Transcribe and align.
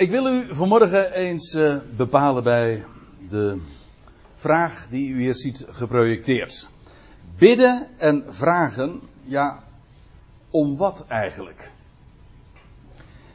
Ik 0.00 0.10
wil 0.10 0.26
u 0.26 0.54
vanmorgen 0.54 1.12
eens 1.12 1.54
uh, 1.54 1.76
bepalen 1.96 2.42
bij 2.42 2.84
de 3.28 3.60
vraag 4.32 4.86
die 4.88 5.10
u 5.10 5.20
hier 5.20 5.34
ziet 5.34 5.66
geprojecteerd. 5.70 6.70
Bidden 7.38 7.88
en 7.98 8.24
vragen, 8.28 9.00
ja, 9.24 9.62
om 10.50 10.76
wat 10.76 11.04
eigenlijk? 11.08 11.72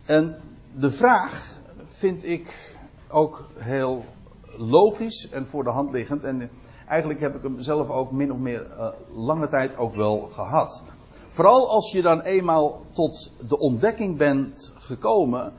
En 0.06 0.42
de 0.76 0.92
vraag 0.92 1.56
vind 1.86 2.26
ik 2.26 2.76
ook 3.08 3.50
heel 3.58 4.06
logisch 4.58 5.30
en 5.30 5.46
voor 5.48 5.64
de 5.64 5.70
hand 5.70 5.92
liggend. 5.92 6.24
En 6.24 6.50
eigenlijk 6.88 7.20
heb 7.20 7.36
ik 7.36 7.44
hem 7.44 7.62
zelf 7.62 7.90
ook 7.90 8.12
min 8.12 8.32
of 8.32 8.38
meer 8.38 8.72
uh, 8.72 8.88
lange 9.16 9.48
tijd 9.48 9.78
ook 9.78 9.96
wel 9.96 10.30
gehad. 10.34 10.84
Vooral 11.28 11.70
als 11.70 11.92
je 11.92 12.02
dan 12.02 12.22
eenmaal 12.22 12.86
tot 12.94 13.32
de 13.48 13.58
ontdekking 13.60 14.18
bent 14.18 14.74
gekomen 14.78 15.54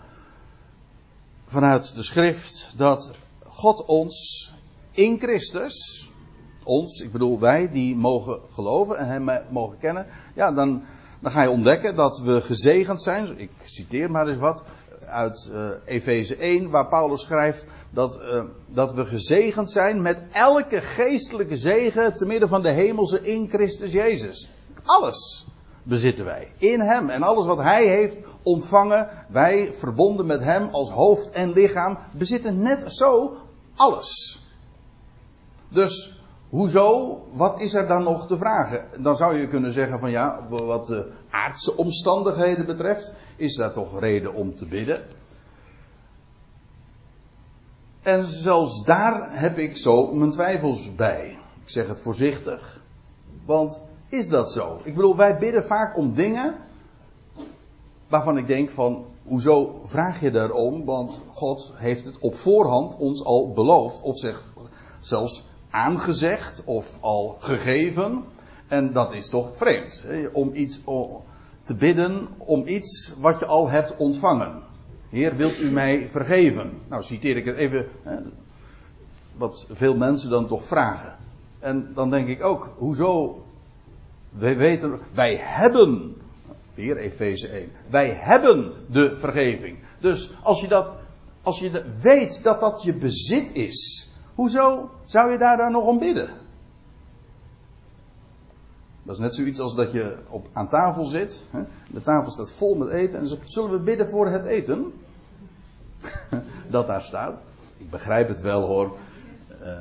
vanuit 1.46 1.94
de 1.94 2.02
schrift 2.02 2.72
dat 2.76 3.10
God 3.46 3.84
ons 3.84 4.52
in 4.90 5.18
Christus, 5.18 6.10
ons, 6.64 7.00
ik 7.00 7.12
bedoel 7.12 7.40
wij 7.40 7.70
die 7.70 7.96
mogen 7.96 8.40
geloven 8.52 8.98
en 8.98 9.08
Hem 9.08 9.44
mogen 9.50 9.78
kennen, 9.78 10.06
ja, 10.34 10.52
dan, 10.52 10.82
dan 11.20 11.32
ga 11.32 11.42
je 11.42 11.50
ontdekken 11.50 11.94
dat 11.94 12.18
we 12.18 12.40
gezegend 12.40 13.02
zijn. 13.02 13.38
Ik 13.38 13.50
citeer 13.64 14.10
maar 14.10 14.26
eens 14.26 14.38
wat 14.38 14.64
uit 15.06 15.50
uh, 15.52 15.68
Efeze 15.84 16.36
1, 16.36 16.70
waar 16.70 16.88
Paulus 16.88 17.20
schrijft 17.20 17.66
dat, 17.90 18.18
uh, 18.20 18.42
dat 18.66 18.94
we 18.94 19.04
gezegend 19.04 19.70
zijn 19.70 20.02
met 20.02 20.22
elke 20.32 20.80
geestelijke 20.80 21.56
zegen 21.56 22.16
te 22.16 22.26
midden 22.26 22.48
van 22.48 22.62
de 22.62 22.70
hemelse 22.70 23.20
in 23.20 23.48
Christus 23.48 23.92
Jezus. 23.92 24.50
Alles 24.84 25.46
bezitten 25.86 26.24
wij. 26.24 26.52
In 26.58 26.80
Hem. 26.80 27.10
En 27.10 27.22
alles 27.22 27.46
wat 27.46 27.58
Hij 27.58 27.86
heeft 27.86 28.18
ontvangen, 28.42 29.08
wij 29.28 29.72
verbonden 29.72 30.26
met 30.26 30.42
Hem 30.42 30.68
als 30.70 30.90
hoofd 30.90 31.30
en 31.30 31.52
lichaam, 31.52 31.98
bezitten 32.12 32.62
net 32.62 32.92
zo 32.92 33.36
alles. 33.74 34.40
Dus, 35.68 36.20
hoezo? 36.48 37.20
Wat 37.32 37.60
is 37.60 37.74
er 37.74 37.86
dan 37.86 38.02
nog 38.02 38.26
te 38.26 38.36
vragen? 38.36 39.02
Dan 39.02 39.16
zou 39.16 39.36
je 39.36 39.48
kunnen 39.48 39.72
zeggen 39.72 39.98
van 39.98 40.10
ja, 40.10 40.46
wat 40.48 40.86
de 40.86 41.12
aardse 41.30 41.76
omstandigheden 41.76 42.66
betreft, 42.66 43.14
is 43.36 43.56
daar 43.56 43.72
toch 43.72 44.00
reden 44.00 44.34
om 44.34 44.54
te 44.54 44.66
bidden. 44.66 45.04
En 48.02 48.24
zelfs 48.24 48.84
daar 48.84 49.40
heb 49.40 49.58
ik 49.58 49.76
zo 49.76 50.12
mijn 50.12 50.30
twijfels 50.30 50.94
bij. 50.94 51.38
Ik 51.62 51.70
zeg 51.70 51.88
het 51.88 52.00
voorzichtig. 52.00 52.80
Want 53.44 53.82
is 54.08 54.28
dat 54.28 54.52
zo? 54.52 54.80
Ik 54.82 54.94
bedoel, 54.94 55.16
wij 55.16 55.38
bidden 55.38 55.64
vaak 55.64 55.96
om 55.96 56.14
dingen 56.14 56.54
waarvan 58.08 58.38
ik 58.38 58.46
denk 58.46 58.70
van, 58.70 59.06
hoezo 59.24 59.80
vraag 59.84 60.20
je 60.20 60.30
daarom? 60.30 60.84
Want 60.84 61.22
God 61.28 61.72
heeft 61.74 62.04
het 62.04 62.18
op 62.18 62.34
voorhand 62.34 62.96
ons 62.96 63.24
al 63.24 63.52
beloofd, 63.52 64.02
of 64.02 64.18
zeg, 64.18 64.44
zelfs 65.00 65.46
aangezegd, 65.70 66.62
of 66.64 66.98
al 67.00 67.36
gegeven. 67.38 68.24
En 68.66 68.92
dat 68.92 69.14
is 69.14 69.28
toch 69.28 69.56
vreemd, 69.56 70.02
hè? 70.06 70.26
om 70.26 70.50
iets 70.54 70.82
te 71.62 71.74
bidden, 71.74 72.28
om 72.38 72.66
iets 72.66 73.14
wat 73.18 73.38
je 73.38 73.46
al 73.46 73.68
hebt 73.68 73.96
ontvangen. 73.96 74.62
Heer, 75.10 75.36
wilt 75.36 75.58
u 75.58 75.70
mij 75.70 76.08
vergeven? 76.08 76.72
Nou, 76.88 77.02
citeer 77.02 77.36
ik 77.36 77.44
het 77.44 77.56
even, 77.56 77.86
hè, 78.02 78.16
wat 79.32 79.66
veel 79.70 79.96
mensen 79.96 80.30
dan 80.30 80.46
toch 80.46 80.64
vragen. 80.64 81.16
En 81.58 81.90
dan 81.94 82.10
denk 82.10 82.28
ik 82.28 82.44
ook, 82.44 82.74
hoezo 82.78 83.42
wij 84.38 84.56
weten, 84.56 84.98
wij 85.14 85.36
hebben, 85.36 86.16
weer 86.74 86.96
Efeze 86.96 87.48
1, 87.48 87.70
wij 87.90 88.10
hebben 88.10 88.72
de 88.90 89.16
vergeving. 89.16 89.78
Dus 90.00 90.32
als 90.42 90.60
je 90.60 90.68
dat, 90.68 90.90
als 91.42 91.58
je 91.58 91.84
weet 92.00 92.42
dat 92.42 92.60
dat 92.60 92.82
je 92.82 92.94
bezit 92.94 93.52
is, 93.52 94.10
hoezo 94.34 94.90
zou 95.04 95.32
je 95.32 95.38
daar 95.38 95.56
dan 95.56 95.72
nog 95.72 95.86
om 95.86 95.98
bidden? 95.98 96.30
Dat 99.02 99.14
is 99.14 99.20
net 99.20 99.34
zoiets 99.34 99.60
als 99.60 99.74
dat 99.74 99.92
je 99.92 100.16
op, 100.28 100.48
aan 100.52 100.68
tafel 100.68 101.04
zit. 101.04 101.44
Hè? 101.50 101.62
De 101.90 102.00
tafel 102.00 102.30
staat 102.30 102.50
vol 102.50 102.74
met 102.74 102.88
eten. 102.88 103.18
En 103.18 103.26
ze, 103.26 103.38
zullen 103.44 103.70
we 103.70 103.78
bidden 103.78 104.08
voor 104.08 104.28
het 104.28 104.44
eten? 104.44 104.92
dat 106.70 106.86
daar 106.86 107.02
staat. 107.02 107.42
Ik 107.76 107.90
begrijp 107.90 108.28
het 108.28 108.40
wel 108.40 108.66
hoor. 108.66 108.96
Uh, 109.62 109.80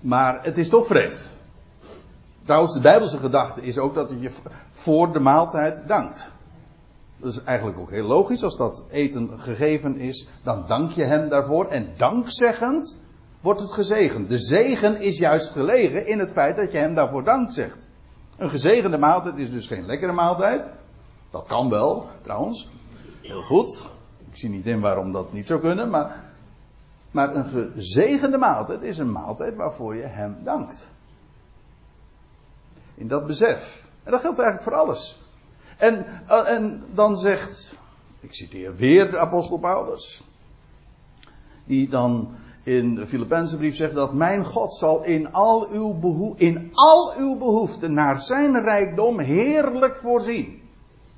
maar 0.00 0.44
het 0.44 0.58
is 0.58 0.68
toch 0.68 0.86
vreemd. 0.86 1.28
Trouwens, 2.42 2.72
de 2.72 2.80
Bijbelse 2.80 3.18
gedachte 3.18 3.62
is 3.62 3.78
ook 3.78 3.94
dat 3.94 4.10
je 4.18 4.30
voor 4.70 5.12
de 5.12 5.20
maaltijd 5.20 5.82
dankt. 5.86 6.32
Dat 7.16 7.32
is 7.32 7.42
eigenlijk 7.42 7.78
ook 7.78 7.90
heel 7.90 8.06
logisch. 8.06 8.44
Als 8.44 8.56
dat 8.56 8.84
eten 8.90 9.30
gegeven 9.40 9.98
is, 9.98 10.26
dan 10.42 10.64
dank 10.66 10.92
je 10.92 11.02
hem 11.02 11.28
daarvoor. 11.28 11.66
En 11.66 11.88
dankzeggend 11.96 12.98
wordt 13.40 13.60
het 13.60 13.70
gezegend. 13.70 14.28
De 14.28 14.38
zegen 14.38 15.00
is 15.00 15.18
juist 15.18 15.50
gelegen 15.50 16.06
in 16.06 16.18
het 16.18 16.32
feit 16.32 16.56
dat 16.56 16.72
je 16.72 16.78
hem 16.78 16.94
daarvoor 16.94 17.24
dank 17.24 17.52
zegt. 17.52 17.88
Een 18.36 18.50
gezegende 18.50 18.98
maaltijd 18.98 19.38
is 19.38 19.50
dus 19.50 19.66
geen 19.66 19.86
lekkere 19.86 20.12
maaltijd. 20.12 20.70
Dat 21.30 21.46
kan 21.46 21.70
wel, 21.70 22.06
trouwens. 22.20 22.68
Heel 23.20 23.42
goed. 23.42 23.90
Ik 24.30 24.36
zie 24.36 24.48
niet 24.48 24.66
in 24.66 24.80
waarom 24.80 25.12
dat 25.12 25.32
niet 25.32 25.46
zou 25.46 25.60
kunnen, 25.60 25.90
maar. 25.90 26.30
Maar 27.10 27.34
een 27.34 27.46
gezegende 27.46 28.38
maaltijd 28.38 28.82
is 28.82 28.98
een 28.98 29.12
maaltijd 29.12 29.56
waarvoor 29.56 29.94
je 29.94 30.06
hem 30.06 30.36
dankt. 30.42 30.90
In 33.02 33.08
dat 33.08 33.26
besef. 33.26 33.88
En 34.04 34.10
dat 34.10 34.20
geldt 34.20 34.38
eigenlijk 34.38 34.68
voor 34.68 34.82
alles. 34.82 35.20
En, 35.78 36.06
eh, 36.26 36.50
en 36.50 36.84
dan 36.94 37.16
zegt, 37.16 37.76
ik 38.20 38.34
citeer 38.34 38.74
weer 38.76 39.10
de 39.10 39.18
apostel 39.18 39.58
Paulus, 39.58 40.24
die 41.64 41.88
dan 41.88 42.34
in 42.62 42.94
de 42.94 43.06
Filipijnse 43.06 43.56
brief 43.56 43.76
zegt 43.76 43.94
dat 43.94 44.12
mijn 44.12 44.44
God 44.44 44.74
zal 44.74 45.04
in 45.04 45.32
al, 45.32 45.68
uw 45.68 45.98
beho 45.98 46.34
in 46.36 46.70
al 46.72 47.14
uw 47.16 47.36
behoeften 47.36 47.92
naar 47.92 48.20
zijn 48.20 48.60
rijkdom 48.60 49.18
heerlijk 49.18 49.96
voorzien. 49.96 50.62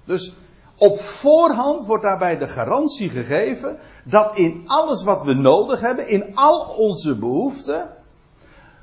Dus 0.04 0.34
op 0.76 0.98
voorhand 0.98 1.86
wordt 1.86 2.04
daarbij 2.04 2.38
de 2.38 2.48
garantie 2.48 3.08
gegeven 3.08 3.78
dat 4.04 4.36
in 4.36 4.62
alles 4.66 5.02
wat 5.02 5.22
we 5.22 5.34
nodig 5.34 5.80
hebben, 5.80 6.08
in 6.08 6.36
al 6.36 6.60
onze 6.60 7.18
behoeften, 7.18 7.90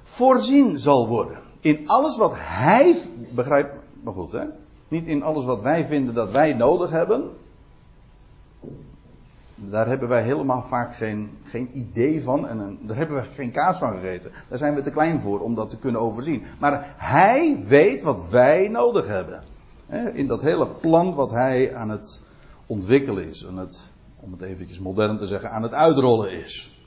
voorzien 0.03 0.79
zal 0.79 1.07
worden 1.07 1.49
in 1.61 1.87
alles 1.87 2.17
wat 2.17 2.33
hij, 2.35 2.95
begrijp 3.33 3.73
maar 4.03 4.13
goed 4.13 4.31
hè, 4.31 4.45
niet 4.87 5.07
in 5.07 5.23
alles 5.23 5.45
wat 5.45 5.61
wij 5.61 5.85
vinden 5.85 6.13
dat 6.13 6.31
wij 6.31 6.53
nodig 6.53 6.89
hebben. 6.89 7.29
Daar 9.55 9.87
hebben 9.87 10.09
wij 10.09 10.23
helemaal 10.23 10.63
vaak 10.63 10.95
geen, 10.95 11.29
geen 11.43 11.69
idee 11.73 12.23
van 12.23 12.47
en 12.47 12.79
daar 12.81 12.97
hebben 12.97 13.15
we 13.15 13.27
geen 13.33 13.51
kaas 13.51 13.77
van 13.77 13.93
gegeten. 13.93 14.31
Daar 14.49 14.57
zijn 14.57 14.75
we 14.75 14.81
te 14.81 14.91
klein 14.91 15.21
voor 15.21 15.39
om 15.39 15.55
dat 15.55 15.69
te 15.69 15.77
kunnen 15.77 16.01
overzien. 16.01 16.43
Maar 16.59 16.93
hij 16.97 17.63
weet 17.67 18.01
wat 18.01 18.29
wij 18.29 18.67
nodig 18.67 19.07
hebben. 19.07 19.43
In 20.13 20.27
dat 20.27 20.41
hele 20.41 20.67
plan 20.67 21.15
wat 21.15 21.31
hij 21.31 21.75
aan 21.75 21.89
het 21.89 22.21
ontwikkelen 22.65 23.27
is. 23.27 23.47
Aan 23.47 23.57
het, 23.57 23.89
om 24.19 24.31
het 24.31 24.41
eventjes 24.41 24.79
modern 24.79 25.17
te 25.17 25.27
zeggen, 25.27 25.51
aan 25.51 25.63
het 25.63 25.73
uitrollen 25.73 26.31
is. 26.31 26.83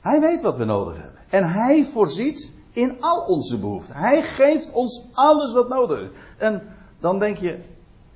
Hij 0.00 0.20
weet 0.20 0.42
wat 0.42 0.56
we 0.56 0.64
nodig 0.64 0.96
hebben. 1.02 1.20
En 1.28 1.50
hij 1.50 1.84
voorziet 1.84 2.52
in 2.72 2.96
al 3.00 3.20
onze 3.20 3.58
behoeften. 3.58 3.94
Hij 3.94 4.22
geeft 4.22 4.72
ons 4.72 5.04
alles 5.12 5.52
wat 5.52 5.68
nodig 5.68 6.00
is. 6.00 6.08
En 6.38 6.62
dan 7.00 7.18
denk 7.18 7.36
je, 7.36 7.58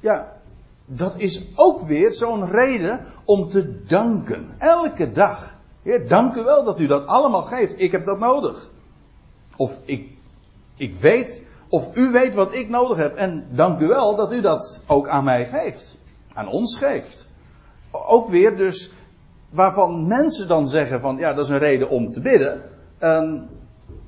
ja, 0.01 0.33
dat 0.87 1.15
is 1.17 1.43
ook 1.55 1.81
weer 1.81 2.13
zo'n 2.13 2.51
reden 2.51 3.01
om 3.25 3.49
te 3.49 3.85
danken. 3.85 4.55
Elke 4.59 5.13
dag. 5.13 5.57
Heer, 5.83 6.09
dank 6.09 6.35
u 6.35 6.43
wel 6.43 6.65
dat 6.65 6.81
u 6.81 6.87
dat 6.87 7.07
allemaal 7.07 7.43
geeft. 7.43 7.81
Ik 7.81 7.93
heb 7.93 8.05
dat 8.05 8.19
nodig. 8.19 8.71
Of 9.57 9.81
ik, 9.85 10.09
ik 10.77 10.95
weet, 10.95 11.45
of 11.69 11.97
u 11.97 12.11
weet 12.11 12.35
wat 12.35 12.55
ik 12.55 12.69
nodig 12.69 12.97
heb. 12.97 13.17
En 13.17 13.47
dank 13.51 13.81
u 13.81 13.87
wel 13.87 14.17
dat 14.17 14.33
u 14.33 14.41
dat 14.41 14.83
ook 14.87 15.09
aan 15.09 15.25
mij 15.25 15.47
geeft. 15.47 15.99
Aan 16.33 16.49
ons 16.49 16.79
geeft. 16.79 17.29
Ook 17.91 18.29
weer 18.29 18.57
dus, 18.57 18.93
waarvan 19.51 20.07
mensen 20.07 20.49
dan 20.49 20.69
zeggen 20.69 21.00
van, 21.00 21.17
ja, 21.17 21.33
dat 21.33 21.45
is 21.45 21.50
een 21.50 21.59
reden 21.59 21.89
om 21.89 22.12
te 22.12 22.21
bidden. 22.21 22.62
En 22.99 23.49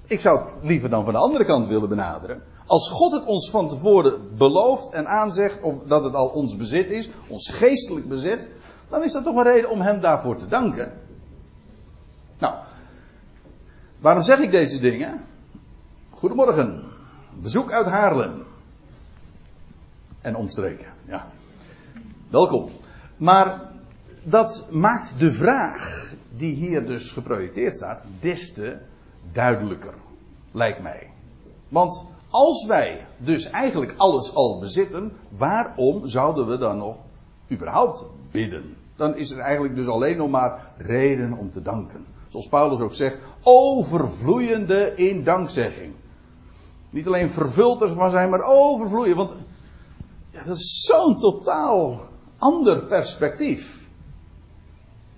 ik 0.06 0.20
zou 0.20 0.40
het 0.40 0.54
liever 0.62 0.88
dan 0.88 1.04
van 1.04 1.12
de 1.12 1.18
andere 1.18 1.44
kant 1.44 1.68
willen 1.68 1.88
benaderen. 1.88 2.42
Als 2.66 2.90
God 2.90 3.12
het 3.12 3.24
ons 3.24 3.50
van 3.50 3.68
tevoren 3.68 4.36
belooft 4.36 4.92
en 4.92 5.06
aanzegt, 5.06 5.60
of 5.60 5.82
dat 5.82 6.04
het 6.04 6.14
al 6.14 6.28
ons 6.28 6.56
bezit 6.56 6.90
is, 6.90 7.10
ons 7.28 7.52
geestelijk 7.52 8.08
bezit, 8.08 8.50
dan 8.88 9.02
is 9.02 9.12
dat 9.12 9.24
toch 9.24 9.36
een 9.36 9.42
reden 9.42 9.70
om 9.70 9.80
Hem 9.80 10.00
daarvoor 10.00 10.36
te 10.36 10.46
danken. 10.46 10.92
Nou, 12.38 12.54
waarom 13.98 14.22
zeg 14.22 14.38
ik 14.38 14.50
deze 14.50 14.80
dingen? 14.80 15.24
Goedemorgen, 16.10 16.82
bezoek 17.40 17.72
uit 17.72 17.86
Haarlem. 17.86 18.44
En 20.20 20.36
omstreken, 20.36 20.92
ja. 21.04 21.30
Welkom. 22.28 22.70
Maar 23.16 23.70
dat 24.22 24.66
maakt 24.70 25.18
de 25.18 25.32
vraag 25.32 26.10
die 26.30 26.54
hier 26.54 26.86
dus 26.86 27.12
geprojecteerd 27.12 27.76
staat, 27.76 28.02
des 28.20 28.52
te 28.52 28.76
duidelijker, 29.32 29.94
lijkt 30.52 30.82
mij. 30.82 31.10
Want 31.68 32.04
als 32.30 32.66
wij 32.66 33.06
dus 33.18 33.50
eigenlijk 33.50 33.94
alles 33.96 34.34
al 34.34 34.58
bezitten, 34.58 35.12
waarom 35.28 36.08
zouden 36.08 36.46
we 36.46 36.58
dan 36.58 36.78
nog 36.78 36.96
überhaupt 37.50 38.04
bidden? 38.30 38.76
Dan 38.96 39.16
is 39.16 39.30
er 39.30 39.38
eigenlijk 39.38 39.76
dus 39.76 39.86
alleen 39.86 40.16
nog 40.16 40.30
maar 40.30 40.72
reden 40.76 41.32
om 41.32 41.50
te 41.50 41.62
danken. 41.62 42.06
Zoals 42.28 42.48
Paulus 42.48 42.80
ook 42.80 42.94
zegt, 42.94 43.18
overvloeiende 43.42 44.92
in 44.94 45.24
dankzegging. 45.24 45.92
Niet 46.90 47.06
alleen 47.06 47.30
vervuld 47.30 47.82
ervan 47.82 48.10
zijn, 48.10 48.30
maar 48.30 48.42
overvloeien. 48.42 49.16
Want 49.16 49.34
ja, 50.30 50.42
dat 50.42 50.56
is 50.56 50.84
zo'n 50.86 51.18
totaal 51.18 52.00
ander 52.38 52.84
perspectief. 52.84 53.75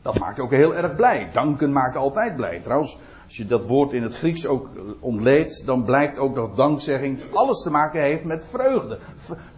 Dat 0.09 0.19
maakt 0.19 0.41
ook 0.41 0.51
heel 0.51 0.75
erg 0.75 0.95
blij. 0.95 1.31
Danken 1.33 1.73
maakt 1.73 1.97
altijd 1.97 2.37
blij. 2.37 2.61
Trouwens, 2.61 2.99
als 3.25 3.37
je 3.37 3.47
dat 3.47 3.67
woord 3.67 3.93
in 3.93 4.03
het 4.03 4.15
Grieks 4.15 4.47
ook 4.47 4.69
ontleedt, 5.01 5.67
dan 5.67 5.85
blijkt 5.85 6.19
ook 6.19 6.35
dat 6.35 6.57
dankzegging 6.57 7.21
alles 7.33 7.63
te 7.63 7.71
maken 7.71 8.01
heeft 8.01 8.25
met 8.25 8.47
vreugde. 8.47 8.99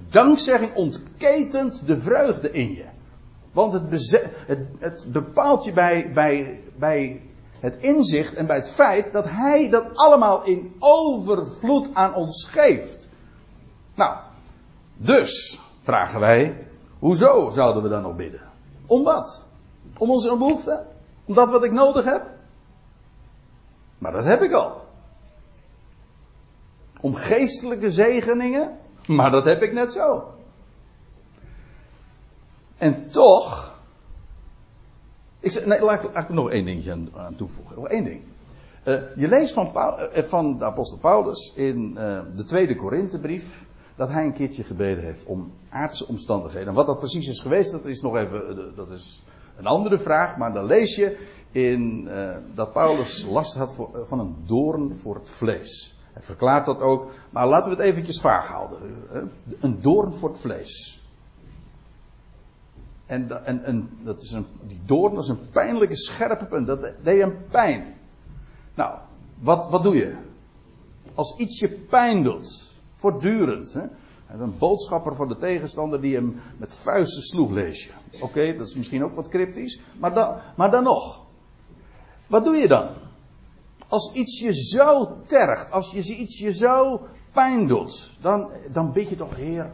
Dankzegging 0.08 0.74
ontketent 0.74 1.86
de 1.86 1.98
vreugde 1.98 2.52
in 2.52 2.72
je. 2.72 2.84
Want 3.52 3.72
het, 3.72 4.20
het, 4.46 4.66
het 4.78 5.06
bepaalt 5.12 5.64
je 5.64 5.72
bij, 5.72 6.10
bij, 6.14 6.60
bij 6.76 7.20
het 7.60 7.76
inzicht 7.76 8.34
en 8.34 8.46
bij 8.46 8.56
het 8.56 8.70
feit 8.70 9.12
dat 9.12 9.24
Hij 9.28 9.70
dat 9.70 9.86
allemaal 9.94 10.44
in 10.44 10.74
overvloed 10.78 11.88
aan 11.92 12.14
ons 12.14 12.48
geeft. 12.50 13.08
Nou, 13.94 14.16
dus 14.96 15.60
vragen 15.80 16.20
wij, 16.20 16.66
hoezo 16.98 17.50
zouden 17.50 17.82
we 17.82 17.88
dan 17.88 18.02
nog 18.02 18.16
bidden? 18.16 18.40
Om 18.86 19.02
wat? 19.02 19.48
Om 20.00 20.10
onze 20.10 20.36
behoefte? 20.36 20.86
Om 21.24 21.34
dat 21.34 21.50
wat 21.50 21.64
ik 21.64 21.72
nodig 21.72 22.04
heb? 22.04 22.26
Maar 23.98 24.12
dat 24.12 24.24
heb 24.24 24.42
ik 24.42 24.52
al. 24.52 24.80
Om 27.00 27.14
geestelijke 27.14 27.90
zegeningen? 27.90 28.78
Maar 29.06 29.30
dat 29.30 29.44
heb 29.44 29.62
ik 29.62 29.72
net 29.72 29.92
zo. 29.92 30.34
En 32.76 33.08
toch. 33.08 33.74
Ik, 35.40 35.66
nee, 35.66 35.82
laat, 35.82 36.04
ik 36.04 36.14
er 36.14 36.34
nog 36.34 36.50
één 36.50 36.64
dingetje 36.64 37.08
aan, 37.16 37.36
toevoegen. 37.36 37.76
Nog 37.76 37.88
één 37.88 38.04
ding. 38.04 38.20
Uh, 38.84 38.94
je 39.16 39.28
leest 39.28 39.54
van, 39.54 39.72
Paul, 39.72 40.16
uh, 40.16 40.22
van, 40.22 40.58
de 40.58 40.64
apostel 40.64 40.98
Paulus 40.98 41.52
in 41.54 41.94
de 42.36 42.44
tweede 42.46 42.76
Korinthebrief 42.76 43.64
dat 43.96 44.08
hij 44.08 44.24
een 44.24 44.32
keertje 44.32 44.64
gebeden 44.64 45.04
heeft 45.04 45.24
om 45.24 45.52
aardse 45.68 46.08
omstandigheden. 46.08 46.68
En 46.68 46.74
wat 46.74 46.86
dat 46.86 46.98
precies 46.98 47.28
is 47.28 47.40
geweest, 47.40 47.72
dat 47.72 47.84
is 47.84 48.00
nog 48.00 48.16
even 48.16 48.72
dat 48.74 48.90
is 48.90 49.22
een 49.60 49.66
andere 49.66 49.98
vraag. 49.98 50.36
Maar 50.36 50.52
dan 50.52 50.64
lees 50.64 50.96
je 50.96 51.18
in, 51.50 52.08
dat 52.54 52.72
Paulus 52.72 53.24
last 53.24 53.54
had 53.54 53.74
voor, 53.74 54.06
van 54.06 54.18
een 54.18 54.36
doorn 54.44 54.96
voor 54.96 55.14
het 55.14 55.30
vlees. 55.30 55.94
Hij 56.12 56.22
verklaart 56.22 56.66
dat 56.66 56.80
ook, 56.80 57.10
maar 57.30 57.46
laten 57.46 57.70
we 57.70 57.76
het 57.76 57.86
eventjes 57.86 58.20
vaag 58.20 58.48
houden. 58.48 58.78
Een 59.60 59.80
doorn 59.80 60.12
voor 60.12 60.28
het 60.28 60.38
vlees. 60.38 61.02
En, 63.06 63.44
en, 63.44 63.64
en 63.64 63.90
dat 64.02 64.22
is 64.22 64.32
een, 64.32 64.46
die 64.66 64.80
doorn 64.84 65.14
dat 65.14 65.22
is 65.22 65.28
een 65.28 65.50
pijnlijke 65.50 65.96
scherpe 65.96 66.44
punt. 66.44 66.66
Dat 66.66 66.92
deed 67.02 67.20
hem 67.20 67.38
pijn. 67.50 67.94
Nou, 68.74 68.98
wat, 69.38 69.68
wat 69.70 69.82
doe 69.82 69.96
je? 69.96 70.14
Als 71.14 71.36
iets 71.36 71.60
je 71.60 71.68
pijn 71.68 72.22
doet, 72.22 72.72
voortdurend. 72.94 73.72
Hè? 73.72 73.82
Een 74.38 74.58
boodschapper 74.58 75.14
van 75.14 75.28
de 75.28 75.36
tegenstander 75.36 76.00
die 76.00 76.14
hem 76.14 76.40
met 76.58 76.74
vuisten 76.74 77.22
sloeg, 77.22 77.50
lees 77.50 77.84
je. 77.84 78.20
Oké, 78.20 78.54
dat 78.56 78.66
is 78.66 78.74
misschien 78.74 79.04
ook 79.04 79.14
wat 79.14 79.28
cryptisch, 79.28 79.80
maar 79.98 80.14
dan, 80.14 80.36
maar 80.56 80.70
dan 80.70 80.82
nog. 80.82 81.20
Wat 82.26 82.44
doe 82.44 82.56
je 82.56 82.68
dan? 82.68 82.88
Als 83.88 84.12
iets 84.12 84.40
je 84.40 84.54
zo 84.54 85.16
tergt, 85.24 85.70
als 85.70 85.90
je 85.90 86.16
iets 86.16 86.38
je 86.38 86.52
zo 86.52 87.00
pijn 87.32 87.66
doet, 87.66 88.16
dan, 88.20 88.50
dan 88.72 88.92
bid 88.92 89.08
je 89.08 89.16
toch, 89.16 89.36
Heer. 89.36 89.72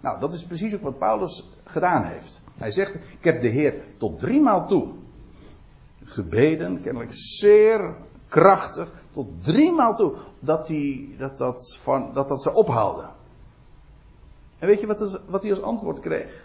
Nou, 0.00 0.20
dat 0.20 0.34
is 0.34 0.46
precies 0.46 0.74
ook 0.74 0.82
wat 0.82 0.98
Paulus 0.98 1.48
gedaan 1.64 2.04
heeft. 2.04 2.40
Hij 2.58 2.70
zegt, 2.70 2.94
ik 2.94 3.24
heb 3.24 3.42
de 3.42 3.48
Heer 3.48 3.74
tot 3.96 4.18
driemaal 4.20 4.66
toe 4.66 4.88
gebeden, 6.04 6.82
kennelijk 6.82 7.12
zeer 7.14 7.96
krachtig, 8.28 8.92
tot 9.10 9.26
driemaal 9.44 9.96
toe, 9.96 10.14
dat, 10.38 10.66
die, 10.66 11.16
dat, 11.18 11.38
dat, 11.38 11.76
van, 11.80 12.12
dat, 12.12 12.28
dat 12.28 12.42
ze 12.42 12.52
ophouden. 12.52 13.13
En 14.64 14.70
weet 14.70 14.80
je 14.80 14.86
wat, 14.86 15.20
wat 15.26 15.42
hij 15.42 15.50
als 15.50 15.62
antwoord 15.62 16.00
kreeg? 16.00 16.44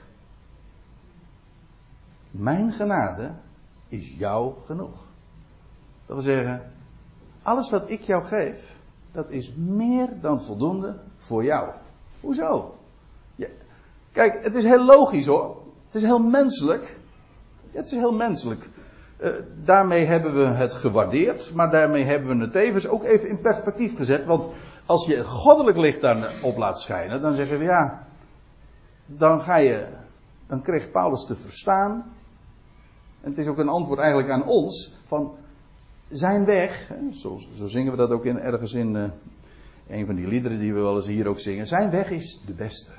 Mijn 2.31 2.71
genade 2.71 3.31
is 3.87 4.13
jou 4.17 4.53
genoeg. 4.61 4.95
Dat 6.05 6.15
wil 6.15 6.21
zeggen, 6.21 6.71
alles 7.41 7.69
wat 7.69 7.89
ik 7.89 8.01
jou 8.01 8.23
geef, 8.23 8.77
dat 9.11 9.29
is 9.29 9.53
meer 9.53 10.07
dan 10.21 10.41
voldoende 10.41 10.99
voor 11.15 11.43
jou. 11.43 11.69
Hoezo? 12.21 12.75
Ja, 13.35 13.47
kijk, 14.11 14.43
het 14.43 14.55
is 14.55 14.63
heel 14.63 14.85
logisch 14.85 15.25
hoor. 15.25 15.57
Het 15.85 15.95
is 15.95 16.03
heel 16.03 16.19
menselijk. 16.19 16.97
het 17.71 17.85
is 17.85 17.91
heel 17.91 18.13
menselijk. 18.13 18.69
Uh, 19.21 19.31
daarmee 19.63 20.05
hebben 20.05 20.35
we 20.35 20.45
het 20.45 20.73
gewaardeerd, 20.73 21.51
maar 21.53 21.71
daarmee 21.71 22.03
hebben 22.03 22.37
we 22.37 22.43
het 22.43 22.51
tevens 22.51 22.87
ook 22.87 23.03
even 23.03 23.29
in 23.29 23.41
perspectief 23.41 23.95
gezet. 23.95 24.25
Want 24.25 24.49
als 24.85 25.05
je 25.05 25.23
goddelijk 25.23 25.77
licht 25.77 26.01
daarop 26.01 26.57
laat 26.57 26.79
schijnen, 26.79 27.21
dan 27.21 27.33
zeggen 27.33 27.57
we 27.57 27.63
ja, 27.63 28.07
dan 29.17 29.41
ga 29.41 29.55
je, 29.55 29.87
dan 30.47 30.61
kreeg 30.61 30.91
Paulus 30.91 31.25
te 31.25 31.35
verstaan. 31.35 32.13
En 33.21 33.29
het 33.29 33.39
is 33.39 33.47
ook 33.47 33.57
een 33.57 33.67
antwoord 33.67 33.99
eigenlijk 33.99 34.29
aan 34.31 34.45
ons 34.45 34.93
van 35.03 35.35
zijn 36.07 36.45
weg, 36.45 36.91
zo, 37.11 37.37
zo, 37.53 37.67
zingen 37.67 37.91
we 37.91 37.97
dat 37.97 38.09
ook 38.09 38.25
in, 38.25 38.39
ergens 38.39 38.73
in 38.73 38.95
uh, 38.95 39.09
een 39.87 40.05
van 40.05 40.15
die 40.15 40.27
liederen 40.27 40.59
die 40.59 40.73
we 40.73 40.79
wel 40.79 40.95
eens 40.95 41.07
hier 41.07 41.27
ook 41.27 41.39
zingen. 41.39 41.67
Zijn 41.67 41.89
weg 41.89 42.11
is 42.11 42.41
de 42.45 42.53
beste. 42.53 42.91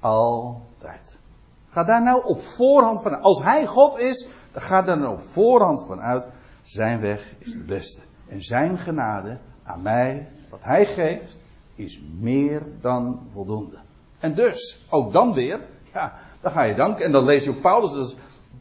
Altijd. 0.00 1.20
Ga 1.68 1.84
daar 1.84 2.02
nou 2.02 2.24
op 2.24 2.40
voorhand 2.40 3.02
van 3.02 3.20
Als 3.20 3.42
hij 3.42 3.66
God 3.66 3.98
is, 3.98 4.28
dan 4.52 4.62
ga 4.62 4.82
daar 4.82 4.98
nou 4.98 5.12
op 5.12 5.20
voorhand 5.20 5.86
van 5.86 6.00
uit. 6.00 6.28
Zijn 6.62 7.00
weg 7.00 7.34
is 7.38 7.52
de 7.52 7.64
beste. 7.64 8.02
En 8.26 8.42
zijn 8.42 8.78
genade 8.78 9.38
aan 9.62 9.82
mij, 9.82 10.28
wat 10.50 10.64
hij 10.64 10.86
geeft, 10.86 11.44
is 11.74 12.00
meer 12.18 12.62
dan 12.80 13.26
voldoende. 13.28 13.83
En 14.24 14.34
dus, 14.34 14.80
ook 14.90 15.12
dan 15.12 15.34
weer, 15.34 15.60
ja, 15.92 16.14
dan 16.40 16.52
ga 16.52 16.62
je 16.62 16.74
danken. 16.74 17.04
En 17.04 17.12
dan 17.12 17.24
lees 17.24 17.44
je 17.44 17.50
ook 17.50 17.60
Paulus. 17.60 17.92
Dus, 17.92 18.16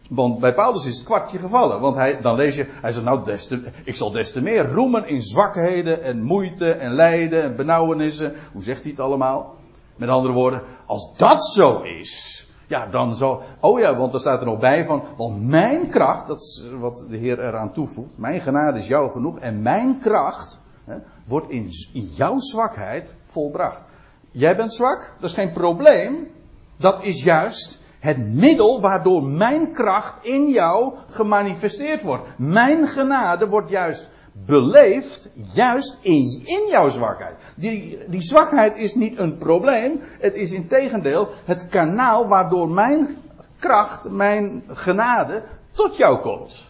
want 0.10 0.40
bij 0.40 0.54
Paulus 0.54 0.86
is 0.86 0.96
het 0.96 1.06
kwartje 1.06 1.38
gevallen. 1.38 1.80
Want 1.80 1.96
hij, 1.96 2.22
dan 2.22 2.36
lees 2.36 2.56
je, 2.56 2.68
hij 2.70 2.92
zegt 2.92 3.06
nou, 3.06 3.24
des 3.24 3.48
te, 3.48 3.62
ik 3.84 3.96
zal 3.96 4.12
des 4.12 4.32
te 4.32 4.42
meer 4.42 4.72
roemen 4.72 5.08
in 5.08 5.22
zwakheden 5.22 6.04
en 6.04 6.22
moeite 6.22 6.72
en 6.72 6.94
lijden 6.94 7.44
en 7.44 7.56
benauwenissen. 7.56 8.34
Hoe 8.52 8.64
zegt 8.64 8.82
hij 8.82 8.92
het 8.92 9.00
allemaal? 9.00 9.56
Met 9.96 10.10
andere 10.10 10.34
woorden, 10.34 10.62
als 10.86 11.14
dat 11.18 11.46
zo 11.46 11.82
is, 11.82 12.48
ja, 12.68 12.86
dan 12.86 13.16
zal. 13.16 13.42
Oh 13.60 13.80
ja, 13.80 13.98
want 13.98 14.14
er 14.14 14.20
staat 14.20 14.40
er 14.40 14.46
nog 14.46 14.60
bij 14.60 14.86
van. 14.86 15.04
Want 15.18 15.48
mijn 15.48 15.88
kracht, 15.88 16.28
dat 16.28 16.42
is 16.42 16.64
wat 16.80 17.06
de 17.10 17.18
Heer 17.18 17.40
eraan 17.40 17.74
toevoegt. 17.74 18.18
Mijn 18.18 18.42
genade 18.42 18.80
is 18.80 18.88
jou 18.88 19.12
genoeg. 19.12 19.40
En 19.40 19.62
mijn 19.62 20.00
kracht 20.00 20.60
hè, 20.86 20.96
wordt 21.26 21.50
in, 21.50 21.70
in 21.94 22.10
jouw 22.14 22.40
zwakheid 22.40 23.16
volbracht. 23.22 23.92
Jij 24.34 24.56
bent 24.56 24.74
zwak, 24.74 25.14
dat 25.20 25.30
is 25.30 25.36
geen 25.36 25.52
probleem. 25.52 26.32
Dat 26.78 27.04
is 27.04 27.24
juist 27.24 27.80
het 28.00 28.34
middel 28.34 28.82
waardoor 28.82 29.24
mijn 29.24 29.72
kracht 29.72 30.26
in 30.26 30.50
jou 30.50 30.96
gemanifesteerd 31.10 32.02
wordt. 32.02 32.28
Mijn 32.38 32.88
genade 32.88 33.48
wordt 33.48 33.70
juist 33.70 34.12
beleeft 34.46 35.30
juist 35.34 35.98
in, 36.02 36.42
in 36.46 36.68
jouw 36.70 36.90
zwakheid. 36.90 37.36
Die, 37.56 38.00
die 38.10 38.24
zwakheid 38.24 38.78
is 38.78 38.96
niet 38.96 39.18
een 39.18 39.38
probleem, 39.38 40.00
het 40.20 40.36
is 40.36 40.52
in 40.52 40.68
tegendeel 40.68 41.30
het 41.46 41.68
kanaal 41.68 42.28
waardoor 42.28 42.70
mijn 42.70 43.18
kracht, 43.60 44.10
mijn 44.10 44.64
genade 44.68 45.44
tot 45.72 45.98
jou 45.98 46.20
komt. 46.20 46.64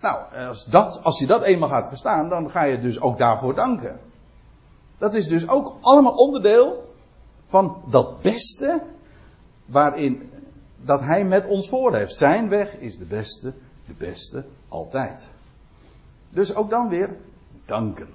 Nou, 0.00 0.18
als, 0.48 0.64
dat, 0.64 1.00
als 1.02 1.18
je 1.18 1.26
dat 1.26 1.42
eenmaal 1.42 1.68
gaat 1.68 1.88
verstaan, 1.88 2.28
dan 2.28 2.50
ga 2.50 2.62
je 2.62 2.80
dus 2.80 3.00
ook 3.00 3.18
daarvoor 3.18 3.54
danken. 3.54 4.00
Dat 5.02 5.14
is 5.14 5.28
dus 5.28 5.48
ook 5.48 5.76
allemaal 5.80 6.14
onderdeel 6.14 6.94
van 7.44 7.82
dat 7.90 8.20
beste 8.20 8.82
waarin 9.64 10.30
dat 10.76 11.00
hij 11.00 11.24
met 11.24 11.46
ons 11.46 11.68
voor 11.68 11.94
heeft. 11.94 12.16
Zijn 12.16 12.48
weg 12.48 12.76
is 12.76 12.96
de 12.96 13.04
beste, 13.04 13.52
de 13.86 13.94
beste 13.98 14.44
altijd. 14.68 15.30
Dus 16.30 16.54
ook 16.54 16.70
dan 16.70 16.88
weer 16.88 17.16
danken. 17.64 18.08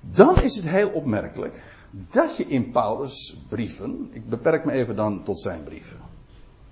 Dan 0.00 0.42
is 0.42 0.56
het 0.56 0.68
heel 0.68 0.90
opmerkelijk 0.90 1.62
dat 1.90 2.36
je 2.36 2.44
in 2.44 2.70
Paulus' 2.70 3.36
brieven, 3.48 4.08
ik 4.12 4.28
beperk 4.28 4.64
me 4.64 4.72
even 4.72 4.96
dan 4.96 5.22
tot 5.22 5.40
zijn 5.40 5.62
brieven. 5.62 5.98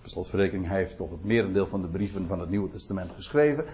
Per 0.01 0.11
slotverrekening, 0.11 0.67
hij 0.67 0.79
heeft 0.79 0.97
toch 0.97 1.11
het 1.11 1.25
merendeel 1.25 1.67
van 1.67 1.83
de 1.83 1.89
brieven 1.89 2.27
van 2.27 2.41
het 2.41 2.51
Nieuwe 2.51 2.69
Testament 2.69 3.13
geschreven. 3.13 3.65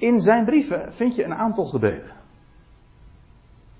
In 0.00 0.20
zijn 0.20 0.44
brieven 0.44 0.92
vind 0.92 1.14
je 1.14 1.24
een 1.24 1.34
aantal 1.34 1.64
gebeden. 1.64 2.12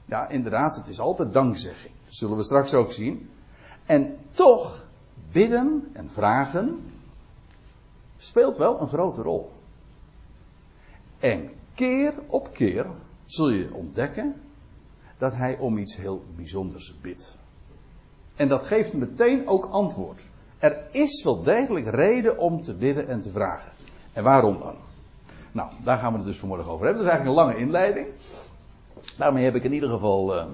Ja, 0.04 0.28
inderdaad, 0.28 0.76
het 0.76 0.88
is 0.88 1.00
altijd 1.00 1.32
dankzegging. 1.32 1.94
Dat 2.04 2.14
zullen 2.14 2.36
we 2.36 2.42
straks 2.42 2.74
ook 2.74 2.92
zien. 2.92 3.30
En 3.86 4.16
toch 4.30 4.86
bidden 5.32 5.90
en 5.92 6.10
vragen 6.10 6.92
speelt 8.16 8.56
wel 8.56 8.80
een 8.80 8.88
grote 8.88 9.22
rol. 9.22 9.52
En 11.18 11.50
keer 11.74 12.14
op 12.26 12.52
keer 12.52 12.86
zul 13.24 13.48
je 13.48 13.74
ontdekken 13.74 14.34
dat 15.18 15.34
hij 15.34 15.58
om 15.58 15.78
iets 15.78 15.96
heel 15.96 16.24
bijzonders 16.36 17.00
bidt. 17.00 17.38
En 18.36 18.48
dat 18.48 18.62
geeft 18.62 18.92
meteen 18.92 19.48
ook 19.48 19.64
antwoord. 19.64 20.28
Er 20.58 20.86
is 20.90 21.22
wel 21.22 21.42
degelijk 21.42 21.86
reden 21.86 22.38
om 22.38 22.62
te 22.62 22.74
bidden 22.74 23.08
en 23.08 23.22
te 23.22 23.30
vragen. 23.30 23.72
En 24.12 24.22
waarom 24.22 24.58
dan? 24.58 24.76
Nou, 25.52 25.70
daar 25.84 25.98
gaan 25.98 26.12
we 26.12 26.18
het 26.18 26.26
dus 26.26 26.38
vanmorgen 26.38 26.72
over 26.72 26.86
hebben. 26.86 27.02
Dat 27.04 27.12
is 27.12 27.18
eigenlijk 27.18 27.38
een 27.38 27.46
lange 27.46 27.64
inleiding. 27.64 28.06
Daarmee 29.16 29.44
heb 29.44 29.54
ik 29.54 29.64
in 29.64 29.72
ieder 29.72 29.90
geval 29.90 30.36
uh, 30.36 30.44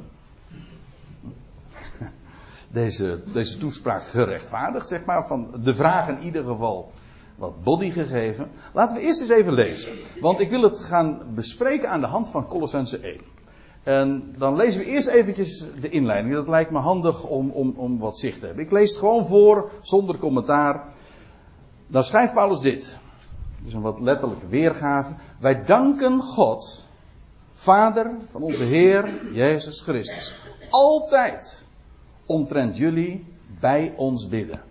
deze, 2.68 3.22
deze 3.32 3.58
toespraak 3.58 4.06
gerechtvaardigd, 4.06 4.86
zeg 4.86 5.04
maar. 5.04 5.26
Van 5.26 5.50
de 5.62 5.74
vraag 5.74 6.08
in 6.08 6.20
ieder 6.20 6.44
geval 6.44 6.92
wat 7.36 7.62
body 7.62 7.90
gegeven. 7.90 8.50
Laten 8.72 8.96
we 8.96 9.02
eerst 9.02 9.20
eens 9.20 9.30
even 9.30 9.52
lezen. 9.52 9.92
Want 10.20 10.40
ik 10.40 10.50
wil 10.50 10.62
het 10.62 10.80
gaan 10.80 11.22
bespreken 11.34 11.90
aan 11.90 12.00
de 12.00 12.06
hand 12.06 12.28
van 12.28 12.46
Colossense 12.46 12.98
1. 12.98 13.20
En 13.82 14.34
dan 14.38 14.56
lezen 14.56 14.80
we 14.80 14.86
eerst 14.86 15.08
eventjes 15.08 15.66
de 15.80 15.88
inleiding. 15.88 16.34
Dat 16.34 16.48
lijkt 16.48 16.70
me 16.70 16.78
handig 16.78 17.24
om, 17.24 17.50
om, 17.50 17.74
om 17.76 17.98
wat 17.98 18.18
zicht 18.18 18.40
te 18.40 18.46
hebben. 18.46 18.64
Ik 18.64 18.70
lees 18.70 18.90
het 18.90 18.98
gewoon 18.98 19.26
voor, 19.26 19.70
zonder 19.80 20.18
commentaar. 20.18 20.84
Dan 21.86 22.04
schrijft 22.04 22.34
Paulus 22.34 22.60
dit. 22.60 22.98
Dus 23.62 23.72
een 23.72 23.80
wat 23.80 24.00
letterlijke 24.00 24.46
weergave. 24.46 25.14
Wij 25.38 25.64
danken 25.64 26.20
God, 26.22 26.88
Vader 27.52 28.14
van 28.24 28.42
onze 28.42 28.64
Heer 28.64 29.32
Jezus 29.32 29.80
Christus. 29.80 30.36
Altijd 30.70 31.66
omtrent 32.26 32.76
jullie 32.76 33.26
bij 33.60 33.94
ons 33.96 34.28
bidden. 34.28 34.62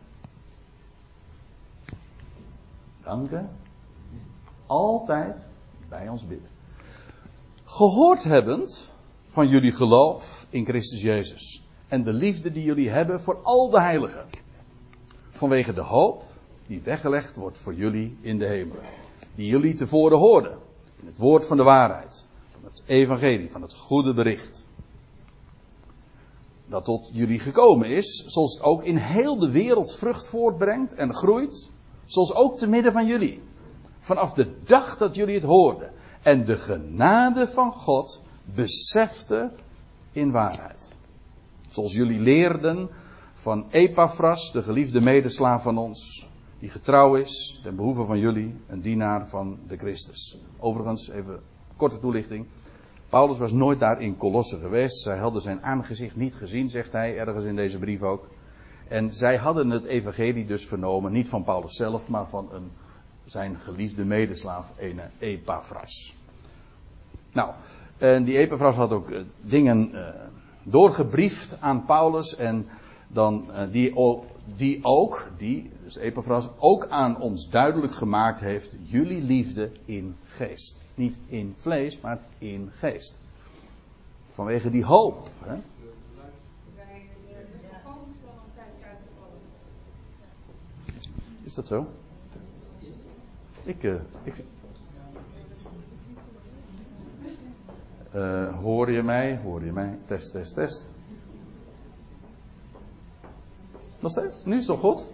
Danken. 3.04 3.50
Altijd 4.66 5.38
bij 5.90 6.10
ons 6.10 6.28
bidden. 6.28 6.50
Gehoord 7.66 8.24
hebbend 8.24 8.94
van 9.28 9.48
jullie 9.48 9.72
geloof 9.72 10.48
in 10.50 10.66
Christus 10.66 11.02
Jezus. 11.02 11.64
En 11.88 12.04
de 12.04 12.14
liefde 12.14 12.52
die 12.52 12.64
jullie 12.64 12.90
hebben 12.90 13.22
voor 13.22 13.42
al 13.42 13.70
de 13.70 13.82
heiligen. 13.82 14.26
Vanwege 15.30 15.74
de 15.74 15.82
hoop 15.82 16.24
die 16.68 16.82
weggelegd 16.82 17.36
wordt 17.36 17.58
voor 17.58 17.74
jullie 17.74 18.18
in 18.22 18.38
de 18.38 18.46
hemel. 18.46 18.80
Die 19.36 19.48
jullie 19.48 19.74
tevoren 19.74 20.18
hoorden. 20.18 20.58
In 21.00 21.08
het 21.08 21.18
woord 21.18 21.46
van 21.46 21.58
de 21.58 21.64
waarheid. 21.64 22.28
Van 22.52 22.64
het 22.64 22.84
evangelie, 22.86 23.52
van 23.52 23.62
het 23.62 23.74
goede 23.74 24.14
bericht. 24.14 24.66
Dat 26.68 26.86
tot 26.86 27.10
jullie 27.14 27.40
gekomen 27.40 27.90
is, 27.90 28.24
zoals 28.28 28.54
het 28.54 28.64
ook 28.64 28.84
in 28.84 28.96
heel 28.96 29.40
de 29.40 29.52
wereld 29.52 29.96
vrucht 29.96 30.28
voortbrengt 30.28 30.96
en 30.96 31.14
groeit. 31.14 31.72
Zoals 32.06 32.36
ook 32.36 32.58
te 32.58 32.68
midden 32.68 32.92
van 32.92 33.06
jullie. 33.06 33.42
Vanaf 34.00 34.34
de 34.34 34.64
dag 34.64 34.98
dat 34.98 35.16
jullie 35.16 35.36
het 35.36 35.44
hoorden. 35.44 35.92
En 36.22 36.46
de 36.46 36.58
genade 36.58 37.48
van 37.48 37.72
God 37.72 38.22
besefte 38.46 39.52
in 40.12 40.32
waarheid. 40.32 40.94
Zoals 41.70 41.94
jullie 41.94 42.20
leerden 42.20 42.90
van 43.34 43.66
Epaphras, 43.72 44.52
de 44.52 44.64
geliefde 44.64 45.02
medeslaaf 45.02 45.64
van 45.64 45.78
ons, 45.78 46.15
die 46.60 46.70
getrouw 46.70 47.16
is 47.16 47.60
ten 47.64 47.76
behoeve 47.76 48.06
van 48.06 48.20
jullie, 48.20 48.56
een 48.68 48.82
dienaar 48.82 49.28
van 49.28 49.60
de 49.68 49.78
Christus. 49.78 50.40
Overigens, 50.58 51.10
even 51.10 51.40
korte 51.76 52.00
toelichting. 52.00 52.46
Paulus 53.10 53.38
was 53.38 53.52
nooit 53.52 53.80
daar 53.80 54.02
in 54.02 54.18
Colosse 54.18 54.60
geweest. 54.60 55.02
Zij 55.02 55.18
hadden 55.18 55.42
zijn 55.42 55.64
aangezicht 55.64 56.16
niet 56.16 56.36
gezien, 56.36 56.70
zegt 56.70 56.92
hij 56.92 57.18
ergens 57.18 57.46
in 57.46 57.56
deze 57.56 57.80
brief 57.80 58.02
ook. 58.02 58.28
En 58.88 59.14
zij 59.14 59.38
hadden 59.38 59.70
het 59.70 59.86
evangelie 59.86 60.46
dus 60.46 60.66
vernomen, 60.68 61.12
niet 61.12 61.30
van 61.30 61.44
Paulus 61.44 61.76
zelf, 61.76 62.08
maar 62.08 62.28
van 62.28 62.50
een, 62.54 62.72
zijn 63.26 63.60
geliefde 63.60 64.06
medeslaaf, 64.06 64.74
een 64.78 65.00
Epaphras. 65.20 66.16
Nou, 67.32 67.52
en 67.98 68.24
die 68.24 68.38
Epaphras 68.38 68.76
had 68.76 68.92
ook 68.92 69.10
uh, 69.10 69.20
dingen 69.42 69.90
uh, 69.94 70.08
doorgebriefd 70.64 71.58
aan 71.60 71.86
Paulus 71.86 72.36
en 72.36 72.68
dan 73.08 73.46
uh, 73.50 73.62
die, 73.72 73.96
die 74.46 74.80
ook, 74.84 75.28
die, 75.38 75.72
dus 75.84 75.96
Epaphras, 75.96 76.50
ook 76.58 76.88
aan 76.88 77.20
ons 77.20 77.50
duidelijk 77.50 77.94
gemaakt 77.94 78.40
heeft, 78.40 78.76
jullie 78.82 79.22
liefde 79.22 79.72
in 79.86 80.16
geest. 80.24 80.82
Niet 80.96 81.18
in 81.26 81.54
vlees, 81.56 82.02
maar 82.02 82.20
in 82.38 82.72
geest. 82.74 83.22
Vanwege 84.28 84.70
die 84.70 84.86
hoop. 84.86 85.30
Hè? 85.44 85.58
Is 91.44 91.54
dat 91.54 91.68
zo? 91.68 91.88
Ik, 93.64 93.84
ik, 94.24 94.44
uh, 98.16 98.58
hoor 98.58 98.92
je 98.92 99.04
mij? 99.04 99.40
Hoor 99.44 99.66
je 99.66 99.72
mij? 99.72 99.98
Test, 100.06 100.32
test, 100.32 100.54
test. 100.54 100.90
Nog 104.00 104.12
steeds? 104.12 104.36
Nu 104.44 104.58
is 104.58 104.68
het 104.68 104.80
toch 104.80 104.94
goed? 104.94 105.06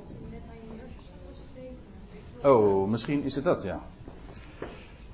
Oh, 2.44 2.90
misschien 2.90 3.24
is 3.24 3.36
het 3.36 3.44
dat, 3.44 3.64
ja. 3.64 3.80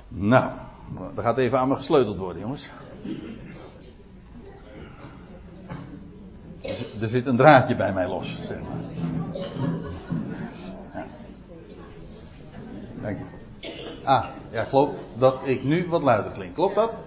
Nou, 0.07 0.51
er 1.15 1.23
gaat 1.23 1.37
even 1.37 1.59
aan 1.59 1.67
me 1.67 1.75
gesleuteld 1.75 2.17
worden, 2.17 2.41
jongens. 2.41 2.69
Er 7.01 7.07
zit 7.07 7.25
een 7.25 7.37
draadje 7.37 7.75
bij 7.75 7.93
mij 7.93 8.07
los, 8.07 8.41
zeg 8.47 8.57
maar. 8.59 8.77
Ja. 10.93 11.05
Dank 13.01 13.17
je. 13.17 13.23
Ah, 14.03 14.25
ja, 14.51 14.61
ik 14.61 14.67
geloof 14.67 15.03
dat 15.17 15.39
ik 15.43 15.63
nu 15.63 15.87
wat 15.89 16.01
luider 16.01 16.31
klink. 16.31 16.53
Klopt 16.53 16.75
dat? 16.75 16.97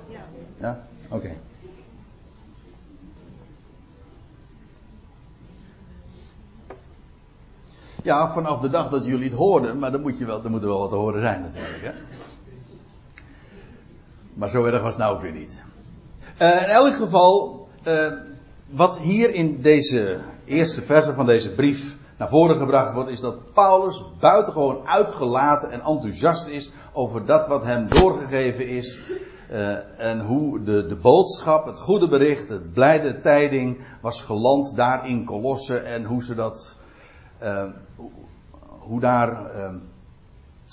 Ja? 0.57 0.87
Oké. 1.09 1.15
Okay. 1.17 1.39
Ja, 8.03 8.33
vanaf 8.33 8.61
de 8.61 8.71
dag 8.71 8.89
dat 8.91 9.05
jullie 9.05 9.29
het 9.29 9.39
hoorden, 9.39 9.79
maar 9.79 9.93
dan 9.93 10.01
moet 10.01 10.19
je 10.19 10.27
wel, 10.27 10.45
er 10.45 10.51
moet 10.51 10.63
er 10.63 10.69
wel 10.69 10.79
wat 10.79 10.91
te 10.91 10.97
horen 10.97 11.21
zijn 11.21 11.41
natuurlijk. 11.41 11.83
Hè? 11.83 11.93
Maar 14.35 14.49
zo 14.49 14.65
erg 14.65 14.83
was 14.83 14.91
het 14.91 15.01
nou 15.01 15.15
ook 15.15 15.23
weer 15.23 15.33
niet. 15.33 15.65
Uh, 16.43 16.63
in 16.63 16.69
elk 16.69 16.95
geval, 16.95 17.69
uh, 17.87 18.13
wat 18.71 18.99
hier 18.99 19.35
in 19.35 19.61
deze 19.61 20.19
eerste 20.45 20.83
verse 20.83 21.15
van 21.15 21.27
deze 21.27 21.55
brief 21.55 21.97
naar 22.17 22.29
voren 22.29 22.57
gebracht 22.57 22.93
wordt, 22.93 23.11
is 23.11 23.21
dat 23.21 23.53
Paulus 23.53 24.05
buitengewoon 24.19 24.87
uitgelaten 24.87 25.71
en 25.71 25.81
enthousiast 25.81 26.47
is 26.47 26.73
over 26.93 27.27
dat 27.27 27.47
wat 27.47 27.65
hem 27.65 27.89
doorgegeven 27.89 28.69
is. 28.69 28.99
Uh, 29.51 29.77
en 30.01 30.21
hoe 30.21 30.63
de, 30.63 30.87
de 30.87 30.97
boodschap, 30.97 31.67
het 31.67 31.81
goede 31.81 32.09
bericht, 32.09 32.49
het 32.49 32.73
blijde 32.73 33.21
tijding 33.21 33.81
was 34.01 34.23
geland 34.23 34.77
daar 34.77 35.09
in 35.09 35.25
Colosse 35.25 35.79
en 35.79 36.05
hoe 36.05 36.23
ze 36.23 36.35
dat, 36.35 36.77
uh, 37.43 37.65
hoe 38.79 39.01
daar, 39.01 39.57
uh, 39.57 39.75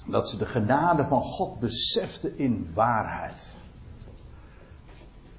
dat 0.08 0.30
ze 0.30 0.38
de 0.38 0.46
genade 0.46 1.06
van 1.06 1.22
God 1.22 1.60
beseften 1.60 2.38
in 2.38 2.72
waarheid. 2.74 3.58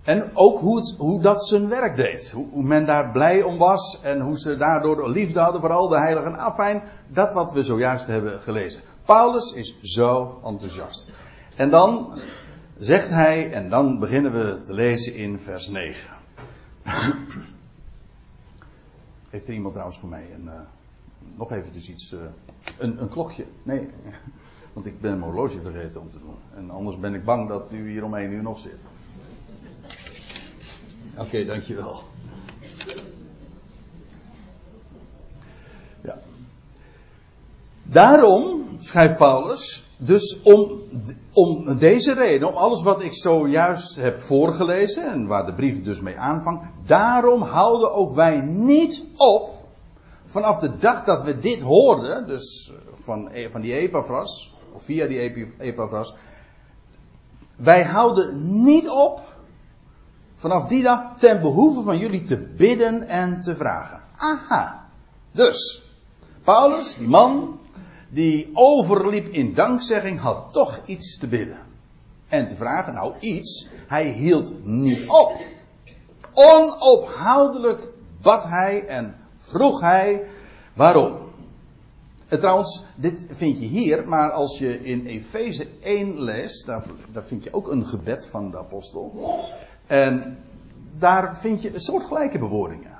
En 0.09 0.31
ook 0.35 0.59
hoe, 0.61 0.79
het, 0.79 0.95
hoe 0.99 1.21
dat 1.21 1.47
zijn 1.47 1.69
werk 1.69 1.97
deed. 1.97 2.31
Hoe, 2.31 2.63
men 2.63 2.87
daar 2.87 3.11
blij 3.11 3.43
om 3.43 3.59
was. 3.59 4.01
En 4.03 4.21
hoe 4.21 4.39
ze 4.39 4.57
daardoor 4.57 5.11
liefde 5.11 5.41
hadden 5.41 5.61
voor 5.61 5.73
al 5.73 5.89
de 5.89 5.99
heiligen. 5.99 6.39
Afijn, 6.39 6.83
dat 7.09 7.33
wat 7.33 7.53
we 7.53 7.63
zojuist 7.63 8.07
hebben 8.07 8.41
gelezen. 8.43 8.81
Paulus 9.05 9.53
is 9.53 9.79
zo 9.81 10.41
enthousiast. 10.45 11.07
En 11.57 11.71
dan 11.71 12.19
zegt 12.79 13.09
hij, 13.09 13.53
en 13.53 13.71
dan 13.71 13.99
beginnen 13.99 14.33
we 14.33 14.61
te 14.61 14.75
lezen 14.75 15.15
in 15.15 15.39
vers 15.39 15.69
9. 15.69 16.11
Heeft 19.31 19.49
er 19.49 19.55
iemand 19.55 19.73
trouwens 19.73 19.99
voor 19.99 20.09
mij 20.09 20.33
een, 20.35 20.45
uh, 20.45 20.53
nog 21.37 21.53
even 21.53 21.73
dus 21.73 21.89
iets, 21.89 22.13
uh, 22.13 22.21
een, 22.79 23.03
een 23.03 23.09
klokje? 23.09 23.45
Nee, 23.63 23.89
want 24.73 24.87
ik 24.87 25.01
ben 25.01 25.19
mijn 25.19 25.33
horloge 25.33 25.61
vergeten 25.61 26.01
om 26.01 26.11
te 26.11 26.19
doen. 26.19 26.37
En 26.55 26.71
anders 26.71 26.99
ben 26.99 27.15
ik 27.15 27.25
bang 27.25 27.49
dat 27.49 27.73
u 27.73 27.91
hier 27.91 28.05
om 28.05 28.15
één 28.15 28.33
uur 28.33 28.43
nog 28.43 28.59
zit. 28.59 28.79
Oké, 31.13 31.21
okay, 31.27 31.45
dankjewel. 31.45 32.01
Ja. 36.01 36.19
Daarom, 37.83 38.67
schrijft 38.79 39.17
Paulus, 39.17 39.89
dus 39.97 40.41
om, 40.43 40.81
om 41.33 41.79
deze 41.79 42.13
reden, 42.13 42.49
om 42.49 42.55
alles 42.55 42.83
wat 42.83 43.03
ik 43.03 43.15
zojuist 43.15 43.97
heb 43.97 44.19
voorgelezen 44.19 45.13
en 45.13 45.27
waar 45.27 45.47
de 45.47 45.55
brief 45.55 45.83
dus 45.83 46.01
mee 46.01 46.19
aanvangt, 46.19 46.67
daarom 46.87 47.43
houden 47.43 47.93
ook 47.93 48.15
wij 48.15 48.41
niet 48.41 49.05
op, 49.17 49.58
vanaf 50.29 50.59
de 50.59 50.77
dag 50.77 51.05
dat 51.05 51.23
we 51.23 51.39
dit 51.39 51.61
hoorden, 51.61 52.27
dus 52.27 52.73
van, 52.95 53.31
van 53.51 53.61
die 53.61 53.75
Epaphras, 53.75 54.55
of 54.73 54.85
via 54.85 55.07
die 55.07 55.55
Epaphras, 55.59 56.15
wij 57.57 57.85
houden 57.85 58.65
niet 58.65 58.89
op 58.89 59.21
vanaf 60.35 60.69
die 60.69 60.83
dag 60.83 61.03
ten 61.17 61.41
behoeve 61.41 61.83
van 61.83 61.99
jullie 61.99 62.23
te 62.23 62.41
bidden 62.41 63.09
en 63.09 63.41
te 63.41 63.57
vragen. 63.57 64.01
Aha. 64.17 64.87
Dus, 65.33 65.83
Paulus, 66.45 66.95
die 66.95 67.09
man, 67.09 67.61
die 68.09 68.51
overliep 68.53 69.29
in 69.29 69.55
dankzegging, 69.55 70.21
had 70.21 70.53
toch 70.53 70.81
iets 70.85 71.19
te 71.19 71.27
bidden. 71.27 71.59
En 72.29 72.49
te 72.49 72.57
vragen, 72.57 72.95
nou 72.95 73.15
iets, 73.21 73.69
hij 73.87 74.09
hield 74.09 74.65
niet 74.65 75.09
op. 75.09 75.37
Onophoudelijk 76.33 77.89
bad 78.23 78.45
hij 78.45 78.85
en 78.87 79.17
vroeg 79.49 79.81
hij, 79.81 80.27
waarom? 80.75 81.17
En 82.29 82.39
trouwens, 82.39 82.85
dit 82.95 83.27
vind 83.31 83.59
je 83.59 83.65
hier, 83.65 84.09
maar 84.09 84.31
als 84.31 84.59
je 84.59 84.85
in 84.85 85.07
Efeze 85.07 85.69
1 85.81 86.21
leest, 86.23 86.67
daar, 86.67 86.85
daar 87.13 87.25
vind 87.25 87.45
je 87.45 87.53
ook 87.53 87.69
een 87.69 87.87
gebed 87.87 88.27
van 88.27 88.51
de 88.51 88.59
apostel. 88.59 89.13
En 89.87 90.39
daar 90.99 91.39
vind 91.39 91.63
je 91.63 91.75
een 91.75 91.81
soortgelijke 91.81 92.39
bewoordingen. 92.39 92.97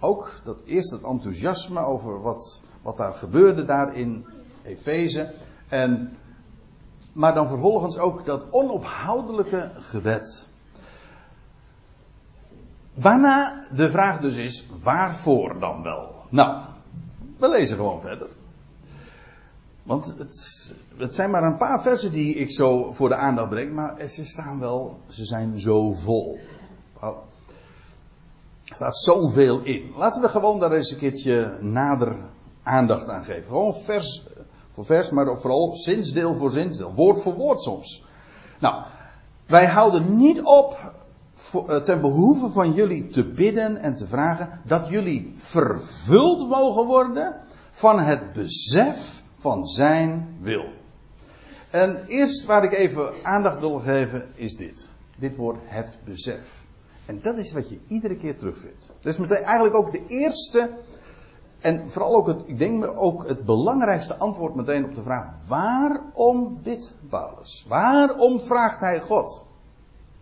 Ook 0.00 0.32
dat 0.44 0.60
eerst 0.64 0.90
het 0.90 1.02
enthousiasme 1.02 1.80
over 1.80 2.20
wat, 2.20 2.62
wat 2.82 2.96
daar 2.96 3.14
gebeurde 3.14 3.64
daar 3.64 3.96
in 3.96 4.26
Efeze. 4.62 5.32
En, 5.68 6.16
maar 7.12 7.34
dan 7.34 7.48
vervolgens 7.48 7.98
ook 7.98 8.24
dat 8.24 8.46
onophoudelijke 8.50 9.70
gebed. 9.74 10.48
Waarna 13.00 13.66
de 13.74 13.90
vraag 13.90 14.20
dus 14.20 14.36
is, 14.36 14.66
waarvoor 14.82 15.60
dan 15.60 15.82
wel? 15.82 16.14
Nou, 16.28 16.62
we 17.38 17.48
lezen 17.48 17.76
gewoon 17.76 18.00
verder. 18.00 18.28
Want 19.82 20.14
het, 20.18 20.72
het, 20.96 21.14
zijn 21.14 21.30
maar 21.30 21.42
een 21.42 21.56
paar 21.56 21.82
versen 21.82 22.12
die 22.12 22.34
ik 22.34 22.50
zo 22.50 22.92
voor 22.92 23.08
de 23.08 23.14
aandacht 23.14 23.48
breng, 23.48 23.72
maar 23.72 24.08
ze 24.08 24.24
staan 24.24 24.60
wel, 24.60 24.98
ze 25.08 25.24
zijn 25.24 25.60
zo 25.60 25.92
vol. 25.92 26.38
Er 28.64 28.76
staat 28.76 28.96
zoveel 28.96 29.60
in. 29.60 29.92
Laten 29.96 30.22
we 30.22 30.28
gewoon 30.28 30.58
daar 30.58 30.72
eens 30.72 30.90
een 30.90 30.98
keertje 30.98 31.58
nader 31.60 32.16
aandacht 32.62 33.08
aan 33.08 33.24
geven. 33.24 33.44
Gewoon 33.44 33.74
vers 33.74 34.26
voor 34.68 34.84
vers, 34.84 35.10
maar 35.10 35.38
vooral 35.38 35.76
zinsdeel 35.76 36.34
voor 36.34 36.50
zinsdeel. 36.50 36.94
Woord 36.94 37.20
voor 37.20 37.34
woord 37.34 37.60
soms. 37.60 38.04
Nou, 38.60 38.84
wij 39.46 39.66
houden 39.66 40.16
niet 40.16 40.42
op 40.42 40.92
ten 41.84 42.00
behoeve 42.00 42.48
van 42.48 42.72
jullie 42.72 43.06
te 43.06 43.28
bidden 43.28 43.76
en 43.76 43.94
te 43.94 44.06
vragen 44.06 44.60
dat 44.64 44.88
jullie 44.88 45.32
vervuld 45.36 46.48
mogen 46.48 46.86
worden 46.86 47.36
van 47.70 48.00
het 48.00 48.32
besef 48.32 49.22
van 49.34 49.66
zijn 49.66 50.36
wil. 50.40 50.64
En 51.70 52.04
eerst 52.06 52.46
waar 52.46 52.64
ik 52.64 52.72
even 52.72 53.12
aandacht 53.22 53.60
wil 53.60 53.78
geven 53.78 54.26
is 54.34 54.56
dit. 54.56 54.90
Dit 55.16 55.36
woord 55.36 55.58
het 55.64 55.98
besef. 56.04 56.66
En 57.06 57.20
dat 57.22 57.38
is 57.38 57.52
wat 57.52 57.68
je 57.68 57.78
iedere 57.88 58.16
keer 58.16 58.38
terugvindt. 58.38 58.92
Dat 59.00 59.12
is 59.12 59.18
meteen 59.18 59.42
eigenlijk 59.42 59.74
ook 59.74 59.92
de 59.92 60.04
eerste 60.06 60.70
en 61.60 61.90
vooral 61.90 62.14
ook 62.14 62.26
het, 62.26 62.42
ik 62.46 62.58
denk 62.58 62.84
ook 62.96 63.28
het 63.28 63.44
belangrijkste 63.44 64.16
antwoord 64.16 64.54
meteen 64.54 64.84
op 64.84 64.94
de 64.94 65.02
vraag: 65.02 65.46
waarom 65.48 66.58
bidt 66.62 66.96
Paulus? 67.08 67.64
Waarom 67.68 68.40
vraagt 68.40 68.80
hij 68.80 69.00
God? 69.00 69.44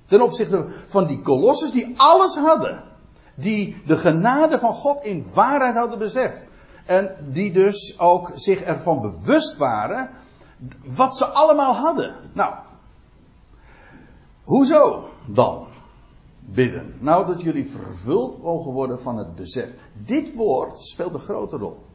Ten 0.08 0.22
opzichte 0.22 0.66
van 0.86 1.06
die 1.06 1.20
kolosses 1.20 1.70
die 1.70 1.94
alles 1.96 2.36
hadden. 2.36 2.82
Die 3.34 3.82
de 3.86 3.96
genade 3.96 4.58
van 4.58 4.74
God 4.74 5.04
in 5.04 5.26
waarheid 5.34 5.74
hadden 5.74 5.98
beseft. 5.98 6.40
En 6.86 7.16
die 7.32 7.52
dus 7.52 7.98
ook 7.98 8.30
zich 8.34 8.60
ervan 8.60 9.00
bewust 9.00 9.56
waren 9.56 10.10
wat 10.84 11.16
ze 11.16 11.26
allemaal 11.26 11.74
hadden. 11.74 12.14
Nou, 12.32 12.54
hoezo 14.42 15.08
dan 15.26 15.66
bidden? 16.40 16.94
Nou, 16.98 17.26
dat 17.26 17.40
jullie 17.40 17.66
vervuld 17.66 18.42
mogen 18.42 18.72
worden 18.72 19.00
van 19.00 19.16
het 19.16 19.34
besef. 19.34 19.74
Dit 19.92 20.34
woord 20.34 20.80
speelt 20.80 21.14
een 21.14 21.20
grote 21.20 21.56
rol. 21.56 21.86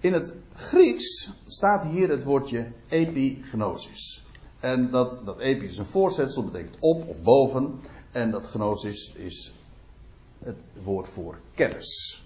In 0.00 0.12
het 0.12 0.36
Grieks 0.54 1.32
staat 1.46 1.84
hier 1.84 2.08
het 2.08 2.24
woordje 2.24 2.70
epignosis. 2.88 4.23
En 4.64 4.90
dat, 4.90 5.18
dat 5.24 5.38
epi 5.40 5.64
is 5.64 5.78
een 5.78 5.86
voorzetsel, 5.86 6.44
betekent 6.44 6.76
op 6.78 7.08
of 7.08 7.22
boven. 7.22 7.80
En 8.12 8.30
dat 8.30 8.46
gnosis 8.46 9.12
is 9.16 9.54
het 10.38 10.66
woord 10.82 11.08
voor 11.08 11.38
kennis. 11.54 12.22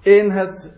In, 0.00 0.30
het, 0.30 0.72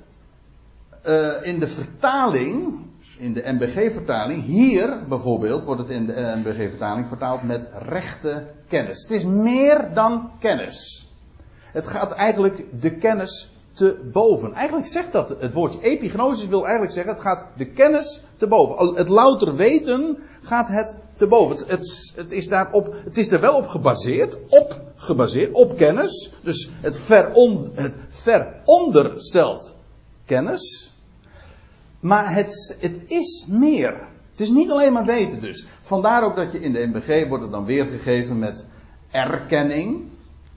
uh, 1.06 1.46
in 1.46 1.58
de 1.58 1.68
vertaling, 1.68 2.80
in 3.16 3.32
de 3.32 3.42
MBG-vertaling, 3.44 4.42
hier 4.42 5.08
bijvoorbeeld 5.08 5.64
wordt 5.64 5.80
het 5.80 5.90
in 5.90 6.06
de 6.06 6.35
MBG-vertaling 6.37 7.08
vertaald 7.08 7.42
met 7.42 7.68
rechte 7.72 8.46
kennis. 8.68 9.02
Het 9.02 9.11
is 9.11 9.24
meer 9.24 9.94
dan 9.94 10.30
kennis. 10.40 11.08
Het 11.72 11.87
gaat 11.87 12.12
eigenlijk 12.12 12.82
de 12.82 12.96
kennis 12.96 13.50
te 13.83 13.99
boven. 14.12 14.53
Eigenlijk 14.53 14.87
zegt 14.87 15.12
dat 15.12 15.29
het 15.29 15.53
woordje 15.53 15.83
epignosis 15.83 16.49
wil 16.49 16.62
eigenlijk 16.62 16.92
zeggen, 16.92 17.12
het 17.12 17.23
gaat 17.23 17.47
de 17.57 17.66
kennis 17.66 18.23
te 18.37 18.47
boven. 18.47 18.95
Het 18.95 19.09
louter 19.09 19.57
weten 19.57 20.18
gaat 20.42 20.68
het 20.68 20.99
te 21.16 21.27
boven. 21.27 21.57
Het, 21.57 22.12
het, 22.14 22.33
is 22.33 22.49
daarop, 22.49 22.95
het 23.05 23.18
is 23.18 23.31
er 23.31 23.40
wel 23.40 23.55
op 23.55 23.66
gebaseerd, 23.66 24.38
op 24.49 24.81
gebaseerd, 24.97 25.53
op 25.53 25.77
kennis. 25.77 26.33
Dus 26.42 26.71
het 26.81 27.01
veronderstelt 28.11 29.75
kennis. 30.25 30.92
Maar 32.01 32.35
het, 32.35 32.77
het 32.81 33.01
is 33.07 33.47
meer. 33.49 33.97
Het 34.31 34.40
is 34.40 34.51
niet 34.51 34.71
alleen 34.71 34.92
maar 34.92 35.05
weten 35.05 35.40
dus. 35.40 35.66
Vandaar 35.81 36.23
ook 36.23 36.37
dat 36.37 36.53
je 36.53 36.61
in 36.61 36.73
de 36.73 36.87
MBG 36.87 37.29
wordt 37.29 37.42
het 37.42 37.53
dan 37.53 37.64
weergegeven 37.64 38.38
met 38.38 38.66
erkenning. 39.11 40.11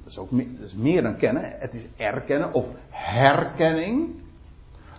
Dat 0.06 0.14
is 0.14 0.20
ook 0.20 0.32
meer, 0.32 0.48
dat 0.58 0.66
is 0.66 0.76
meer 0.76 1.02
dan 1.02 1.18
kennen. 1.18 1.56
Het 1.60 1.74
is 1.74 1.88
erkennen 1.96 2.54
of 2.54 2.72
herkenning. 2.90 4.10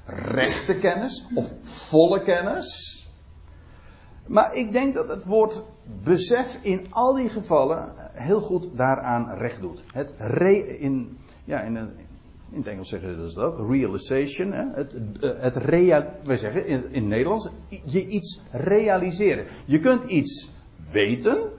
Rechte 0.06 0.76
kennis 0.76 1.26
of 1.34 1.54
volle 1.62 2.22
kennis. 2.22 3.00
Maar 4.26 4.54
ik 4.54 4.72
denk 4.72 4.94
dat 4.94 5.08
het 5.08 5.24
woord 5.24 5.64
besef 6.02 6.58
in 6.62 6.86
al 6.90 7.14
die 7.14 7.28
gevallen 7.28 7.94
heel 8.12 8.40
goed 8.40 8.68
daaraan 8.74 9.38
recht 9.38 9.60
doet. 9.60 9.84
Het 9.92 10.12
re, 10.18 10.78
in, 10.78 11.18
ja, 11.44 11.60
in, 11.60 11.76
in 12.50 12.58
het 12.58 12.66
Engels 12.66 12.88
zeggen 12.88 13.30
ze 13.30 13.34
dat, 13.34 13.60
realization. 13.68 14.52
Hè? 14.52 14.64
Het, 14.72 14.94
het 15.20 15.56
real, 15.56 16.04
wij 16.24 16.36
zeggen 16.36 16.66
in, 16.66 16.84
in 16.84 17.00
het 17.00 17.04
Nederlands, 17.04 17.48
je 17.84 18.06
iets 18.06 18.40
realiseren. 18.50 19.46
Je 19.64 19.78
kunt 19.78 20.04
iets 20.04 20.50
weten, 20.92 21.50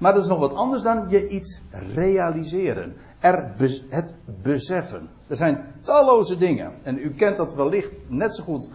maar 0.00 0.14
dat 0.14 0.22
is 0.22 0.28
nog 0.28 0.38
wat 0.38 0.54
anders 0.54 0.82
dan 0.82 1.06
je 1.08 1.28
iets 1.28 1.62
realiseren. 1.94 2.96
Er 3.18 3.52
het 3.88 4.14
beseffen. 4.42 5.08
Er 5.26 5.36
zijn 5.36 5.74
talloze 5.80 6.36
dingen. 6.36 6.72
En 6.82 6.98
u 6.98 7.10
kent 7.10 7.36
dat 7.36 7.54
wellicht 7.54 7.92
net 8.06 8.34
zo 8.36 8.44
goed. 8.44 8.68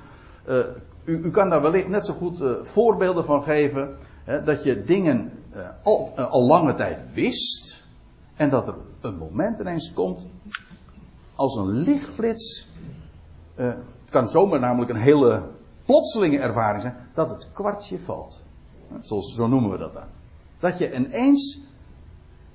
Uh, 0.48 0.58
u, 1.04 1.18
u, 1.24 1.32
kan 1.32 1.50
daar 1.50 1.62
wellicht 1.62 1.88
net 1.88 2.06
zo 2.06 2.14
goed 2.14 2.42
uh, 2.42 2.52
voorbeelden 2.62 3.26
van 3.26 3.44
geven. 3.44 3.96
Hè, 4.24 4.44
dat 4.44 4.64
je 4.64 4.84
dingen 4.84 5.32
al, 5.84 6.12
al, 6.16 6.46
lange 6.46 6.74
tijd 6.74 7.14
wist. 7.14 7.86
En 8.36 8.50
dat 8.50 8.68
er 8.68 8.76
een 9.02 9.18
moment 9.18 9.60
ineens 9.60 9.94
komt. 9.94 10.26
Als 11.36 11.56
een 11.56 11.70
lichtflits. 11.70 12.70
het 13.56 13.78
kan 14.10 14.30
zomaar 14.30 14.60
namelijk 14.60 14.92
een 14.92 15.02
hele 15.02 15.44
plotselinge 15.86 16.40
ervaring 16.40 16.82
zijn. 16.82 16.96
Dat 17.14 17.30
het 17.30 17.50
kwartje 17.54 18.00
valt. 18.00 18.44
Zoals, 19.02 19.36
zo 19.36 19.48
noemen 19.48 19.72
we 19.72 19.78
dat 19.78 19.94
dan. 19.94 20.08
Dat 20.60 20.78
je 20.78 20.94
ineens. 20.94 21.60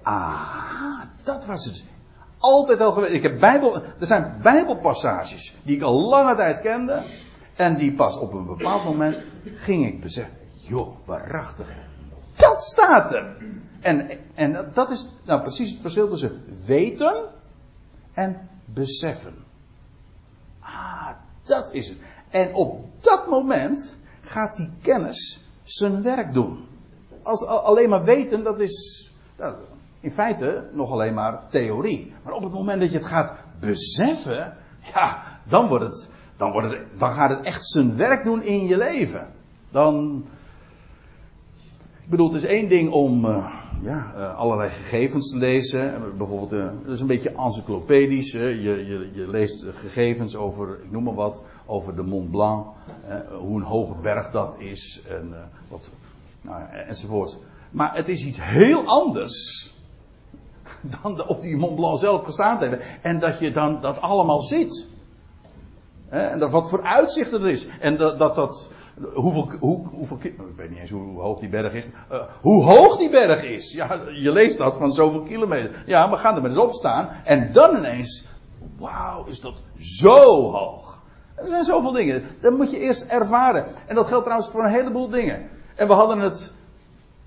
Ah, 0.03 1.01
dat 1.23 1.47
was 1.47 1.65
het. 1.65 1.85
Altijd 2.39 2.81
al 2.81 2.93
geweest. 2.93 3.13
Ik 3.13 3.23
heb 3.23 3.41
Bijbel, 3.41 3.75
er 3.75 4.07
zijn 4.07 4.39
Bijbelpassages 4.43 5.57
die 5.63 5.77
ik 5.77 5.83
al 5.83 6.09
lange 6.09 6.37
tijd 6.37 6.61
kende. 6.61 7.03
En 7.55 7.77
die 7.77 7.95
pas 7.95 8.19
op 8.19 8.33
een 8.33 8.47
bepaald 8.47 8.85
moment 8.85 9.25
ging 9.45 9.87
ik 9.87 10.01
beseffen. 10.01 10.37
Joh, 10.51 10.97
waarachtig. 11.05 11.75
Dat 12.37 12.63
staat 12.63 13.13
er. 13.13 13.37
En, 13.81 14.09
en 14.35 14.71
dat 14.75 14.91
is 14.91 15.09
nou 15.25 15.41
precies 15.41 15.71
het 15.71 15.81
verschil 15.81 16.09
tussen 16.09 16.45
weten 16.67 17.31
en 18.13 18.49
beseffen. 18.65 19.35
Ah, 20.61 21.09
dat 21.43 21.73
is 21.73 21.89
het. 21.89 21.99
En 22.29 22.55
op 22.55 22.85
dat 23.01 23.29
moment 23.29 23.99
gaat 24.21 24.57
die 24.57 24.71
kennis 24.83 25.45
zijn 25.63 26.03
werk 26.03 26.33
doen 26.33 26.69
als 27.23 27.47
alleen 27.47 27.89
maar 27.89 28.05
weten, 28.05 28.43
dat 28.43 28.61
is 28.61 29.11
nou, 29.39 29.55
in 30.01 30.11
feite 30.11 30.69
nog 30.73 30.91
alleen 30.91 31.15
maar 31.15 31.41
theorie. 31.49 32.13
Maar 32.25 32.33
op 32.33 32.43
het 32.43 32.53
moment 32.53 32.81
dat 32.81 32.91
je 32.91 32.99
het 32.99 33.07
gaat 33.07 33.33
beseffen, 33.61 34.57
ja, 34.95 35.41
dan 35.49 35.69
wordt 35.69 35.85
het, 35.85 36.11
dan 36.37 36.53
wordt 36.53 36.71
het, 36.71 36.87
dan 36.99 37.13
gaat 37.13 37.31
het 37.31 37.41
echt 37.41 37.65
zijn 37.65 37.97
werk 37.97 38.25
doen 38.25 38.43
in 38.43 38.67
je 38.67 38.77
leven. 38.77 39.27
Dan, 39.71 40.25
ik 42.03 42.11
bedoel, 42.11 42.27
het 42.27 42.43
is 42.43 42.49
één 42.49 42.69
ding 42.69 42.91
om 42.91 43.25
uh, 43.25 43.55
ja, 43.83 44.13
uh, 44.17 44.39
allerlei 44.39 44.71
gegevens 44.71 45.31
te 45.31 45.39
lezen. 45.39 46.17
Bijvoorbeeld, 46.19 46.53
uh, 46.53 46.65
dat 46.85 46.93
is 46.93 47.01
een 47.01 47.07
beetje 47.07 47.35
encyclopedisch. 47.35 48.33
Je, 48.33 48.63
je, 48.63 49.11
je, 49.13 49.29
leest 49.29 49.67
gegevens 49.71 50.37
over, 50.37 50.83
ik 50.83 50.91
noem 50.91 51.05
maar 51.05 51.15
wat, 51.15 51.43
over 51.67 51.97
de 51.97 52.03
Mont 52.03 52.31
Blanc. 52.31 52.67
hoe 53.39 53.57
een 53.57 53.67
hoge 53.67 53.95
berg 54.03 54.31
dat 54.31 54.57
is. 54.59 55.03
En 55.09 55.35
wat, 55.69 55.91
nou, 56.43 56.63
enzovoort. 56.73 57.39
Maar 57.71 57.97
het 57.97 58.09
is 58.09 58.25
iets 58.25 58.39
heel 58.43 58.85
anders 58.85 59.71
dan 61.03 61.29
op 61.29 61.43
die 61.43 61.57
Mont 61.57 61.77
Blanc 61.77 61.99
zelf 61.99 62.25
gestaan 62.25 62.59
te 62.59 62.67
hebben. 62.67 62.87
En 63.03 63.19
dat 63.19 63.39
je 63.39 63.53
dan 63.53 63.81
dat 63.81 64.01
allemaal 64.01 64.43
ziet. 64.43 64.89
En 66.09 66.39
dat 66.39 66.51
wat 66.51 66.69
voor 66.69 66.83
uitzicht 66.83 67.33
er 67.33 67.49
is. 67.49 67.67
En 67.81 67.97
dat 67.97 68.19
dat. 68.19 68.35
dat 68.35 68.69
hoeveel, 69.15 69.51
hoe, 69.61 69.87
hoeveel, 69.89 70.19
ik 70.23 70.35
weet 70.57 70.71
niet 70.71 70.79
eens 70.79 70.91
hoe 70.91 71.21
hoog 71.21 71.39
die 71.39 71.49
berg 71.49 71.73
is. 71.73 71.87
Uh, 72.13 72.23
hoe 72.41 72.65
hoog 72.65 72.97
die 72.97 73.11
berg 73.11 73.43
is. 73.43 73.73
Ja, 73.73 74.01
je 74.13 74.33
leest 74.33 74.59
dat 74.59 74.77
van 74.77 74.93
zoveel 74.93 75.23
kilometer. 75.23 75.83
Ja, 75.87 76.07
maar 76.07 76.19
ga 76.19 76.35
er 76.35 76.41
maar 76.41 76.51
eens 76.51 76.59
op 76.59 76.73
staan. 76.73 77.09
En 77.25 77.53
dan 77.53 77.77
ineens. 77.77 78.29
wauw, 78.79 79.25
is 79.25 79.41
dat 79.41 79.63
zo 79.79 80.51
hoog. 80.51 81.03
Er 81.35 81.49
zijn 81.49 81.65
zoveel 81.65 81.93
dingen. 81.93 82.25
Dat 82.41 82.57
moet 82.57 82.71
je 82.71 82.79
eerst 82.79 83.05
ervaren. 83.05 83.67
En 83.87 83.95
dat 83.95 84.07
geldt 84.07 84.25
trouwens 84.25 84.51
voor 84.51 84.65
een 84.65 84.73
heleboel 84.73 85.09
dingen. 85.09 85.49
En 85.81 85.87
we 85.87 85.93
hadden 85.93 86.19
het, 86.19 86.53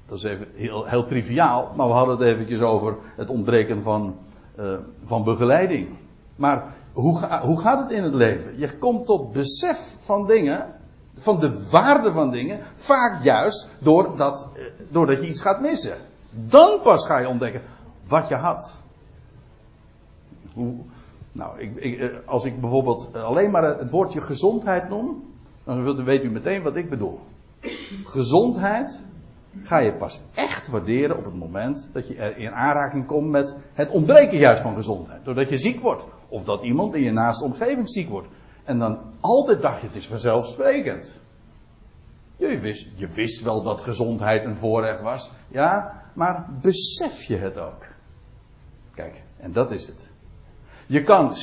dat 0.06 0.18
is 0.18 0.24
even 0.24 0.48
heel, 0.54 0.86
heel 0.86 1.06
triviaal, 1.06 1.72
maar 1.76 1.88
we 1.88 1.94
hadden 1.94 2.18
het 2.18 2.28
eventjes 2.28 2.62
over 2.62 2.96
het 3.16 3.30
ontbreken 3.30 3.82
van, 3.82 4.18
uh, 4.60 4.78
van 5.04 5.24
begeleiding. 5.24 5.90
Maar 6.36 6.74
hoe, 6.92 7.40
hoe 7.42 7.60
gaat 7.60 7.80
het 7.80 7.92
in 7.92 8.04
het 8.04 8.14
leven? 8.14 8.60
Je 8.60 8.78
komt 8.78 9.06
tot 9.06 9.32
besef 9.32 9.98
van 10.00 10.28
dingen, 10.28 10.74
van 11.18 11.40
de 11.40 11.70
waarde 11.72 12.12
van 12.12 12.32
dingen, 12.32 12.60
vaak 12.74 13.24
juist 13.24 13.70
doordat, 13.80 14.50
uh, 14.58 14.64
doordat 14.90 15.22
je 15.22 15.28
iets 15.28 15.42
gaat 15.42 15.62
missen. 15.62 15.98
Dan 16.30 16.82
pas 16.82 17.06
ga 17.06 17.18
je 17.18 17.28
ontdekken 17.28 17.62
wat 18.08 18.28
je 18.28 18.36
had. 18.36 18.82
Hoe, 20.54 20.74
nou, 21.32 21.60
ik, 21.60 21.76
ik, 21.76 22.00
eh, 22.00 22.08
als 22.26 22.46
ik 22.46 22.62
bijvoorbeeld 22.62 23.16
alleen 23.16 23.52
maar 23.52 23.64
het 23.64 23.90
woordje 23.90 24.22
gezondheid 24.22 24.90
noem, 24.90 25.24
dan 25.64 26.04
weet 26.04 26.24
u 26.24 26.32
meteen 26.32 26.62
wat 26.62 26.76
ik 26.76 26.90
bedoel. 26.90 27.20
Gezondheid 28.04 29.04
ga 29.62 29.78
je 29.78 29.94
pas 29.94 30.22
echt 30.34 30.68
waarderen 30.68 31.18
op 31.18 31.26
het 31.26 31.36
moment 31.36 31.90
dat 31.94 32.08
je 32.08 32.16
er 32.16 32.38
in 32.38 32.52
aanraking 32.52 33.06
komt 33.06 33.30
met 33.30 33.58
het 33.74 33.90
ontbreken 33.90 34.38
juist 34.38 34.62
van 34.62 34.76
gezondheid. 34.76 35.26
Doordat 35.26 35.50
je 35.50 35.58
ziek 35.58 35.80
wordt. 35.80 36.06
Of 36.28 36.44
dat 36.44 36.64
iemand 36.64 36.96
in 36.96 37.02
je 37.02 37.12
naaste 37.12 37.44
omgeving 37.44 37.90
ziek 37.90 38.10
wordt. 38.10 38.28
En 38.64 38.80
dan 38.80 39.00
altijd 39.20 39.62
dacht 39.62 39.82
je 39.82 39.88
het 39.88 39.96
is 39.96 40.08
vanzelfsprekend. 40.08 41.22
Je 42.36 42.60
wist, 42.60 42.88
je 42.96 43.08
wist 43.08 43.42
wel 43.42 43.62
dat 43.62 43.82
gezondheid 43.82 44.46
een 44.46 44.58
voorrecht 44.58 45.02
was. 45.02 45.32
Ja, 45.48 46.02
maar 46.14 46.50
besef 46.62 47.24
je 47.24 47.38
het 47.38 47.58
ook? 47.58 47.86
Kijk, 48.94 49.24
en 49.38 49.52
dat 49.52 49.72
is 49.72 49.88
het. 49.88 50.12
Je 50.86 51.04
kan, 51.04 51.34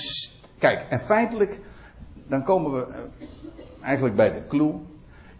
kijk, 0.58 0.90
en 0.90 1.00
feitelijk, 1.00 1.60
dan 2.28 2.44
komen 2.44 2.72
we 2.72 3.08
eigenlijk 3.80 4.16
bij 4.16 4.32
de 4.32 4.46
clue. 4.46 4.80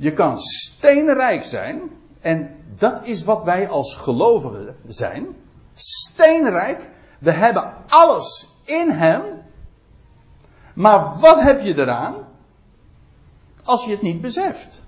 Je 0.01 0.13
kan 0.13 0.39
steenrijk 0.39 1.45
zijn, 1.45 1.91
en 2.21 2.57
dat 2.77 3.07
is 3.07 3.25
wat 3.25 3.45
wij 3.45 3.69
als 3.69 3.97
gelovigen 3.97 4.77
zijn. 4.87 5.27
Steenrijk. 5.75 6.91
We 7.19 7.31
hebben 7.31 7.75
alles 7.89 8.51
in 8.65 8.91
Hem. 8.91 9.23
Maar 10.75 11.19
wat 11.19 11.41
heb 11.43 11.61
je 11.61 11.75
eraan? 11.75 12.15
Als 13.65 13.85
je 13.85 13.91
het 13.91 14.03
niet 14.03 14.21
beseft. 14.21 14.85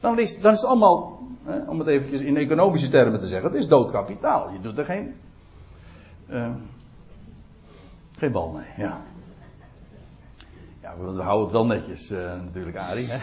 Dan 0.00 0.18
is, 0.18 0.40
dan 0.40 0.52
is 0.52 0.60
het 0.60 0.70
allemaal, 0.70 1.20
om 1.66 1.78
het 1.78 1.88
eventjes 1.88 2.20
in 2.20 2.36
economische 2.36 2.88
termen 2.88 3.20
te 3.20 3.26
zeggen, 3.26 3.50
het 3.50 3.60
is 3.60 3.68
doodkapitaal. 3.68 4.52
Je 4.52 4.60
doet 4.60 4.78
er 4.78 4.84
geen, 4.84 5.14
uh, 6.28 6.54
geen 8.18 8.32
bal 8.32 8.48
mee, 8.48 8.68
ja. 8.76 9.00
Ja, 10.82 10.96
we 10.98 11.22
houden 11.22 11.44
het 11.44 11.52
wel 11.52 11.66
netjes 11.66 12.10
uh, 12.10 12.18
natuurlijk, 12.18 12.76
Arie. 12.76 13.06
Hè? 13.06 13.18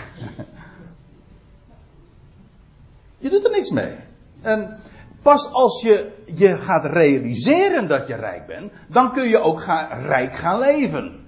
Je 3.18 3.30
doet 3.30 3.46
er 3.46 3.52
niks 3.52 3.70
mee. 3.70 3.96
En 4.42 4.78
pas 5.22 5.52
als 5.52 5.82
je 5.82 6.12
je 6.36 6.58
gaat 6.58 6.86
realiseren 6.86 7.88
dat 7.88 8.08
je 8.08 8.16
rijk 8.16 8.48
bent, 8.48 8.72
dan 8.88 9.12
kun 9.12 9.30
je 9.30 9.40
ook 9.40 9.62
gaan, 9.62 10.02
rijk 10.02 10.36
gaan 10.36 10.60
leven. 10.60 11.26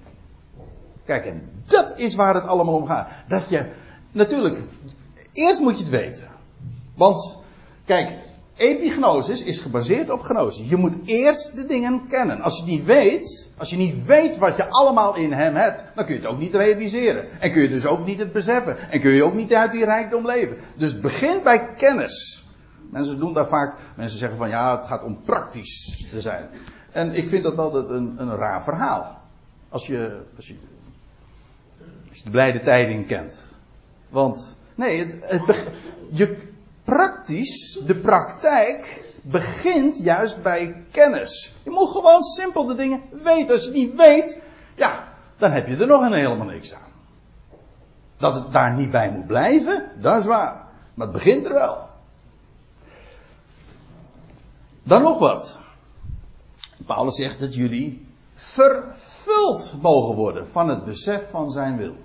Kijk, 1.04 1.26
en 1.26 1.62
dat 1.66 1.98
is 1.98 2.14
waar 2.14 2.34
het 2.34 2.44
allemaal 2.44 2.74
om 2.74 2.86
gaat. 2.86 3.08
Dat 3.28 3.48
je, 3.48 3.66
natuurlijk, 4.12 4.62
eerst 5.32 5.60
moet 5.60 5.76
je 5.76 5.82
het 5.82 5.92
weten. 5.92 6.28
Want, 6.94 7.36
kijk, 7.84 8.18
epignosis 8.60 9.42
is 9.42 9.60
gebaseerd 9.60 10.10
op 10.10 10.20
gnosis. 10.20 10.68
Je 10.68 10.76
moet 10.76 10.94
eerst 11.04 11.56
de 11.56 11.66
dingen 11.66 12.06
kennen. 12.08 12.40
Als 12.40 12.58
je 12.58 12.64
niet 12.64 12.84
weet, 12.84 13.50
als 13.56 13.70
je 13.70 13.76
niet 13.76 14.04
weet 14.04 14.38
wat 14.38 14.56
je 14.56 14.68
allemaal 14.68 15.16
in 15.16 15.32
hem 15.32 15.54
hebt, 15.54 15.84
dan 15.94 16.04
kun 16.04 16.14
je 16.14 16.20
het 16.20 16.30
ook 16.30 16.38
niet 16.38 16.54
realiseren. 16.54 17.40
En 17.40 17.52
kun 17.52 17.62
je 17.62 17.68
dus 17.68 17.86
ook 17.86 18.06
niet 18.06 18.18
het 18.18 18.32
beseffen. 18.32 18.90
En 18.90 19.00
kun 19.00 19.10
je 19.10 19.24
ook 19.24 19.34
niet 19.34 19.54
uit 19.54 19.72
die 19.72 19.84
rijkdom 19.84 20.26
leven. 20.26 20.56
Dus 20.76 20.92
het 20.92 21.00
begint 21.00 21.42
bij 21.42 21.74
kennis. 21.74 22.44
Mensen 22.90 23.18
doen 23.18 23.34
daar 23.34 23.48
vaak, 23.48 23.74
mensen 23.96 24.18
zeggen 24.18 24.38
van 24.38 24.48
ja, 24.48 24.76
het 24.76 24.86
gaat 24.86 25.02
om 25.02 25.22
praktisch 25.22 26.06
te 26.10 26.20
zijn. 26.20 26.48
En 26.90 27.14
ik 27.14 27.28
vind 27.28 27.42
dat 27.42 27.58
altijd 27.58 27.88
een, 27.88 28.14
een 28.16 28.36
raar 28.36 28.62
verhaal. 28.62 29.18
Als 29.68 29.86
je, 29.86 30.20
als 30.36 30.46
je, 30.46 30.54
als 32.08 32.18
je 32.18 32.24
de 32.24 32.30
blijde 32.30 32.60
tijding 32.60 33.06
kent. 33.06 33.46
Want, 34.08 34.56
nee, 34.74 34.98
het, 34.98 35.16
het, 35.20 35.64
je, 36.10 36.49
praktisch, 36.90 37.80
de 37.86 37.96
praktijk, 37.96 39.04
begint 39.22 39.98
juist 39.98 40.42
bij 40.42 40.84
kennis. 40.90 41.54
Je 41.62 41.70
moet 41.70 41.90
gewoon 41.90 42.22
simpel 42.22 42.66
de 42.66 42.74
dingen 42.74 43.02
weten. 43.10 43.54
Als 43.54 43.64
je 43.64 43.70
die 43.70 43.92
weet, 43.96 44.40
ja, 44.74 45.04
dan 45.36 45.50
heb 45.50 45.66
je 45.66 45.76
er 45.76 45.86
nog 45.86 46.08
helemaal 46.08 46.46
niks 46.46 46.74
aan. 46.74 46.90
Dat 48.16 48.34
het 48.34 48.52
daar 48.52 48.74
niet 48.74 48.90
bij 48.90 49.10
moet 49.10 49.26
blijven, 49.26 49.90
dat 49.98 50.18
is 50.18 50.26
waar. 50.26 50.64
Maar 50.94 51.06
het 51.06 51.16
begint 51.16 51.46
er 51.46 51.52
wel. 51.52 51.88
Dan 54.82 55.02
nog 55.02 55.18
wat. 55.18 55.58
Paulus 56.86 57.16
zegt 57.16 57.40
dat 57.40 57.54
jullie 57.54 58.06
vervuld 58.34 59.74
mogen 59.80 60.14
worden 60.14 60.46
van 60.46 60.68
het 60.68 60.84
besef 60.84 61.30
van 61.30 61.50
zijn 61.50 61.76
wil. 61.76 61.96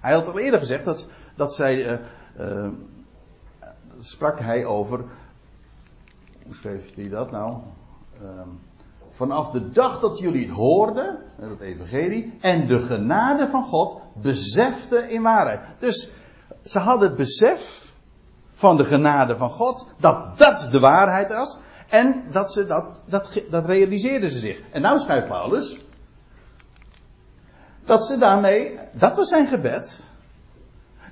Hij 0.00 0.12
had 0.12 0.26
al 0.26 0.38
eerder 0.38 0.58
gezegd 0.58 0.84
dat, 0.84 1.06
dat 1.34 1.54
zij 1.54 1.76
uh, 1.76 1.98
uh, 2.40 2.68
sprak 3.98 4.40
hij 4.40 4.64
over. 4.64 5.04
Hoe 6.44 6.54
schreef 6.54 6.94
hij 6.94 7.08
dat 7.08 7.30
nou? 7.30 7.56
Um, 8.22 8.60
vanaf 9.10 9.50
de 9.50 9.70
dag 9.70 10.00
dat 10.00 10.18
jullie 10.18 10.46
het 10.46 10.56
hoorden, 10.56 11.18
het 11.40 11.60
evangelie, 11.60 12.36
en 12.40 12.66
de 12.66 12.80
genade 12.80 13.48
van 13.48 13.64
God 13.64 14.00
beseften 14.14 15.10
in 15.10 15.22
waarheid. 15.22 15.60
Dus 15.78 16.10
ze 16.62 16.78
hadden 16.78 17.08
het 17.08 17.16
besef 17.16 17.92
van 18.52 18.76
de 18.76 18.84
genade 18.84 19.36
van 19.36 19.50
God, 19.50 19.86
dat 19.98 20.38
dat 20.38 20.68
de 20.70 20.80
waarheid 20.80 21.32
was, 21.32 21.58
en 21.88 22.24
dat 22.30 22.52
ze 22.52 22.66
dat, 22.66 23.04
dat, 23.06 23.42
dat 23.50 23.66
realiseerden 23.66 24.30
ze 24.30 24.38
zich. 24.38 24.60
En 24.70 24.82
nou 24.82 24.98
schrijft 24.98 25.28
Paulus, 25.28 25.80
dat 27.84 28.04
ze 28.04 28.18
daarmee, 28.18 28.78
dat 28.92 29.16
was 29.16 29.28
zijn 29.28 29.46
gebed, 29.46 30.07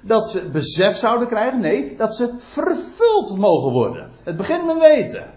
dat 0.06 0.30
ze 0.30 0.48
besef 0.48 0.96
zouden 0.96 1.28
krijgen. 1.28 1.60
Nee, 1.60 1.96
dat 1.96 2.14
ze 2.14 2.34
vervuld 2.38 3.36
mogen 3.38 3.72
worden. 3.72 4.10
Het 4.22 4.36
begint 4.36 4.66
met 4.66 4.78
weten. 4.78 5.30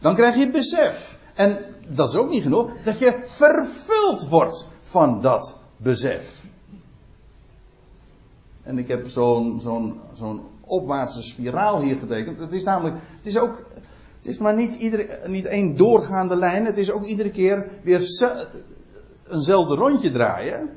Dan 0.00 0.14
krijg 0.14 0.36
je 0.36 0.50
besef. 0.50 1.18
En 1.34 1.58
dat 1.88 2.08
is 2.08 2.16
ook 2.16 2.30
niet 2.30 2.42
genoeg. 2.42 2.70
Dat 2.84 2.98
je 2.98 3.20
vervuld 3.24 4.28
wordt 4.28 4.68
van 4.80 5.20
dat 5.20 5.56
besef. 5.76 6.46
En 8.62 8.78
ik 8.78 8.88
heb 8.88 9.08
zo'n 9.08 9.60
zo'n 10.14 10.42
opwaartse 10.60 11.22
spiraal 11.22 11.80
hier 11.80 11.96
getekend. 11.96 12.40
Het 12.40 12.52
is 12.52 12.64
namelijk, 12.64 12.96
het 13.16 13.26
is 13.26 13.38
ook, 13.38 13.64
het 14.16 14.26
is 14.26 14.38
maar 14.38 14.54
niet, 14.54 14.74
iedere, 14.74 15.20
niet 15.26 15.44
één 15.44 15.76
doorgaande 15.76 16.36
lijn. 16.36 16.66
Het 16.66 16.76
is 16.76 16.90
ook 16.90 17.04
iedere 17.04 17.30
keer 17.30 17.68
weer 17.82 18.00
eenzelfde 19.28 19.74
rondje 19.74 20.10
draaien 20.10 20.70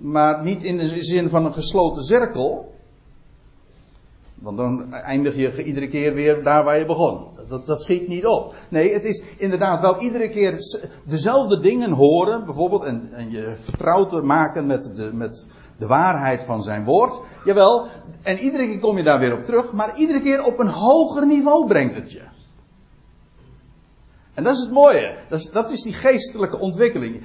maar 0.00 0.42
niet 0.42 0.62
in 0.62 0.78
de 0.78 1.04
zin 1.04 1.28
van 1.28 1.44
een 1.44 1.52
gesloten 1.52 2.02
cirkel. 2.02 2.74
Want 4.34 4.56
dan 4.56 4.92
eindig 4.92 5.36
je 5.36 5.64
iedere 5.64 5.88
keer 5.88 6.14
weer 6.14 6.42
daar 6.42 6.64
waar 6.64 6.78
je 6.78 6.86
begon. 6.86 7.26
Dat, 7.48 7.66
dat 7.66 7.82
schiet 7.82 8.08
niet 8.08 8.26
op. 8.26 8.54
Nee, 8.68 8.92
het 8.92 9.04
is 9.04 9.22
inderdaad 9.36 9.80
wel 9.80 10.00
iedere 10.00 10.28
keer 10.28 10.54
dezelfde 11.04 11.60
dingen 11.60 11.90
horen, 11.90 12.44
bijvoorbeeld, 12.44 12.84
en, 12.84 13.08
en 13.12 13.30
je 13.30 13.52
vertrouwd 13.56 14.22
maken 14.22 14.66
met 14.66 14.96
de, 14.96 15.10
met 15.12 15.46
de 15.78 15.86
waarheid 15.86 16.42
van 16.42 16.62
zijn 16.62 16.84
woord. 16.84 17.20
Jawel, 17.44 17.86
en 18.22 18.38
iedere 18.38 18.66
keer 18.66 18.78
kom 18.78 18.96
je 18.96 19.02
daar 19.02 19.18
weer 19.18 19.36
op 19.38 19.44
terug, 19.44 19.72
maar 19.72 19.96
iedere 19.96 20.20
keer 20.20 20.44
op 20.44 20.58
een 20.58 20.68
hoger 20.68 21.26
niveau 21.26 21.66
brengt 21.66 21.94
het 21.94 22.12
je. 22.12 22.22
En 24.34 24.44
dat 24.44 24.54
is 24.54 24.60
het 24.60 24.70
mooie. 24.70 25.16
Dat 25.28 25.38
is, 25.38 25.50
dat 25.50 25.70
is 25.70 25.82
die 25.82 25.92
geestelijke 25.92 26.58
ontwikkeling. 26.58 27.22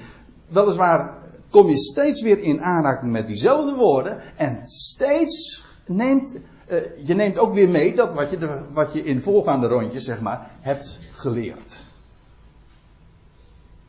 Weliswaar 0.48 1.14
kom 1.56 1.68
je 1.68 1.78
steeds 1.78 2.22
weer 2.22 2.38
in 2.38 2.62
aanraking 2.62 3.12
met 3.12 3.26
diezelfde 3.26 3.74
woorden. 3.74 4.20
En 4.36 4.66
steeds 4.66 5.64
neemt, 5.86 6.38
uh, 6.68 7.06
je 7.06 7.14
neemt 7.14 7.38
ook 7.38 7.54
weer 7.54 7.68
mee 7.68 7.94
dat 7.94 8.12
wat 8.12 8.30
je, 8.30 8.38
de, 8.38 8.64
wat 8.72 8.92
je 8.92 9.04
in 9.04 9.20
voorgaande 9.20 9.66
rondjes, 9.66 10.04
zeg 10.04 10.20
maar, 10.20 10.50
hebt 10.60 11.00
geleerd. 11.10 11.84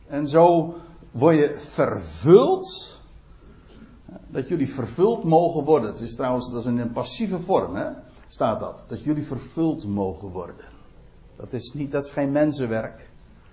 En 0.06 0.28
zo 0.28 0.74
word 1.10 1.36
je 1.36 1.54
vervuld. 1.58 3.00
Dat 4.28 4.48
jullie 4.48 4.68
vervuld 4.68 5.24
mogen 5.24 5.64
worden. 5.64 5.90
Het 5.90 6.00
is 6.00 6.14
trouwens, 6.14 6.50
dat 6.50 6.60
is 6.60 6.66
in 6.66 6.78
een 6.78 6.92
passieve 6.92 7.40
vorm, 7.40 7.76
hè, 7.76 7.90
staat 8.28 8.60
dat. 8.60 8.84
Dat 8.86 9.04
jullie 9.04 9.26
vervuld 9.26 9.86
mogen 9.86 10.28
worden. 10.28 10.64
Dat 11.36 11.52
is 11.52 11.72
niet, 11.72 11.92
dat 11.92 12.04
is 12.04 12.10
geen 12.10 12.32
mensenwerk. 12.32 13.08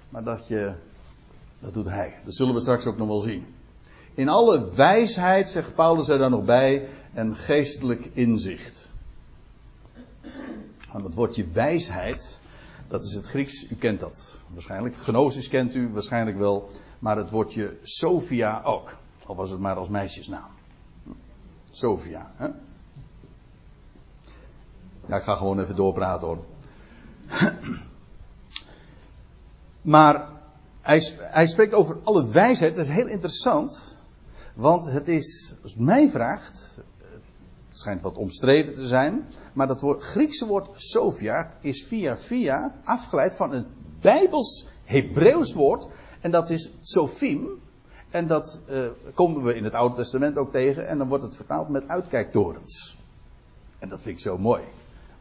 Maar 0.10 0.24
dat 0.24 0.48
je, 0.48 0.74
dat 1.60 1.74
doet 1.74 1.90
hij. 1.90 2.20
Dat 2.24 2.36
zullen 2.36 2.54
we 2.54 2.60
straks 2.60 2.86
ook 2.86 2.98
nog 2.98 3.08
wel 3.08 3.22
zien. 3.22 3.55
In 4.16 4.30
alle 4.30 4.74
wijsheid, 4.76 5.50
zegt 5.50 5.76
Paulus 5.76 6.08
er 6.08 6.18
dan 6.18 6.32
nog 6.32 6.44
bij, 6.44 6.88
en 7.14 7.36
geestelijk 7.36 8.10
inzicht. 8.14 8.92
En 10.94 11.02
dat 11.02 11.14
woordje 11.14 11.48
wijsheid, 11.54 12.40
Dat 12.88 13.04
is 13.04 13.14
het 13.14 13.26
Grieks, 13.26 13.72
u 13.72 13.76
kent 13.76 14.00
dat 14.00 14.34
waarschijnlijk. 14.54 14.96
Gnosis 14.96 15.48
kent 15.48 15.76
u 15.76 15.90
waarschijnlijk 15.90 16.38
wel, 16.38 16.70
maar 17.00 17.18
het 17.18 17.30
woordje 17.30 17.78
Sophia 17.84 18.62
ook. 18.64 18.96
Al 19.26 19.36
was 19.36 19.50
het 19.50 19.60
maar 19.60 19.76
als 19.76 19.90
meisjesnaam. 19.90 20.50
Sophia. 21.72 22.32
Hè? 22.36 22.48
Ja, 25.06 25.16
ik 25.16 25.24
ga 25.24 25.36
gewoon 25.36 25.60
even 25.60 25.76
doorpraten 25.76 26.28
hoor. 26.28 26.46
maar 29.96 30.30
hij, 30.82 31.12
hij 31.18 31.48
spreekt 31.48 31.74
over 31.74 31.98
alle 32.04 32.30
wijsheid. 32.30 32.76
Dat 32.76 32.86
is 32.86 32.92
heel 32.92 33.08
interessant. 33.08 33.95
Want 34.56 34.86
het 34.86 35.08
is, 35.08 35.56
als 35.64 35.72
het 35.72 35.82
mij 35.82 36.10
vraagt, 36.10 36.78
het 37.70 37.80
schijnt 37.80 38.02
wat 38.02 38.16
omstreden 38.16 38.76
te 38.76 38.88
zijn, 38.88 39.26
maar 39.54 39.68
dat 39.68 39.82
woord, 39.82 40.04
Griekse 40.04 40.48
woord 40.48 40.68
Sophia 40.76 41.54
is 41.62 41.86
via 41.86 42.18
via 42.18 42.76
afgeleid 42.84 43.36
van 43.36 43.54
een 43.54 43.66
Bijbels 44.02 44.68
Hebreeuws 44.84 45.54
woord. 45.54 45.88
En 46.22 46.32
dat 46.32 46.50
is 46.50 46.70
Sophim. 46.82 47.60
En 48.10 48.28
dat 48.28 48.62
uh, 48.70 48.88
komen 49.14 49.44
we 49.44 49.56
in 49.56 49.64
het 49.64 49.74
Oude 49.74 49.96
Testament 49.96 50.38
ook 50.38 50.52
tegen. 50.52 50.88
En 50.88 50.98
dan 50.98 51.08
wordt 51.08 51.24
het 51.24 51.36
vertaald 51.36 51.70
met 51.70 51.88
uitkijktorens. 51.88 52.98
En 53.80 53.90
dat 53.90 54.02
vind 54.02 54.16
ik 54.16 54.24
zo 54.24 54.38
mooi. 54.38 54.64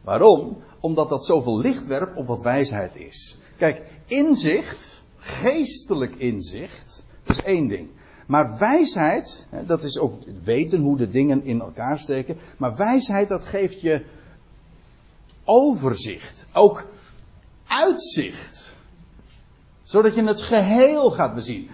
Waarom? 0.01 0.57
Omdat 0.79 1.09
dat 1.09 1.25
zoveel 1.25 1.59
licht 1.59 1.85
werpt 1.85 2.15
op 2.15 2.27
wat 2.27 2.41
wijsheid 2.41 2.95
is. 2.95 3.37
Kijk, 3.57 3.81
inzicht, 4.05 5.03
geestelijk 5.17 6.15
inzicht, 6.15 7.05
is 7.23 7.43
één 7.43 7.67
ding. 7.67 7.89
Maar 8.25 8.57
wijsheid, 8.57 9.47
dat 9.65 9.83
is 9.83 9.97
ook 9.99 10.23
weten 10.43 10.81
hoe 10.81 10.97
de 10.97 11.09
dingen 11.09 11.43
in 11.43 11.61
elkaar 11.61 11.99
steken. 11.99 12.37
Maar 12.57 12.75
wijsheid, 12.75 13.29
dat 13.29 13.45
geeft 13.45 13.81
je 13.81 14.03
overzicht. 15.43 16.47
Ook 16.53 16.87
uitzicht. 17.67 18.73
Zodat 19.83 20.15
je 20.15 20.23
het 20.23 20.41
geheel 20.41 21.11
gaat 21.11 21.35
bezien. 21.35 21.69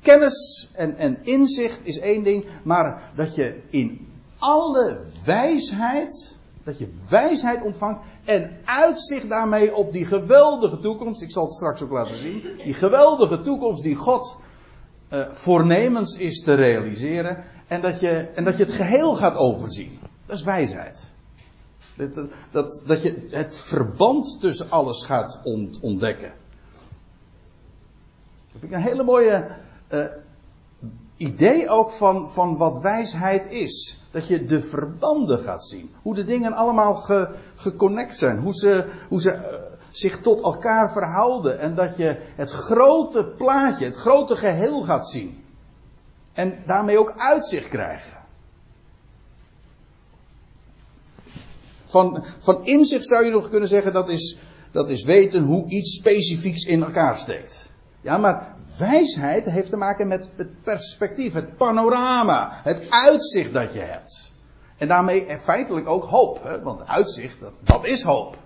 Kennis 0.00 0.70
en, 0.72 0.96
en 0.96 1.24
inzicht 1.24 1.80
is 1.82 1.98
één 1.98 2.22
ding, 2.22 2.44
maar 2.62 3.10
dat 3.14 3.34
je 3.34 3.60
in 3.70 4.08
alle 4.38 4.98
wijsheid, 5.24 6.38
dat 6.62 6.78
je 6.78 6.94
wijsheid 7.08 7.62
ontvangt 7.62 8.00
en 8.24 8.58
uitzicht 8.64 9.28
daarmee 9.28 9.74
op 9.74 9.92
die 9.92 10.04
geweldige 10.04 10.78
toekomst. 10.78 11.22
Ik 11.22 11.30
zal 11.30 11.44
het 11.44 11.54
straks 11.54 11.82
ook 11.82 11.90
laten 11.90 12.16
zien. 12.16 12.42
Die 12.64 12.74
geweldige 12.74 13.40
toekomst 13.40 13.82
die 13.82 13.94
God 13.94 14.36
uh, 15.12 15.26
voornemens 15.32 16.16
is 16.16 16.42
te 16.42 16.54
realiseren. 16.54 17.44
En 17.66 17.82
dat, 17.82 18.00
je, 18.00 18.28
en 18.34 18.44
dat 18.44 18.56
je 18.56 18.64
het 18.64 18.72
geheel 18.72 19.14
gaat 19.14 19.36
overzien. 19.36 19.98
Dat 20.26 20.36
is 20.36 20.42
wijsheid. 20.42 21.10
Dat, 21.96 22.28
dat, 22.50 22.82
dat 22.86 23.02
je 23.02 23.26
het 23.30 23.58
verband 23.58 24.40
tussen 24.40 24.70
alles 24.70 25.04
gaat 25.04 25.40
ontdekken. 25.80 26.32
Dat 28.52 28.60
vind 28.60 28.72
ik 28.72 28.78
een 28.78 28.84
hele 28.84 29.02
mooie 29.02 29.48
uh, 29.92 30.04
idee 31.16 31.68
ook 31.68 31.90
van, 31.90 32.30
van 32.30 32.56
wat 32.56 32.78
wijsheid 32.78 33.50
is. 33.50 34.00
Dat 34.10 34.28
je 34.28 34.44
de 34.44 34.60
verbanden 34.60 35.38
gaat 35.38 35.64
zien. 35.64 35.90
Hoe 36.02 36.14
de 36.14 36.24
dingen 36.24 36.52
allemaal 36.52 36.94
ge, 36.94 37.28
geconnect 37.54 38.16
zijn. 38.16 38.38
Hoe 38.38 38.54
ze, 38.54 38.86
hoe 39.08 39.20
ze 39.20 39.34
uh, 39.34 39.75
zich 39.98 40.20
tot 40.20 40.42
elkaar 40.42 40.92
verhouden. 40.92 41.58
En 41.58 41.74
dat 41.74 41.96
je 41.96 42.16
het 42.34 42.50
grote 42.50 43.24
plaatje, 43.24 43.84
het 43.84 43.96
grote 43.96 44.36
geheel 44.36 44.82
gaat 44.82 45.08
zien. 45.08 45.44
En 46.32 46.62
daarmee 46.66 46.98
ook 46.98 47.14
uitzicht 47.16 47.68
krijgen. 47.68 48.16
Van, 51.84 52.24
van 52.38 52.64
inzicht 52.64 53.06
zou 53.06 53.24
je 53.24 53.30
nog 53.30 53.48
kunnen 53.48 53.68
zeggen 53.68 53.92
dat 53.92 54.08
is, 54.08 54.38
dat 54.72 54.90
is 54.90 55.04
weten 55.04 55.42
hoe 55.42 55.68
iets 55.68 55.94
specifieks 55.94 56.64
in 56.64 56.82
elkaar 56.82 57.18
steekt. 57.18 57.72
Ja, 58.00 58.16
maar 58.16 58.54
wijsheid 58.78 59.46
heeft 59.46 59.70
te 59.70 59.76
maken 59.76 60.08
met 60.08 60.30
het 60.36 60.62
perspectief, 60.62 61.32
het 61.32 61.56
panorama, 61.56 62.60
het 62.62 62.90
uitzicht 62.90 63.52
dat 63.52 63.74
je 63.74 63.80
hebt. 63.80 64.30
En 64.76 64.88
daarmee 64.88 65.38
feitelijk 65.38 65.88
ook 65.88 66.04
hoop, 66.04 66.42
hè? 66.42 66.62
want 66.62 66.86
uitzicht, 66.86 67.40
dat, 67.40 67.52
dat 67.60 67.86
is 67.86 68.02
hoop. 68.02 68.44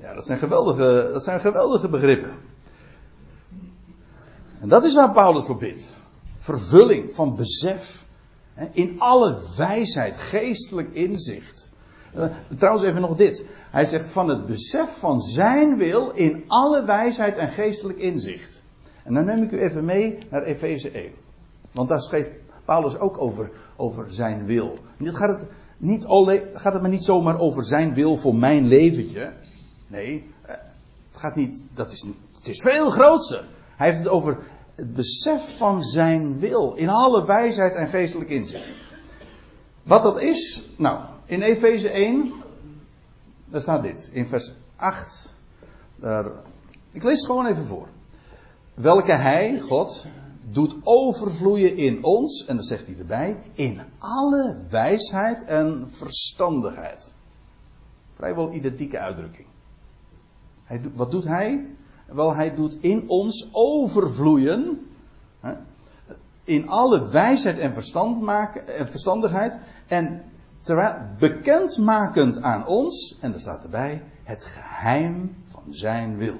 Ja, 0.00 0.14
dat 0.14 0.26
zijn 0.26 0.38
geweldige, 0.38 1.10
dat 1.12 1.24
zijn 1.24 1.40
geweldige 1.40 1.88
begrippen. 1.88 2.34
En 4.60 4.68
dat 4.68 4.84
is 4.84 4.94
waar 4.94 5.12
Paulus 5.12 5.44
voor 5.44 5.56
bidt. 5.56 5.96
Vervulling 6.36 7.12
van 7.12 7.36
besef. 7.36 8.06
In 8.72 9.00
alle 9.00 9.36
wijsheid, 9.56 10.18
geestelijk 10.18 10.94
inzicht. 10.94 11.70
Eh, 12.14 12.24
trouwens 12.58 12.84
even 12.84 13.00
nog 13.00 13.16
dit. 13.16 13.44
Hij 13.70 13.84
zegt 13.84 14.10
van 14.10 14.28
het 14.28 14.46
besef 14.46 14.98
van 14.98 15.20
zijn 15.20 15.76
wil 15.76 16.10
in 16.10 16.44
alle 16.46 16.84
wijsheid 16.84 17.36
en 17.36 17.48
geestelijk 17.48 17.98
inzicht. 17.98 18.62
En 19.04 19.14
dan 19.14 19.24
neem 19.24 19.42
ik 19.42 19.50
u 19.50 19.60
even 19.60 19.84
mee 19.84 20.18
naar 20.30 20.42
Efeze 20.42 20.90
1. 20.90 21.12
Want 21.72 21.88
daar 21.88 22.00
schreef 22.00 22.32
Paulus 22.64 22.98
ook 22.98 23.18
over, 23.18 23.50
over 23.76 24.12
zijn 24.12 24.46
wil. 24.46 24.78
Dit 24.98 25.14
gaat 25.14 25.40
het, 25.40 25.48
niet 25.76 26.04
alleen, 26.04 26.42
gaat 26.54 26.72
het 26.72 26.82
maar 26.82 26.90
niet 26.90 27.04
zomaar 27.04 27.38
over 27.38 27.64
zijn 27.64 27.94
wil 27.94 28.16
voor 28.16 28.34
mijn 28.34 28.66
leventje. 28.66 29.32
Nee, 29.90 30.30
eh, 30.42 30.54
het 31.10 31.20
gaat 31.20 31.36
niet, 31.36 31.66
dat 31.74 31.92
is, 31.92 32.06
het 32.32 32.48
is 32.48 32.60
veel 32.60 32.90
groter. 32.90 33.44
Hij 33.76 33.86
heeft 33.86 33.98
het 33.98 34.08
over 34.08 34.38
het 34.74 34.94
besef 34.94 35.56
van 35.56 35.82
zijn 35.82 36.38
wil 36.38 36.74
in 36.74 36.88
alle 36.88 37.26
wijsheid 37.26 37.74
en 37.74 37.88
geestelijk 37.88 38.30
inzicht. 38.30 38.78
Wat 39.82 40.02
dat 40.02 40.20
is, 40.20 40.64
nou, 40.76 41.04
in 41.24 41.42
Efeze 41.42 41.90
1, 41.90 42.32
daar 43.44 43.60
staat 43.60 43.82
dit, 43.82 44.10
in 44.12 44.26
vers 44.26 44.54
8. 44.76 45.34
Daar, 45.96 46.24
ik 46.90 47.02
lees 47.02 47.18
het 47.18 47.26
gewoon 47.26 47.46
even 47.46 47.64
voor. 47.64 47.88
Welke 48.74 49.12
hij, 49.12 49.60
God, 49.60 50.06
doet 50.50 50.76
overvloeien 50.82 51.76
in 51.76 52.04
ons, 52.04 52.44
en 52.46 52.56
dan 52.56 52.64
zegt 52.64 52.86
hij 52.86 52.96
erbij, 52.98 53.36
in 53.52 53.80
alle 53.98 54.56
wijsheid 54.70 55.44
en 55.44 55.88
verstandigheid. 55.90 57.14
Vrijwel 58.16 58.52
identieke 58.52 58.98
uitdrukking. 58.98 59.46
Wat 60.94 61.10
doet 61.10 61.24
hij? 61.24 61.66
Wel, 62.06 62.34
hij 62.34 62.54
doet 62.54 62.76
in 62.80 63.08
ons 63.08 63.48
overvloeien. 63.52 64.86
Hè, 65.40 65.52
in 66.44 66.68
alle 66.68 67.08
wijsheid 67.08 67.58
en, 67.58 67.74
verstand 67.74 68.20
maken, 68.20 68.76
en 68.76 68.88
verstandigheid. 68.88 69.58
En 69.86 70.22
bekendmakend 71.18 72.42
aan 72.42 72.66
ons, 72.66 73.18
en 73.20 73.34
er 73.34 73.40
staat 73.40 73.62
erbij, 73.62 74.02
het 74.22 74.44
geheim 74.44 75.36
van 75.42 75.62
zijn 75.70 76.16
wil. 76.16 76.38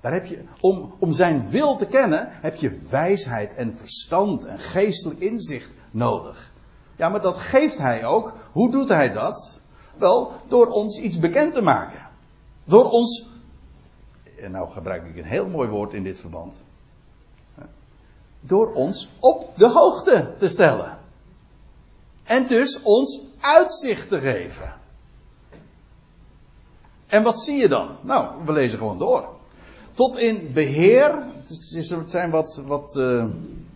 Daar 0.00 0.12
heb 0.12 0.26
je, 0.26 0.44
om, 0.60 0.94
om 0.98 1.12
zijn 1.12 1.48
wil 1.48 1.76
te 1.76 1.86
kennen, 1.86 2.28
heb 2.30 2.54
je 2.54 2.86
wijsheid 2.90 3.54
en 3.54 3.76
verstand 3.76 4.44
en 4.44 4.58
geestelijk 4.58 5.20
inzicht 5.20 5.72
nodig. 5.90 6.52
Ja, 6.96 7.08
maar 7.08 7.20
dat 7.20 7.38
geeft 7.38 7.78
hij 7.78 8.04
ook. 8.04 8.32
Hoe 8.52 8.70
doet 8.70 8.88
hij 8.88 9.12
dat? 9.12 9.60
Wel, 9.96 10.32
door 10.48 10.66
ons 10.66 10.98
iets 10.98 11.18
bekend 11.18 11.52
te 11.52 11.60
maken. 11.60 12.07
Door 12.68 12.90
ons, 12.90 13.28
en 14.40 14.50
nou 14.50 14.68
gebruik 14.68 15.06
ik 15.06 15.16
een 15.16 15.24
heel 15.24 15.46
mooi 15.46 15.68
woord 15.68 15.92
in 15.92 16.02
dit 16.02 16.20
verband. 16.20 16.56
Door 18.40 18.72
ons 18.72 19.10
op 19.18 19.56
de 19.56 19.68
hoogte 19.68 20.34
te 20.38 20.48
stellen. 20.48 20.98
En 22.24 22.46
dus 22.46 22.82
ons 22.82 23.20
uitzicht 23.40 24.08
te 24.08 24.20
geven. 24.20 24.74
En 27.06 27.22
wat 27.22 27.40
zie 27.40 27.56
je 27.56 27.68
dan? 27.68 27.96
Nou, 28.00 28.44
we 28.44 28.52
lezen 28.52 28.78
gewoon 28.78 28.98
door. 28.98 29.28
Tot 29.92 30.16
in 30.16 30.52
beheer. 30.52 31.24
Het 31.72 32.10
zijn 32.10 32.30
wat, 32.30 32.62
wat 32.66 32.96
uh, 32.96 33.26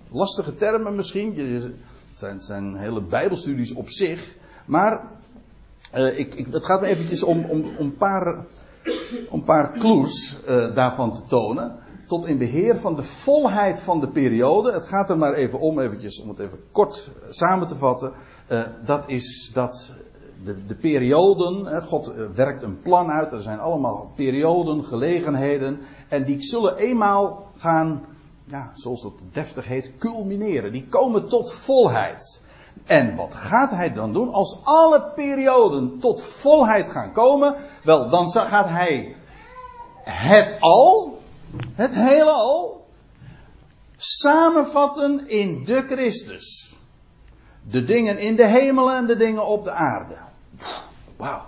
lastige 0.08 0.54
termen 0.54 0.96
misschien. 0.96 1.38
Het 1.38 1.72
zijn, 2.10 2.40
zijn 2.40 2.76
hele 2.76 3.00
bijbelstudies 3.00 3.72
op 3.72 3.90
zich. 3.90 4.36
Maar 4.64 5.08
uh, 5.94 6.18
ik, 6.18 6.34
ik, 6.34 6.46
het 6.50 6.64
gaat 6.64 6.80
me 6.80 6.86
eventjes 6.86 7.22
om, 7.22 7.44
om, 7.44 7.64
om 7.64 7.76
een 7.78 7.96
paar 7.96 8.44
een 9.30 9.44
paar 9.44 9.72
clues 9.78 10.38
uh, 10.48 10.74
daarvan 10.74 11.14
te 11.14 11.22
tonen. 11.26 11.76
Tot 12.06 12.26
in 12.26 12.38
beheer 12.38 12.78
van 12.78 12.96
de 12.96 13.02
volheid 13.02 13.80
van 13.80 14.00
de 14.00 14.08
periode. 14.08 14.72
Het 14.72 14.86
gaat 14.86 15.10
er 15.10 15.18
maar 15.18 15.32
even 15.32 15.60
om, 15.60 15.78
eventjes, 15.80 16.20
om 16.20 16.28
het 16.28 16.38
even 16.38 16.58
kort 16.70 17.10
samen 17.28 17.68
te 17.68 17.74
vatten. 17.74 18.12
Uh, 18.48 18.62
dat 18.84 19.04
is 19.06 19.50
dat 19.52 19.94
de, 20.44 20.64
de 20.64 20.74
perioden, 20.74 21.82
God 21.82 22.12
werkt 22.34 22.62
een 22.62 22.80
plan 22.80 23.10
uit. 23.10 23.32
Er 23.32 23.42
zijn 23.42 23.58
allemaal 23.58 24.12
perioden, 24.16 24.84
gelegenheden. 24.84 25.78
En 26.08 26.24
die 26.24 26.42
zullen 26.42 26.76
eenmaal 26.76 27.50
gaan, 27.56 28.04
ja, 28.44 28.72
zoals 28.74 29.02
dat 29.02 29.12
deftig 29.32 29.66
heet, 29.66 29.92
culmineren. 29.98 30.72
Die 30.72 30.86
komen 30.86 31.28
tot 31.28 31.52
volheid. 31.52 32.42
En 32.84 33.16
wat 33.16 33.34
gaat 33.34 33.70
hij 33.70 33.92
dan 33.92 34.12
doen? 34.12 34.32
Als 34.32 34.58
alle 34.62 35.02
perioden 35.14 35.98
tot 35.98 36.22
volheid 36.22 36.90
gaan 36.90 37.12
komen, 37.12 37.54
wel, 37.82 38.08
dan 38.08 38.30
gaat 38.30 38.68
hij 38.68 39.16
het 40.04 40.56
al, 40.60 41.18
het 41.74 41.94
hele 41.94 42.30
al, 42.30 42.86
samenvatten 43.96 45.28
in 45.28 45.64
de 45.64 45.82
Christus. 45.82 46.76
De 47.62 47.84
dingen 47.84 48.18
in 48.18 48.36
de 48.36 48.46
hemel 48.46 48.92
en 48.92 49.06
de 49.06 49.16
dingen 49.16 49.46
op 49.46 49.64
de 49.64 49.72
aarde. 49.72 50.16
Wauw. 51.16 51.42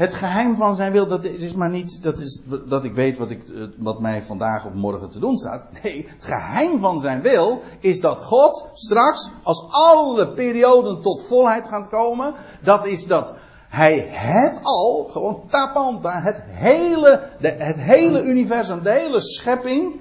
Het 0.00 0.14
geheim 0.14 0.56
van 0.56 0.76
zijn 0.76 0.92
wil, 0.92 1.06
dat 1.06 1.24
is 1.24 1.54
maar 1.54 1.70
niet 1.70 2.02
dat, 2.02 2.20
is, 2.20 2.40
dat 2.66 2.84
ik 2.84 2.92
weet 2.92 3.18
wat, 3.18 3.30
ik, 3.30 3.48
eh, 3.48 3.62
wat 3.76 4.00
mij 4.00 4.22
vandaag 4.22 4.66
of 4.66 4.72
morgen 4.72 5.10
te 5.10 5.18
doen 5.18 5.36
staat. 5.36 5.62
Nee, 5.82 6.08
het 6.08 6.24
geheim 6.24 6.78
van 6.78 7.00
zijn 7.00 7.20
wil 7.20 7.62
is 7.80 8.00
dat 8.00 8.20
God 8.20 8.68
straks, 8.72 9.30
als 9.42 9.66
alle 9.70 10.32
perioden 10.32 11.00
tot 11.00 11.26
volheid 11.26 11.66
gaan 11.66 11.88
komen, 11.88 12.34
dat 12.62 12.86
is 12.86 13.06
dat 13.06 13.34
hij 13.68 13.98
het 14.10 14.60
al, 14.62 15.08
gewoon 15.10 15.42
tapanta, 15.48 16.20
het 16.22 16.42
hele, 16.46 17.30
de, 17.40 17.48
het 17.48 17.80
hele 17.80 18.22
universum, 18.22 18.82
de 18.82 18.90
hele 18.90 19.20
schepping, 19.20 20.00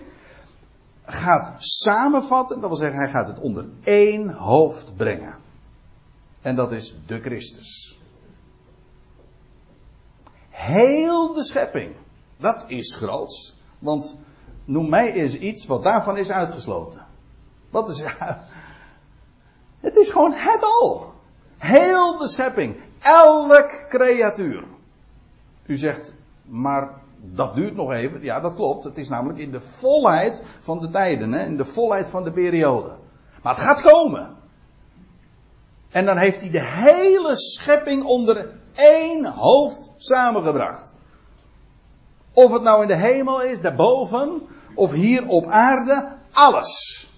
gaat 1.04 1.54
samenvatten. 1.58 2.60
Dat 2.60 2.70
wil 2.70 2.78
zeggen, 2.78 3.00
hij 3.00 3.10
gaat 3.10 3.28
het 3.28 3.40
onder 3.40 3.66
één 3.84 4.30
hoofd 4.30 4.96
brengen. 4.96 5.36
En 6.42 6.56
dat 6.56 6.72
is 6.72 6.96
de 7.06 7.20
Christus. 7.20 7.99
Heel 10.60 11.34
de 11.34 11.44
schepping. 11.44 11.96
Dat 12.38 12.64
is 12.68 12.96
groots. 12.96 13.58
Want 13.80 14.18
noem 14.66 14.90
mij 14.90 15.14
eens 15.14 15.38
iets 15.38 15.66
wat 15.66 15.84
daarvan 15.84 16.18
is 16.18 16.32
uitgesloten. 16.32 17.06
Wat 17.70 17.90
is. 17.90 18.04
Het 19.80 19.96
is 19.96 20.10
gewoon 20.10 20.34
het 20.34 20.64
al. 20.64 21.14
Heel 21.58 22.18
de 22.18 22.28
schepping. 22.28 22.76
Elk 23.00 23.86
creatuur. 23.88 24.64
U 25.66 25.76
zegt, 25.76 26.14
maar 26.46 26.90
dat 27.22 27.56
duurt 27.56 27.76
nog 27.76 27.92
even. 27.92 28.24
Ja, 28.24 28.40
dat 28.40 28.56
klopt. 28.56 28.84
Het 28.84 28.98
is 28.98 29.10
namelijk 29.10 29.40
in 29.40 29.52
de 29.52 29.62
volheid 29.62 30.44
van 30.60 30.80
de 30.80 30.90
tijden. 30.90 31.32
Hè? 31.34 31.46
In 31.46 31.58
de 31.58 31.66
volheid 31.66 32.10
van 32.10 32.24
de 32.24 32.32
periode. 32.32 32.96
Maar 33.44 33.56
het 33.56 33.64
gaat 33.64 33.82
komen. 33.82 34.36
En 35.90 36.06
dan 36.06 36.18
heeft 36.18 36.42
hij 36.42 36.50
de 36.50 36.66
hele 36.66 37.36
schepping 37.36 38.04
onder 38.04 38.50
één 38.74 39.26
hoofd 39.26 39.89
samengebracht. 40.00 40.96
Of 42.32 42.52
het 42.52 42.62
nou 42.62 42.82
in 42.82 42.88
de 42.88 42.96
hemel 42.96 43.42
is, 43.42 43.62
daarboven, 43.62 44.42
of 44.74 44.92
hier 44.92 45.28
op 45.28 45.46
aarde, 45.46 46.18
alles. 46.32 47.10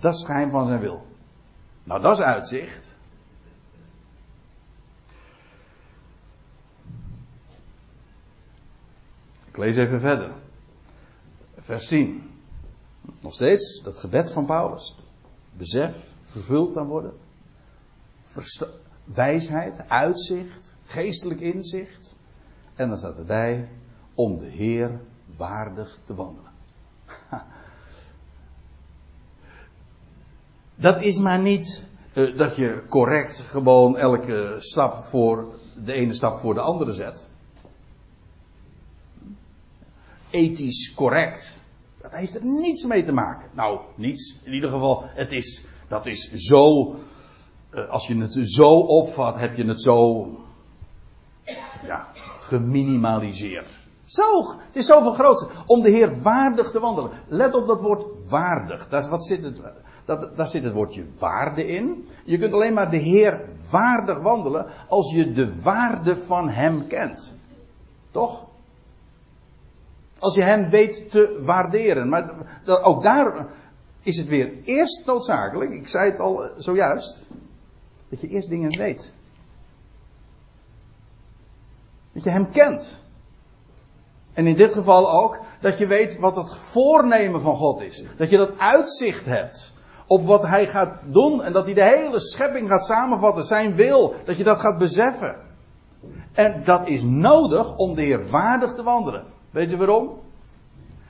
Dat 0.00 0.14
is 0.14 0.26
het 0.26 0.50
van 0.50 0.66
zijn 0.66 0.80
wil. 0.80 1.06
Nou, 1.84 2.00
dat 2.00 2.12
is 2.12 2.24
uitzicht. 2.24 2.96
Ik 9.48 9.56
lees 9.56 9.76
even 9.76 10.00
verder. 10.00 10.32
Vers 11.58 11.86
10. 11.86 12.30
Nog 13.20 13.34
steeds 13.34 13.82
dat 13.82 13.96
gebed 13.96 14.32
van 14.32 14.46
Paulus. 14.46 14.96
Besef, 15.52 16.10
vervuld 16.20 16.74
dan 16.74 16.86
worden. 16.86 17.12
wijsheid, 19.04 19.88
uitzicht 19.88 20.76
geestelijk 20.86 21.40
inzicht. 21.40 22.15
En 22.76 22.88
dan 22.88 22.98
staat 22.98 23.18
erbij, 23.18 23.68
om 24.14 24.38
de 24.38 24.46
Heer 24.46 25.00
waardig 25.36 25.98
te 26.04 26.14
wandelen. 26.14 26.50
Dat 30.74 31.02
is 31.02 31.18
maar 31.18 31.38
niet 31.38 31.86
uh, 32.14 32.36
dat 32.36 32.56
je 32.56 32.82
correct 32.88 33.40
gewoon 33.40 33.96
elke 33.96 34.56
stap 34.58 35.04
voor 35.04 35.58
de 35.84 35.92
ene 35.92 36.14
stap 36.14 36.38
voor 36.38 36.54
de 36.54 36.60
andere 36.60 36.92
zet. 36.92 37.28
Ethisch 40.30 40.94
correct. 40.94 41.60
Dat 42.00 42.12
heeft 42.12 42.34
er 42.34 42.44
niets 42.44 42.84
mee 42.84 43.02
te 43.02 43.12
maken. 43.12 43.48
Nou, 43.52 43.80
niets. 43.94 44.36
In 44.42 44.52
ieder 44.52 44.70
geval, 44.70 45.04
het 45.04 45.32
is, 45.32 45.64
dat 45.88 46.06
is 46.06 46.32
zo. 46.32 46.94
Uh, 47.70 47.88
als 47.88 48.06
je 48.06 48.16
het 48.16 48.34
zo 48.42 48.78
opvat, 48.78 49.38
heb 49.38 49.56
je 49.56 49.64
het 49.64 49.80
zo 49.80 50.26
geminimaliseerd. 52.46 53.84
Zo, 54.04 54.46
het 54.66 54.76
is 54.76 54.86
zoveel 54.86 55.12
groter. 55.12 55.48
Om 55.66 55.82
de 55.82 55.90
Heer 55.90 56.22
waardig 56.22 56.70
te 56.70 56.80
wandelen. 56.80 57.10
Let 57.28 57.54
op 57.54 57.66
dat 57.66 57.80
woord 57.80 58.28
waardig. 58.28 58.88
Daar, 58.88 59.08
wat 59.08 59.24
zit 59.24 59.44
het, 59.44 59.60
dat, 60.04 60.36
daar 60.36 60.48
zit 60.48 60.64
het 60.64 60.72
woordje 60.72 61.04
waarde 61.18 61.66
in. 61.66 62.08
Je 62.24 62.38
kunt 62.38 62.52
alleen 62.52 62.74
maar 62.74 62.90
de 62.90 62.96
Heer 62.96 63.44
waardig 63.70 64.18
wandelen 64.18 64.66
als 64.88 65.12
je 65.12 65.32
de 65.32 65.62
waarde 65.62 66.16
van 66.16 66.48
Hem 66.48 66.86
kent. 66.86 67.34
Toch? 68.10 68.44
Als 70.18 70.34
je 70.34 70.42
Hem 70.42 70.70
weet 70.70 71.10
te 71.10 71.42
waarderen. 71.44 72.08
Maar 72.08 72.34
dat, 72.64 72.82
ook 72.82 73.02
daar 73.02 73.46
is 74.02 74.16
het 74.16 74.28
weer 74.28 74.52
eerst 74.64 75.06
noodzakelijk. 75.06 75.70
Ik 75.70 75.88
zei 75.88 76.10
het 76.10 76.20
al 76.20 76.50
zojuist. 76.56 77.26
Dat 78.08 78.20
je 78.20 78.28
eerst 78.28 78.48
dingen 78.48 78.78
weet. 78.78 79.12
Dat 82.16 82.24
je 82.24 82.30
hem 82.30 82.50
kent. 82.50 83.02
En 84.32 84.46
in 84.46 84.54
dit 84.54 84.72
geval 84.72 85.10
ook 85.10 85.40
dat 85.60 85.78
je 85.78 85.86
weet 85.86 86.18
wat 86.18 86.36
het 86.36 86.54
voornemen 86.54 87.40
van 87.40 87.56
God 87.56 87.80
is. 87.80 88.04
Dat 88.16 88.30
je 88.30 88.36
dat 88.36 88.58
uitzicht 88.58 89.24
hebt 89.24 89.72
op 90.06 90.26
wat 90.26 90.42
hij 90.42 90.66
gaat 90.66 91.00
doen 91.06 91.42
en 91.42 91.52
dat 91.52 91.64
hij 91.64 91.74
de 91.74 91.82
hele 91.82 92.20
schepping 92.20 92.68
gaat 92.68 92.84
samenvatten, 92.84 93.44
zijn 93.44 93.74
wil, 93.74 94.14
dat 94.24 94.36
je 94.36 94.44
dat 94.44 94.58
gaat 94.58 94.78
beseffen. 94.78 95.36
En 96.32 96.62
dat 96.64 96.88
is 96.88 97.02
nodig 97.02 97.76
om 97.76 97.94
de 97.94 98.02
Heer 98.02 98.30
waardig 98.30 98.74
te 98.74 98.82
wandelen. 98.82 99.24
Weet 99.50 99.70
je 99.70 99.76
waarom? 99.76 100.10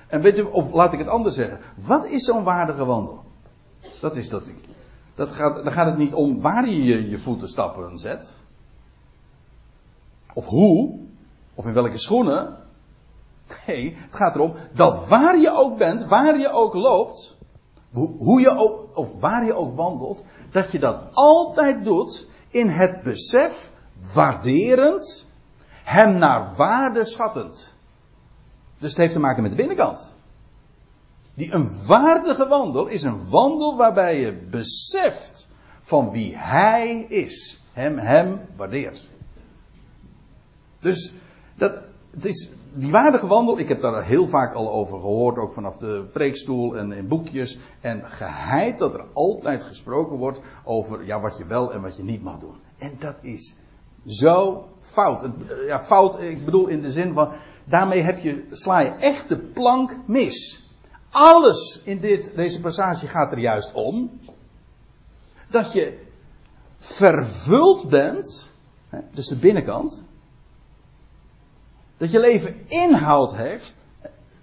En 0.06 0.20
weet 0.20 0.36
je, 0.36 0.52
of 0.52 0.72
laat 0.72 0.92
ik 0.92 0.98
het 0.98 1.08
anders 1.08 1.34
zeggen. 1.34 1.58
Wat 1.76 2.08
is 2.08 2.24
zo'n 2.24 2.44
waardige 2.44 2.84
wandel? 2.84 3.24
Dat 4.00 4.16
is 4.16 4.28
dat. 4.28 4.50
dat 5.14 5.32
gaat, 5.32 5.64
dan 5.64 5.72
gaat 5.72 5.86
het 5.86 5.98
niet 5.98 6.14
om 6.14 6.40
waar 6.40 6.68
je 6.68 6.84
je, 6.84 7.10
je 7.10 7.18
voetenstappen 7.18 7.98
zet. 7.98 8.34
Of 10.36 10.46
hoe, 10.46 10.98
of 11.54 11.66
in 11.66 11.72
welke 11.72 11.98
schoenen. 11.98 12.56
Nee, 13.66 13.96
het 13.98 14.14
gaat 14.14 14.34
erom 14.34 14.54
dat 14.72 15.08
waar 15.08 15.38
je 15.38 15.50
ook 15.50 15.78
bent, 15.78 16.04
waar 16.04 16.38
je 16.38 16.50
ook 16.50 16.74
loopt, 16.74 17.36
hoe 18.18 18.40
je 18.40 18.56
ook, 18.56 18.96
of 18.96 19.20
waar 19.20 19.44
je 19.44 19.54
ook 19.54 19.76
wandelt, 19.76 20.24
dat 20.50 20.72
je 20.72 20.78
dat 20.78 21.02
altijd 21.12 21.84
doet 21.84 22.28
in 22.48 22.68
het 22.68 23.02
besef, 23.02 23.70
waarderend, 24.12 25.26
hem 25.84 26.16
naar 26.16 26.54
waarde 26.56 27.04
schattend. 27.04 27.76
Dus 28.78 28.90
het 28.90 28.98
heeft 28.98 29.12
te 29.12 29.20
maken 29.20 29.42
met 29.42 29.50
de 29.50 29.56
binnenkant. 29.56 30.14
Die 31.34 31.52
een 31.52 31.86
waardige 31.86 32.48
wandel 32.48 32.86
is 32.86 33.02
een 33.02 33.28
wandel 33.28 33.76
waarbij 33.76 34.20
je 34.20 34.32
beseft 34.32 35.48
van 35.80 36.10
wie 36.10 36.36
hij 36.36 37.04
is. 37.08 37.60
Hem, 37.72 37.98
hem 37.98 38.40
waardeert. 38.56 39.08
Dus 40.80 41.14
dat, 41.54 41.80
het 42.10 42.24
is 42.24 42.50
die 42.78 42.90
waardige 42.90 43.26
wandel, 43.26 43.58
ik 43.58 43.68
heb 43.68 43.80
daar 43.80 44.04
heel 44.04 44.28
vaak 44.28 44.54
al 44.54 44.72
over 44.72 45.00
gehoord, 45.00 45.38
ook 45.38 45.52
vanaf 45.52 45.76
de 45.76 46.04
preekstoel 46.12 46.76
en 46.76 46.92
in 46.92 47.08
boekjes. 47.08 47.58
En 47.80 48.08
geheid 48.08 48.78
dat 48.78 48.94
er 48.94 49.04
altijd 49.12 49.64
gesproken 49.64 50.16
wordt 50.16 50.40
over 50.64 51.04
ja, 51.04 51.20
wat 51.20 51.38
je 51.38 51.46
wel 51.46 51.72
en 51.72 51.80
wat 51.80 51.96
je 51.96 52.02
niet 52.02 52.22
mag 52.22 52.38
doen. 52.38 52.56
En 52.78 52.96
dat 52.98 53.16
is 53.20 53.56
zo 54.06 54.68
fout. 54.78 55.22
Eh, 55.22 55.30
ja, 55.66 55.80
fout, 55.80 56.20
ik 56.20 56.44
bedoel 56.44 56.66
in 56.66 56.80
de 56.80 56.90
zin 56.90 57.14
van, 57.14 57.32
daarmee 57.64 58.02
heb 58.02 58.18
je, 58.18 58.46
sla 58.50 58.80
je 58.80 58.90
echt 58.90 59.28
de 59.28 59.38
plank 59.38 59.96
mis. 60.06 60.64
Alles 61.10 61.80
in 61.84 62.00
dit, 62.00 62.32
deze 62.34 62.60
passage 62.60 63.06
gaat 63.06 63.32
er 63.32 63.38
juist 63.38 63.72
om. 63.72 64.20
Dat 65.48 65.72
je 65.72 65.98
vervuld 66.76 67.88
bent, 67.88 68.52
dus 69.12 69.26
de 69.26 69.36
binnenkant, 69.36 70.04
dat 71.96 72.10
je 72.10 72.20
leven 72.20 72.62
inhoud 72.66 73.34
heeft. 73.34 73.74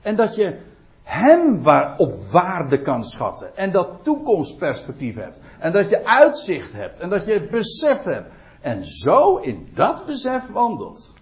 En 0.01 0.15
dat 0.15 0.35
je 0.35 0.59
hem 1.03 1.61
waar, 1.61 1.97
op 1.97 2.13
waarde 2.31 2.81
kan 2.81 3.05
schatten. 3.05 3.57
En 3.57 3.71
dat 3.71 4.03
toekomstperspectief 4.03 5.15
hebt. 5.15 5.39
En 5.59 5.71
dat 5.71 5.89
je 5.89 6.05
uitzicht 6.05 6.71
hebt. 6.71 6.99
En 6.99 7.09
dat 7.09 7.25
je 7.25 7.31
het 7.31 7.49
besef 7.49 8.03
hebt. 8.03 8.31
En 8.61 8.85
zo 8.85 9.35
in 9.35 9.69
dat 9.73 10.05
besef 10.05 10.47
wandelt. 10.47 11.13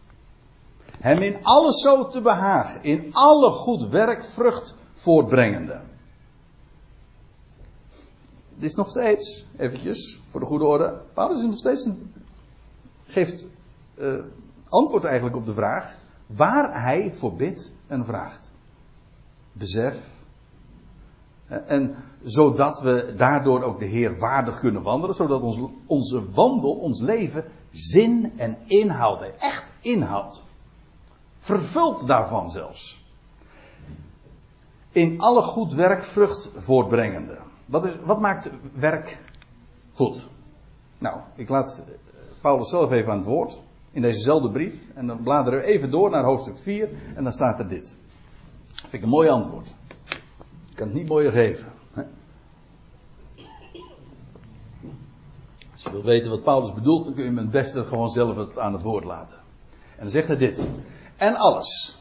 Hem 1.00 1.18
in 1.18 1.44
alles 1.44 1.82
zo 1.82 2.08
te 2.08 2.22
behagen. 2.22 2.84
In 2.84 3.10
alle 3.12 3.50
goed 3.50 3.90
werk 3.90 4.26
vrucht 4.26 4.76
voortbrengende. 4.94 5.82
Dit 8.56 8.70
is 8.70 8.76
nog 8.76 8.90
steeds, 8.90 9.46
eventjes, 9.58 10.22
voor 10.28 10.40
de 10.40 10.46
goede 10.46 10.66
orde. 10.66 11.02
Paulus 11.14 11.38
is 11.38 11.46
nog 11.46 11.58
steeds 11.58 11.86
een, 11.86 12.14
geeft 13.06 13.48
uh, 13.96 14.20
antwoord 14.70 15.04
eigenlijk 15.04 15.36
op 15.36 15.46
de 15.46 15.54
vraag 15.54 16.00
waar 16.36 16.82
hij 16.82 17.12
voor 17.12 17.34
bidt 17.34 17.74
en 17.88 18.06
vraagt. 18.06 18.52
Besef. 19.52 20.10
En 21.48 21.96
zodat 22.22 22.80
we 22.82 23.14
daardoor 23.18 23.64
ook 23.64 23.80
de 23.80 23.86
Heer 23.86 24.20
waardig 24.20 24.60
kunnen 24.60 24.82
wandelen, 24.82 25.16
zodat 25.16 25.42
ons, 25.42 25.58
onze 25.86 26.32
wandel, 26.32 26.74
ons 26.74 27.00
leven, 27.02 27.46
zin 27.72 28.34
en 28.38 28.58
inhoud 28.66 29.22
heeft. 29.22 29.42
Echt 29.44 29.72
inhoud. 29.80 30.44
Vervuld 31.38 32.08
daarvan 32.08 32.52
zelfs. 32.52 33.06
In 34.92 35.20
alle 35.20 35.42
goed 35.42 35.74
werk 35.74 36.04
vrucht 36.04 36.52
voortbrengende. 36.56 37.38
Wat, 37.66 37.86
is, 37.86 37.94
wat 38.04 38.20
maakt 38.20 38.50
werk 38.74 39.22
goed? 39.94 40.28
Nou, 40.98 41.20
ik 41.36 41.50
laat 41.50 41.84
Paulus 42.42 42.70
zelf 42.70 42.92
even 42.92 43.12
aan 43.12 43.18
het 43.18 43.28
woord. 43.28 43.62
In 43.92 44.02
dezezelfde 44.02 44.52
brief. 44.52 44.88
En 44.94 45.08
dan 45.08 45.24
bladeren 45.24 45.60
we 45.60 45.66
even 45.66 45.90
door 45.90 46.10
naar 46.10 46.24
hoofdstuk 46.24 46.58
4. 46.58 46.90
En 47.16 47.24
dan 47.24 47.34
staat 47.34 47.60
er 47.60 47.68
dit. 47.68 47.98
Vind 48.74 48.94
ik 48.94 49.02
een 49.02 49.10
mooi 49.10 49.30
antwoord. 49.30 49.74
Ik 50.70 50.76
kan 50.76 50.88
het 50.88 50.96
niet 50.96 51.08
mooier 51.08 51.32
geven. 51.32 51.68
Als 55.72 55.84
je 55.84 55.92
wil 55.92 56.04
weten 56.04 56.30
wat 56.30 56.44
Paulus 56.44 56.74
bedoelt, 56.74 57.06
dan 57.06 57.14
kun 57.14 57.24
je 57.24 57.30
hem 57.30 57.38
het 57.38 57.52
beste 57.52 57.86
gewoon 57.86 58.10
zelf 58.10 58.58
aan 58.58 58.74
het 58.74 58.82
woord 58.82 59.04
laten. 59.04 59.36
En 59.96 60.00
dan 60.00 60.10
zegt 60.10 60.28
hij 60.28 60.38
dit. 60.38 60.68
En 61.18 61.36
alles. 61.36 61.98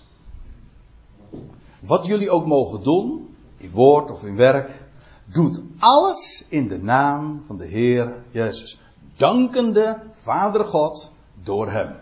Wat 1.80 2.06
jullie 2.06 2.30
ook 2.30 2.46
mogen 2.46 2.82
doen, 2.82 3.34
in 3.56 3.70
woord 3.70 4.10
of 4.10 4.24
in 4.24 4.36
werk, 4.36 4.84
doet 5.24 5.62
alles 5.78 6.44
in 6.48 6.68
de 6.68 6.82
naam 6.82 7.42
van 7.46 7.56
de 7.56 7.66
Heer 7.66 8.24
Jezus. 8.30 8.80
Dankende 9.16 10.02
Vader 10.10 10.64
God 10.64 11.12
door 11.42 11.70
Hem. 11.70 11.96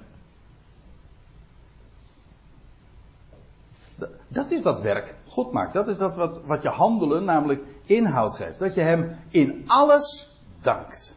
Dat 4.28 4.50
is 4.50 4.62
wat 4.62 4.80
werk 4.80 5.14
goed 5.28 5.52
maakt. 5.52 5.72
Dat 5.72 5.88
is 5.88 5.96
dat 5.96 6.16
wat, 6.16 6.40
wat 6.44 6.62
je 6.62 6.68
handelen 6.68 7.24
namelijk 7.24 7.64
inhoud 7.84 8.34
geeft. 8.34 8.58
Dat 8.58 8.74
je 8.74 8.80
Hem 8.80 9.16
in 9.28 9.64
alles 9.66 10.28
dankt. 10.60 11.16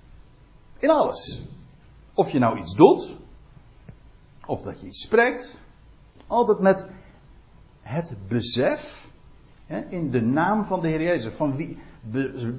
In 0.77 0.89
alles. 0.89 1.43
Of 2.13 2.31
je 2.31 2.39
nou 2.39 2.59
iets 2.59 2.75
doet, 2.75 3.17
of 4.45 4.61
dat 4.61 4.81
je 4.81 4.87
iets 4.87 5.01
spreekt, 5.01 5.59
altijd 6.27 6.59
met 6.59 6.87
het 7.81 8.13
besef 8.27 9.11
in 9.89 10.11
de 10.11 10.21
naam 10.21 10.65
van 10.65 10.81
de 10.81 10.87
Heer 10.87 11.01
Jezus. 11.01 11.33
Van 11.33 11.55
wie, 11.55 11.79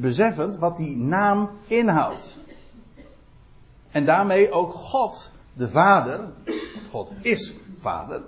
beseffend 0.01 0.57
wat 0.57 0.77
die 0.77 0.97
naam 0.97 1.51
inhoudt. 1.67 2.41
En 3.91 4.05
daarmee 4.05 4.51
ook 4.51 4.73
God, 4.73 5.32
de 5.53 5.69
Vader, 5.69 6.33
God 6.91 7.13
is 7.21 7.55
Vader, 7.79 8.23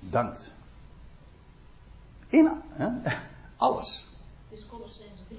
dankt. 0.00 0.54
In 2.28 2.48
hè, 2.70 2.88
alles. 3.56 4.06
Het 4.48 4.58
is 4.58 4.66
Colossense 4.66 5.22
3. 5.28 5.38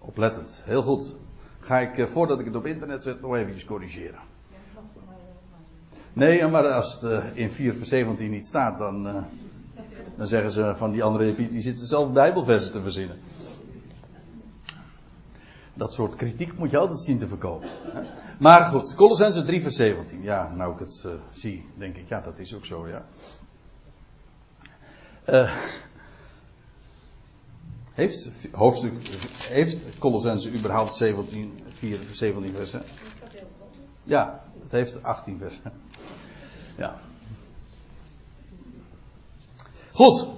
Oplettend, 0.00 0.62
heel 0.64 0.82
goed. 0.82 1.14
Ga 1.60 1.78
ik, 1.78 1.98
eh, 1.98 2.06
voordat 2.06 2.40
ik 2.40 2.46
het 2.46 2.56
op 2.56 2.66
internet 2.66 3.02
zet, 3.02 3.20
nog 3.20 3.36
even 3.36 3.66
corrigeren. 3.66 4.18
Nee, 6.12 6.46
maar 6.46 6.72
als 6.72 6.92
het 6.92 7.02
eh, 7.02 7.24
in 7.34 7.50
4 7.50 7.74
vers 7.74 7.88
17 7.88 8.30
niet 8.30 8.46
staat, 8.46 8.78
dan, 8.78 9.24
dan 10.16 10.26
zeggen 10.26 10.50
ze 10.50 10.74
van 10.76 10.92
die 10.92 11.02
andere 11.02 11.48
die 11.48 11.60
zitten 11.60 11.86
zelf 11.86 12.12
bijbelversen 12.12 12.72
te 12.72 12.82
verzinnen. 12.82 13.18
Dat 15.74 15.92
soort 15.92 16.16
kritiek 16.16 16.58
moet 16.58 16.70
je 16.70 16.78
altijd 16.78 17.00
zien 17.00 17.18
te 17.18 17.28
voorkomen. 17.28 17.68
Maar 18.38 18.64
goed, 18.64 18.94
Colossense 18.94 19.42
3 19.42 19.62
vers 19.62 19.76
17. 19.76 20.22
Ja, 20.22 20.52
nou 20.54 20.72
ik 20.72 20.78
het 20.78 21.02
uh, 21.06 21.12
zie, 21.30 21.66
denk 21.78 21.96
ik, 21.96 22.08
ja, 22.08 22.20
dat 22.20 22.38
is 22.38 22.54
ook 22.54 22.64
zo, 22.64 22.88
ja. 22.88 23.04
Uh, 25.28 25.56
heeft 27.92 28.48
hoofdstuk, 28.52 28.92
heeft 29.38 29.98
Colossense 29.98 30.52
überhaupt 30.52 30.96
17, 30.96 31.62
4, 31.68 31.98
17 32.10 32.54
versen? 32.54 32.82
Ja, 34.02 34.44
het 34.62 34.72
heeft 34.72 35.02
18 35.02 35.38
versen. 35.38 35.72
Ja. 36.76 36.98
Goed. 39.92 40.28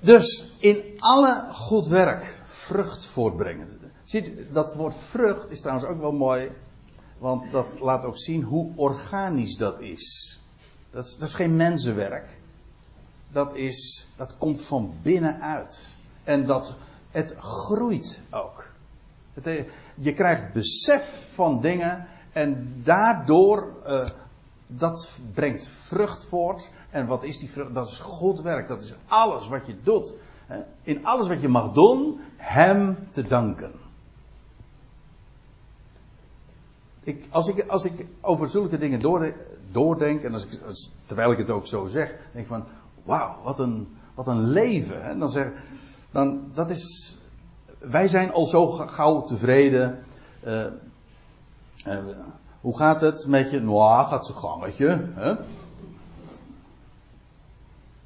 Dus 0.00 0.48
in 0.58 0.82
alle 0.98 1.46
goed 1.52 1.86
werk 1.86 2.37
vrucht 2.68 3.06
voortbrengen. 3.06 3.68
Ziet, 4.04 4.52
dat 4.52 4.74
woord 4.74 4.94
vrucht 4.94 5.50
is 5.50 5.60
trouwens 5.60 5.88
ook 5.88 6.00
wel 6.00 6.12
mooi, 6.12 6.50
want 7.18 7.50
dat 7.50 7.80
laat 7.80 8.04
ook 8.04 8.18
zien 8.18 8.42
hoe 8.42 8.72
organisch 8.76 9.56
dat 9.56 9.80
is. 9.80 10.38
Dat 10.90 11.04
is, 11.04 11.16
dat 11.16 11.28
is 11.28 11.34
geen 11.34 11.56
mensenwerk. 11.56 12.38
Dat, 13.32 13.54
is, 13.54 14.08
dat 14.16 14.36
komt 14.38 14.62
van 14.62 14.94
binnenuit. 15.02 15.88
En 16.24 16.46
dat, 16.46 16.76
het 17.10 17.34
groeit 17.38 18.20
ook. 18.30 18.72
Het, 19.34 19.66
je 19.94 20.14
krijgt 20.14 20.52
besef 20.52 21.32
van 21.34 21.60
dingen 21.60 22.06
en 22.32 22.80
daardoor, 22.84 23.72
uh, 23.86 24.08
dat 24.66 25.20
brengt 25.34 25.66
vrucht 25.66 26.24
voort. 26.24 26.70
En 26.90 27.06
wat 27.06 27.22
is 27.22 27.38
die 27.38 27.50
vrucht? 27.50 27.74
Dat 27.74 27.88
is 27.88 27.98
goed 27.98 28.40
werk. 28.40 28.68
Dat 28.68 28.82
is 28.82 28.94
alles 29.06 29.48
wat 29.48 29.66
je 29.66 29.76
doet. 29.82 30.14
In 30.82 31.06
alles 31.06 31.28
wat 31.28 31.40
je 31.40 31.48
mag 31.48 31.72
doen, 31.72 32.20
Hem 32.36 32.96
te 33.10 33.22
danken. 33.22 33.72
Ik, 37.02 37.26
als, 37.30 37.48
ik, 37.48 37.68
als 37.68 37.84
ik 37.84 38.06
over 38.20 38.48
zulke 38.48 38.78
dingen 38.78 39.00
door, 39.00 39.32
doordenk, 39.70 40.22
en 40.22 40.32
als 40.32 40.44
ik, 40.44 40.60
terwijl 41.06 41.32
ik 41.32 41.38
het 41.38 41.50
ook 41.50 41.66
zo 41.66 41.86
zeg, 41.86 42.08
denk 42.08 42.44
ik 42.44 42.46
van, 42.46 42.64
wauw, 43.02 43.42
wat 43.42 43.58
een, 43.58 43.96
wat 44.14 44.26
een 44.26 44.48
leven. 44.48 45.18
Dan 45.18 45.30
zeg, 45.30 45.52
dan, 46.10 46.50
dat 46.54 46.70
is, 46.70 47.16
wij 47.78 48.08
zijn 48.08 48.32
al 48.32 48.46
zo 48.46 48.68
gauw 48.68 49.22
tevreden. 49.22 49.98
Uh, 50.46 50.64
uh, 51.86 51.98
hoe 52.60 52.76
gaat 52.76 53.00
het 53.00 53.26
met 53.26 53.50
je? 53.50 53.60
Nou, 53.60 54.06
gaat 54.06 54.26
zijn 54.26 54.38
gangetje. 54.38 55.08
Hè? 55.14 55.34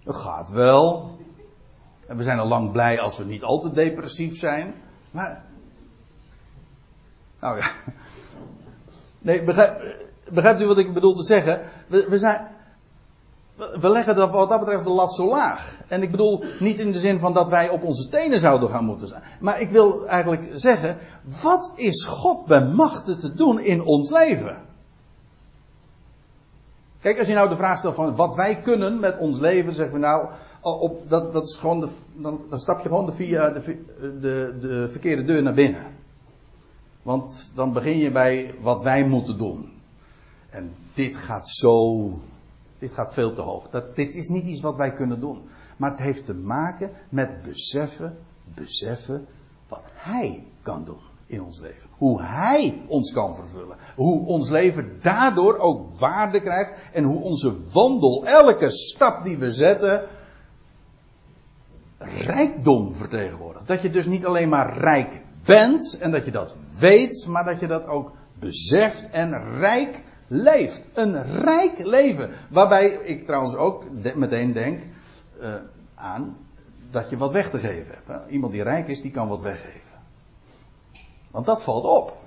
Het 0.05 0.17
gaat 0.17 0.51
wel. 0.51 1.17
En 2.13 2.19
we 2.19 2.25
zijn 2.25 2.39
al 2.39 2.49
lang 2.49 2.73
blij 2.73 3.01
als 3.01 3.19
we 3.19 3.25
niet 3.25 3.43
al 3.43 3.61
te 3.61 3.73
depressief 3.73 4.39
zijn. 4.39 4.75
Maar. 5.11 5.45
Nou 7.41 7.59
ja. 7.59 7.71
Nee, 9.19 9.45
begrijpt 10.33 10.61
u 10.61 10.67
wat 10.67 10.79
ik 10.79 10.95
bedoel 10.95 11.15
te 11.15 11.23
zeggen? 11.23 11.63
We, 11.87 12.07
we 12.09 12.19
zijn. 12.19 12.49
We 13.57 13.89
leggen 13.89 14.17
dat 14.17 14.31
wat 14.31 14.49
dat 14.49 14.59
betreft 14.59 14.85
de 14.85 14.91
lat 14.91 15.15
zo 15.15 15.29
laag. 15.29 15.79
En 15.89 16.03
ik 16.03 16.11
bedoel 16.11 16.45
niet 16.59 16.79
in 16.79 16.93
de 16.93 16.99
zin 16.99 17.19
van 17.19 17.33
dat 17.33 17.49
wij 17.49 17.69
op 17.69 17.83
onze 17.83 18.09
tenen 18.09 18.41
zouden 18.41 18.71
gaan 18.71 18.85
moeten 18.85 19.09
zijn. 19.09 19.23
Maar 19.41 19.61
ik 19.61 19.71
wil 19.71 20.07
eigenlijk 20.07 20.51
zeggen, 20.55 20.99
wat 21.43 21.73
is 21.77 22.05
God 22.05 22.47
bij 22.47 22.65
machten 22.65 23.19
te 23.19 23.35
doen 23.35 23.61
in 23.61 23.85
ons 23.85 24.11
leven? 24.11 24.57
Kijk, 27.01 27.19
als 27.19 27.29
je 27.29 27.35
nou 27.35 27.49
de 27.49 27.57
vraag 27.57 27.79
stelt 27.79 27.95
van 27.95 28.17
wat 28.17 28.35
wij 28.35 28.61
kunnen 28.61 29.01
met 29.01 29.19
ons 29.19 29.41
leven, 29.41 29.75
zeggen 29.75 29.95
we 29.95 30.01
nou, 30.01 30.29
op, 30.63 31.11
dat, 31.11 31.33
dat 31.33 31.43
is 31.43 31.55
gewoon 31.55 31.81
de, 31.81 31.89
dan, 32.13 32.41
dan 32.51 32.59
stap 32.59 32.83
je 32.83 32.89
gewoon 32.89 33.07
de, 33.07 33.13
via 33.13 33.51
de, 33.51 33.61
de, 34.21 34.57
de 34.61 34.89
verkeerde 34.89 35.23
deur 35.23 35.43
naar 35.43 35.55
binnen. 35.55 35.85
Want 37.03 37.53
dan 37.55 37.73
begin 37.73 37.99
je 37.99 38.11
bij 38.11 38.55
wat 38.61 38.83
wij 38.83 39.05
moeten 39.05 39.39
doen. 39.39 39.73
En 40.51 40.75
dit 40.95 41.17
gaat 41.17 41.49
zo, 41.49 42.09
dit 42.79 42.93
gaat 42.93 43.13
veel 43.13 43.35
te 43.35 43.41
hoog. 43.41 43.71
Dat, 43.71 43.97
dit 43.97 44.15
is 44.15 44.29
niet 44.29 44.45
iets 44.45 44.61
wat 44.61 44.77
wij 44.77 44.93
kunnen 44.93 45.21
doen. 45.21 45.43
Maar 45.77 45.91
het 45.91 46.01
heeft 46.01 46.27
te 46.27 46.35
maken 46.35 46.91
met 47.09 47.43
beseffen, 47.43 48.19
beseffen 48.55 49.27
wat 49.69 49.85
Hij 49.95 50.45
kan 50.63 50.85
doen 50.85 51.01
in 51.27 51.43
ons 51.43 51.61
leven. 51.61 51.91
Hoe 51.97 52.23
Hij 52.23 52.83
ons 52.87 53.13
kan 53.13 53.35
vervullen. 53.35 53.77
Hoe 53.97 54.27
ons 54.27 54.51
leven 54.51 54.99
daardoor 55.01 55.59
ook 55.59 55.99
waarde 55.99 56.41
krijgt. 56.41 56.91
En 56.93 57.05
hoe 57.05 57.23
onze 57.23 57.55
wandel, 57.73 58.27
elke 58.27 58.71
stap 58.71 59.25
die 59.25 59.39
we 59.39 59.53
zetten, 59.53 60.09
rijkdom 62.05 62.95
vertegenwoordigt. 62.95 63.67
Dat 63.67 63.83
je 63.83 63.91
dus 63.91 64.07
niet 64.07 64.27
alleen 64.27 64.49
maar 64.49 64.79
rijk 64.79 65.23
bent 65.45 65.99
en 65.99 66.11
dat 66.11 66.25
je 66.25 66.31
dat 66.31 66.57
weet, 66.79 67.27
maar 67.29 67.45
dat 67.45 67.61
je 67.61 67.67
dat 67.67 67.87
ook 67.87 68.13
beseft 68.39 69.11
en 69.11 69.59
rijk 69.59 70.03
leeft. 70.27 70.87
Een 70.95 71.23
rijk 71.43 71.79
leven. 71.79 72.31
Waarbij 72.51 72.87
ik 72.87 73.25
trouwens 73.25 73.55
ook 73.55 73.85
meteen 74.15 74.53
denk 74.53 74.83
uh, 75.41 75.55
aan 75.95 76.37
dat 76.91 77.11
je 77.11 77.17
wat 77.17 77.33
weg 77.33 77.51
te 77.51 77.59
geven 77.59 77.95
hebt. 78.05 78.31
Iemand 78.31 78.53
die 78.53 78.63
rijk 78.63 78.89
is, 78.89 79.03
die 79.03 79.11
kan 79.11 79.29
wat 79.29 79.43
weggeven. 79.43 79.99
Want 81.31 81.47
dat 81.47 81.63
valt 81.63 81.85
op. 81.85 82.22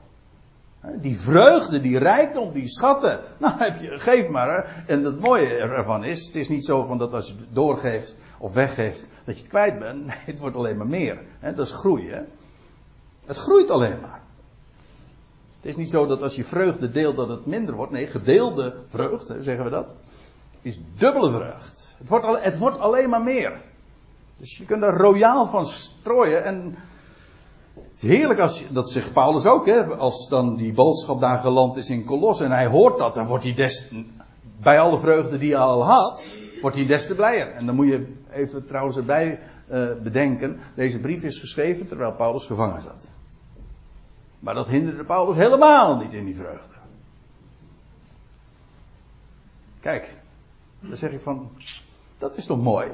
Die 0.94 1.20
vreugde, 1.20 1.82
die 1.82 1.98
rijkdom, 1.98 2.52
die 2.52 2.68
schatten. 2.68 3.20
Nou, 3.38 3.54
heb 3.58 3.80
je, 3.82 4.00
geef 4.00 4.28
maar. 4.28 4.84
En 4.88 5.04
het 5.04 5.20
mooie 5.20 5.56
ervan 5.56 6.04
is, 6.04 6.26
het 6.26 6.36
is 6.36 6.50
niet 6.50 6.66
zo 6.66 6.84
van 6.84 6.98
dat 6.98 7.14
als 7.14 7.28
je 7.28 7.34
het 7.34 7.48
doorgeeft 7.52 8.16
of 8.40 8.54
weggeeft, 8.54 9.08
dat 9.24 9.36
je 9.36 9.42
het 9.42 9.50
kwijt 9.50 9.80
bent. 9.80 10.06
Nee, 10.06 10.18
het 10.26 10.40
wordt 10.40 10.56
alleen 10.56 10.78
maar 10.78 10.88
meer. 10.88 11.22
Dat 11.40 11.66
is 11.66 11.72
groei. 11.72 12.10
Hè. 12.10 12.22
Het 13.26 13.38
groeit 13.38 13.70
alleen 13.70 14.00
maar. 14.02 14.22
Het 15.62 15.74
is 15.74 15.76
niet 15.76 15.90
zo 15.90 16.06
dat 16.06 16.22
als 16.22 16.36
je 16.36 16.44
vreugde 16.44 16.92
deelt 16.92 17.16
dat 17.16 17.30
het 17.30 17.46
minder 17.46 17.76
wordt. 17.76 17.92
Nee, 17.92 18.08
gedeelde 18.08 18.76
vreugde, 18.88 19.44
zeggen 19.44 19.64
we 19.64 19.70
dat, 19.70 19.96
is 20.62 20.80
dubbele 20.96 21.32
vreugd. 21.32 21.96
Het 21.98 22.10
wordt, 22.10 22.44
het 22.44 22.58
wordt 22.58 22.80
alleen 22.80 23.10
maar 23.10 23.22
meer. 23.22 23.62
Dus 24.38 24.58
je 24.58 24.66
kunt 24.66 24.84
er 24.84 24.98
royaal 24.98 25.48
van 25.48 25.66
strooien 25.66 26.44
en 26.44 26.78
het 27.76 28.04
is 28.04 28.10
heerlijk 28.10 28.40
als, 28.40 28.66
dat 28.70 28.90
zegt 28.90 29.14
Paulus 29.14 29.46
ook, 29.46 29.66
hè, 29.66 29.86
als 29.86 30.30
dan 30.30 30.56
die 30.56 30.74
boodschap 30.74 31.20
daar 31.20 31.38
geland 31.38 31.76
is 31.76 31.90
in 31.90 32.04
Kolos 32.04 32.42
en 32.42 32.52
hij 32.52 32.68
hoort 32.68 32.98
dat, 32.98 33.14
dan 33.14 33.26
wordt 33.26 33.44
hij 33.44 33.54
des, 33.54 33.88
bij 34.62 34.80
alle 34.80 35.00
vreugde 35.00 35.38
die 35.38 35.52
hij 35.52 35.62
al 35.62 35.86
had, 35.86 36.36
wordt 36.62 36.76
hij 36.76 36.86
des 36.86 37.08
te 37.08 37.16
blijer. 37.16 37.52
En 37.52 37.66
dan 37.66 37.76
moet 37.76 37.88
je 37.88 38.14
even 38.30 38.66
trouwens 38.66 38.98
erbij 38.98 39.40
uh, 39.72 39.88
bedenken, 40.04 40.60
deze 40.76 41.00
brief 41.00 41.24
is 41.24 41.40
geschreven 41.40 41.88
terwijl 41.88 42.14
Paulus 42.14 42.46
gevangen 42.46 42.82
zat. 42.82 43.12
Maar 44.40 44.54
dat 44.54 44.68
hinderde 44.68 45.04
Paulus 45.04 45.36
helemaal 45.36 45.98
niet 45.98 46.14
in 46.14 46.26
die 46.26 46.36
vreugde. 46.36 46.74
Kijk, 49.80 50.14
dan 50.80 50.98
zeg 50.98 51.12
ik 51.12 51.22
van, 51.22 51.52
dat 52.18 52.38
is 52.38 52.46
toch 52.46 52.62
mooi? 52.62 52.92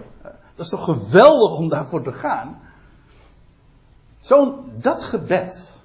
Dat 0.55 0.65
is 0.65 0.69
toch 0.69 0.83
geweldig 0.83 1.57
om 1.57 1.69
daarvoor 1.69 2.01
te 2.03 2.13
gaan? 2.13 2.59
Zo'n, 4.21 4.71
dat 4.77 5.03
gebed. 5.03 5.81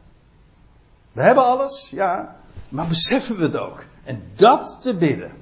We 1.12 1.22
hebben 1.22 1.44
alles, 1.44 1.90
ja, 1.90 2.36
maar 2.68 2.86
beseffen 2.86 3.36
we 3.36 3.42
het 3.42 3.56
ook? 3.56 3.84
En 4.04 4.22
dat 4.36 4.76
te 4.80 4.94
bidden. 4.94 5.32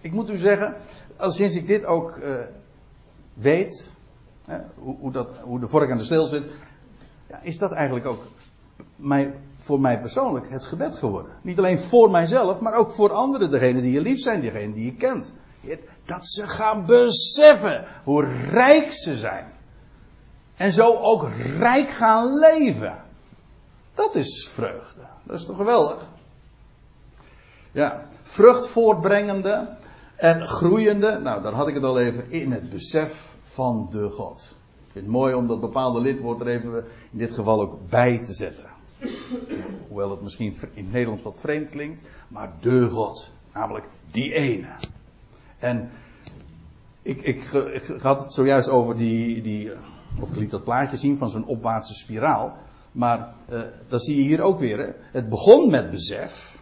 Ik 0.00 0.12
moet 0.12 0.30
u 0.30 0.38
zeggen, 0.38 0.76
als 1.16 1.36
sinds 1.36 1.56
ik 1.56 1.66
dit 1.66 1.84
ook 1.84 2.16
uh, 2.16 2.34
weet, 3.34 3.94
hè, 4.44 4.58
hoe, 4.74 4.96
hoe, 4.98 5.12
dat, 5.12 5.32
hoe 5.42 5.60
de 5.60 5.68
vork 5.68 5.90
aan 5.90 5.98
de 5.98 6.04
steel 6.04 6.26
zit, 6.26 6.44
ja, 7.28 7.40
is 7.42 7.58
dat 7.58 7.72
eigenlijk 7.72 8.06
ook 8.06 8.22
mij, 8.96 9.34
voor 9.58 9.80
mij 9.80 10.00
persoonlijk 10.00 10.50
het 10.50 10.64
gebed 10.64 10.94
geworden. 10.94 11.32
Niet 11.42 11.58
alleen 11.58 11.78
voor 11.78 12.10
mijzelf, 12.10 12.60
maar 12.60 12.74
ook 12.74 12.92
voor 12.92 13.12
anderen, 13.12 13.50
degenen 13.50 13.82
die 13.82 13.92
je 13.92 14.00
lief 14.00 14.18
zijn, 14.18 14.40
degenen 14.40 14.74
die 14.74 14.84
je 14.84 14.94
kent. 14.94 15.34
Dat 16.04 16.28
ze 16.28 16.48
gaan 16.48 16.86
beseffen 16.86 17.84
hoe 18.04 18.24
rijk 18.50 18.92
ze 18.92 19.16
zijn. 19.16 19.53
En 20.56 20.72
zo 20.72 20.96
ook 20.96 21.28
rijk 21.58 21.90
gaan 21.90 22.38
leven. 22.38 22.96
Dat 23.94 24.14
is 24.14 24.48
vreugde. 24.48 25.02
Dat 25.22 25.36
is 25.36 25.44
toch 25.44 25.56
geweldig? 25.56 26.08
Ja, 27.72 28.06
vrucht 28.22 28.66
voortbrengende 28.66 29.68
en 30.16 30.46
groeiende. 30.46 31.18
Nou, 31.18 31.42
daar 31.42 31.52
had 31.52 31.68
ik 31.68 31.74
het 31.74 31.84
al 31.84 31.98
even 31.98 32.30
in 32.30 32.52
het 32.52 32.70
besef 32.70 33.34
van 33.42 33.86
de 33.90 34.10
God. 34.10 34.56
Ik 34.86 34.92
vind 34.92 35.04
het 35.04 35.14
mooi 35.14 35.34
om 35.34 35.46
dat 35.46 35.60
bepaalde 35.60 36.00
lidwoord 36.00 36.40
er 36.40 36.46
even 36.46 36.84
in 37.10 37.18
dit 37.18 37.32
geval 37.32 37.60
ook 37.60 37.88
bij 37.88 38.18
te 38.24 38.34
zetten. 38.34 38.66
Hoewel 39.88 40.10
het 40.10 40.22
misschien 40.22 40.56
in 40.74 40.84
het 40.84 40.92
Nederlands 40.92 41.22
wat 41.22 41.40
vreemd 41.40 41.68
klinkt, 41.68 42.02
maar 42.28 42.52
de 42.60 42.88
God. 42.88 43.32
Namelijk 43.52 43.86
die 44.10 44.32
ene. 44.32 44.68
En 45.58 45.90
ik, 47.02 47.22
ik, 47.22 47.42
ik, 47.52 48.00
had 48.00 48.20
het 48.20 48.32
zojuist 48.32 48.68
over 48.68 48.96
die, 48.96 49.40
die, 49.40 49.72
of 50.20 50.30
ik 50.30 50.36
liet 50.36 50.50
dat 50.50 50.64
plaatje 50.64 50.96
zien 50.96 51.16
van 51.16 51.30
zo'n 51.30 51.46
opwaartse 51.46 51.94
spiraal. 51.94 52.56
Maar 52.92 53.34
uh, 53.50 53.62
dat 53.88 54.04
zie 54.04 54.16
je 54.16 54.22
hier 54.22 54.40
ook 54.40 54.58
weer. 54.58 54.78
Hè? 54.78 54.90
Het 55.12 55.28
begon 55.28 55.70
met 55.70 55.90
besef. 55.90 56.58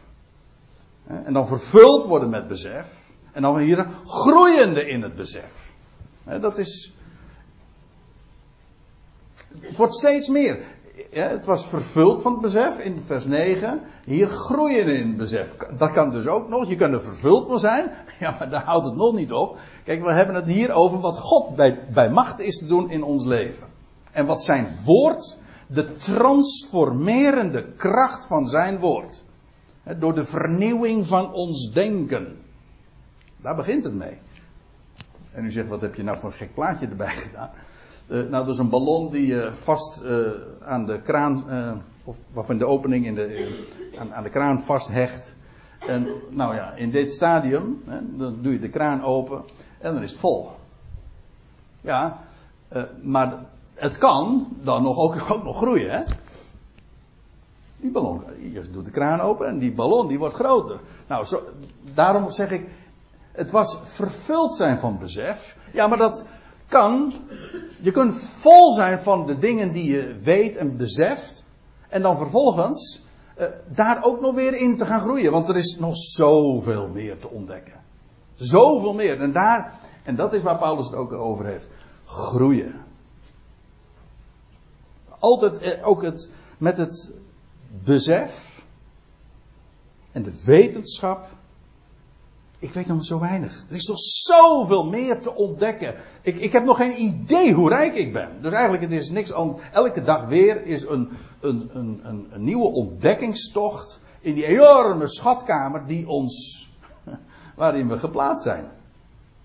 Hè? 1.05 1.23
En 1.23 1.33
dan 1.33 1.49
vervuld 1.49 2.05
worden 2.05 2.31
met 2.31 2.49
besef. 2.49 3.11
En 3.33 3.43
dan 3.43 3.59
hier 3.59 3.87
groeiende 4.05 4.89
in 4.89 5.03
het 5.03 5.17
besef. 5.17 5.73
Hè, 6.25 6.41
dat 6.41 6.59
is. 6.59 6.93
Het 9.61 9.77
wordt 9.77 9.95
steeds 9.95 10.29
meer 10.29 10.65
ja, 11.11 11.29
het 11.29 11.47
was 11.47 11.67
vervuld 11.67 12.23
van 12.23 12.33
het 12.33 12.41
besef 12.41 12.79
in 12.79 13.03
vers 13.03 13.25
9. 13.25 13.81
Hier 14.05 14.29
groeien 14.29 14.87
in 14.87 15.09
het 15.09 15.17
besef. 15.17 15.57
Dat 15.77 15.93
kan 15.93 16.11
dus 16.11 16.27
ook 16.27 16.49
nog. 16.49 16.69
Je 16.69 16.77
kan 16.77 16.93
er 16.93 17.03
vervuld 17.03 17.47
van 17.47 17.59
zijn. 17.59 17.91
Ja, 18.19 18.37
maar 18.39 18.51
daar 18.51 18.65
houdt 18.65 18.87
het 18.87 18.97
nog 18.97 19.15
niet 19.15 19.33
op. 19.33 19.59
Kijk, 19.85 20.03
we 20.03 20.13
hebben 20.13 20.35
het 20.35 20.47
hier 20.47 20.73
over 20.73 21.01
wat 21.01 21.19
God 21.19 21.57
bij, 21.57 21.89
bij 21.93 22.11
macht 22.11 22.41
is 22.41 22.59
te 22.59 22.67
doen 22.67 22.91
in 22.91 23.03
ons 23.03 23.25
leven. 23.25 23.67
En 24.13 24.27
wat 24.27 24.43
zijn 24.43 24.77
woord, 24.85 25.39
de 25.67 25.93
transformerende 25.93 27.73
kracht 27.73 28.27
van 28.27 28.49
zijn 28.49 28.79
woord. 28.79 29.25
Door 29.99 30.15
de 30.15 30.25
vernieuwing 30.25 31.07
van 31.07 31.33
ons 31.33 31.73
denken. 31.73 32.39
Daar 33.37 33.57
begint 33.57 33.85
het 33.85 33.95
mee. 33.95 34.19
En 35.33 35.45
u 35.45 35.51
zegt, 35.51 35.69
wat 35.69 35.81
heb 35.81 35.95
je 35.95 36.03
nou 36.03 36.19
voor 36.19 36.31
een 36.31 36.37
gek 36.37 36.55
plaatje 36.55 36.87
erbij 36.87 37.15
gedaan? 37.27 37.51
Uh, 38.07 38.19
nou, 38.31 38.31
dat 38.31 38.49
is 38.49 38.59
een 38.59 38.69
ballon 38.69 39.11
die 39.11 39.27
je 39.27 39.45
uh, 39.45 39.53
vast 39.53 40.03
uh, 40.05 40.31
aan 40.61 40.87
de 40.87 41.01
kraan, 41.01 41.45
of 42.05 42.17
waarvan 42.33 42.59
de 42.59 42.67
opening 42.67 43.07
in 43.07 43.15
de, 43.15 43.65
aan, 43.99 44.15
aan, 44.15 44.23
de 44.23 44.31
kraan 44.31 44.63
vasthecht. 44.63 45.35
En 45.87 46.09
nou 46.31 46.55
ja, 46.55 46.73
in 46.73 46.91
dit 46.91 47.13
stadium, 47.13 47.83
hè, 47.85 48.17
dan 48.17 48.39
doe 48.41 48.53
je 48.53 48.59
de 48.59 48.71
kraan 48.71 49.05
open 49.05 49.43
en 49.79 49.95
dan 49.95 50.03
is 50.03 50.11
het 50.11 50.21
vol. 50.21 50.51
Ja, 51.81 52.19
maar 53.03 53.39
het 53.75 53.99
kan 53.99 54.49
dan 54.61 54.83
nog 54.83 54.99
ook, 55.05 55.45
nog 55.45 55.57
groeien, 55.57 55.91
hè? 55.91 56.03
Die 57.77 57.91
ballon, 57.91 58.23
je 58.53 58.71
doet 58.71 58.85
de 58.85 58.91
kraan 58.91 59.21
open 59.21 59.47
en 59.47 59.59
die 59.59 59.73
ballon 59.73 60.09
die 60.09 60.19
wordt 60.19 60.35
groter. 60.35 60.81
Nou, 61.07 61.27
daarom 61.95 62.31
zeg 62.31 62.51
ik, 62.51 62.69
het 63.33 63.51
was 63.51 63.79
vervuld 63.83 64.55
zijn 64.55 64.79
van 64.79 64.99
besef. 64.99 65.57
Ja, 65.73 65.87
maar 65.87 65.99
dat, 65.99 66.25
kan, 66.73 67.15
je 67.81 67.91
kunt 67.91 68.17
vol 68.17 68.73
zijn 68.73 69.01
van 69.01 69.27
de 69.27 69.39
dingen 69.39 69.73
die 69.73 69.93
je 69.93 70.17
weet 70.23 70.57
en 70.57 70.77
beseft. 70.77 71.47
En 71.89 72.03
dan 72.03 72.17
vervolgens 72.17 73.05
uh, 73.39 73.47
daar 73.69 74.05
ook 74.05 74.21
nog 74.21 74.35
weer 74.35 74.55
in 74.55 74.77
te 74.77 74.87
gaan 74.87 75.01
groeien. 75.01 75.33
Want 75.33 75.49
er 75.49 75.57
is 75.57 75.77
nog 75.79 75.97
zoveel 75.97 76.89
meer 76.89 77.19
te 77.19 77.29
ontdekken. 77.29 77.81
Zoveel 78.35 78.95
meer. 78.95 79.21
En 79.21 79.33
daar, 79.33 79.75
en 80.03 80.17
dat 80.17 80.33
is 80.33 80.43
waar 80.43 80.59
Paulus 80.59 80.87
het 80.87 80.95
ook 80.95 81.13
over 81.13 81.45
heeft. 81.45 81.69
Groeien. 82.05 82.75
Altijd 85.19 85.59
eh, 85.59 85.89
ook 85.89 86.03
het, 86.03 86.31
met 86.59 86.77
het 86.77 87.13
besef 87.85 88.63
en 90.13 90.23
de 90.23 90.43
wetenschap 90.45 91.27
ik 92.63 92.73
weet 92.73 92.87
nog 92.87 93.05
zo 93.05 93.19
weinig. 93.19 93.65
Er 93.69 93.77
is 93.77 93.87
nog 93.87 93.99
zoveel 93.99 94.85
meer 94.85 95.21
te 95.21 95.35
ontdekken. 95.35 95.95
Ik, 96.23 96.39
ik 96.39 96.53
heb 96.53 96.65
nog 96.65 96.77
geen 96.77 97.03
idee 97.03 97.53
hoe 97.53 97.69
rijk 97.69 97.95
ik 97.95 98.13
ben. 98.13 98.29
Dus 98.41 98.53
eigenlijk 98.53 98.83
het 98.83 98.93
is 98.93 99.11
niks 99.11 99.33
anders. 99.33 99.63
Elke 99.73 100.03
dag 100.03 100.27
weer 100.27 100.65
is 100.65 100.87
een, 100.87 101.11
een, 101.41 101.71
een, 101.73 102.01
een, 102.03 102.29
een 102.31 102.45
nieuwe 102.45 102.67
ontdekkingstocht 102.67 104.01
in 104.21 104.35
die 104.35 104.47
enorme 104.47 105.09
schatkamer 105.09 105.87
die 105.87 106.09
ons, 106.09 106.71
waarin 107.57 107.89
we 107.89 107.99
geplaatst 107.99 108.45
zijn. 108.45 108.65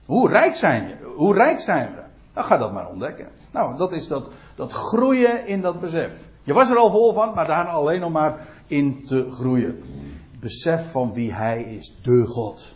Hoe 0.05 0.29
rijk 0.29 0.55
zijn 0.55 0.87
we? 0.87 1.05
Hoe 1.15 1.33
rijk 1.33 1.59
zijn 1.59 1.91
we? 1.95 2.01
Nou, 2.33 2.47
ga 2.47 2.57
dat 2.57 2.73
maar 2.73 2.89
ontdekken. 2.89 3.27
Nou, 3.51 3.77
dat 3.77 3.91
is 3.91 4.07
dat, 4.07 4.29
dat 4.55 4.71
groeien 4.71 5.47
in 5.47 5.61
dat 5.61 5.79
besef. 5.79 6.27
Je 6.43 6.53
was 6.53 6.69
er 6.69 6.77
al 6.77 6.91
vol 6.91 7.13
van, 7.13 7.33
maar 7.33 7.47
daar 7.47 7.65
alleen 7.65 7.99
nog 7.99 8.11
maar 8.11 8.47
in 8.67 9.05
te 9.05 9.31
groeien. 9.31 9.83
Besef 10.39 10.91
van 10.91 11.13
wie 11.13 11.33
hij 11.33 11.61
is, 11.63 11.95
de 12.01 12.25
God. 12.25 12.75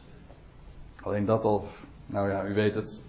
Alleen 1.02 1.26
dat 1.26 1.46
al, 1.46 1.66
nou 2.06 2.30
ja, 2.30 2.46
u 2.46 2.54
weet 2.54 2.76
het. 2.76 3.04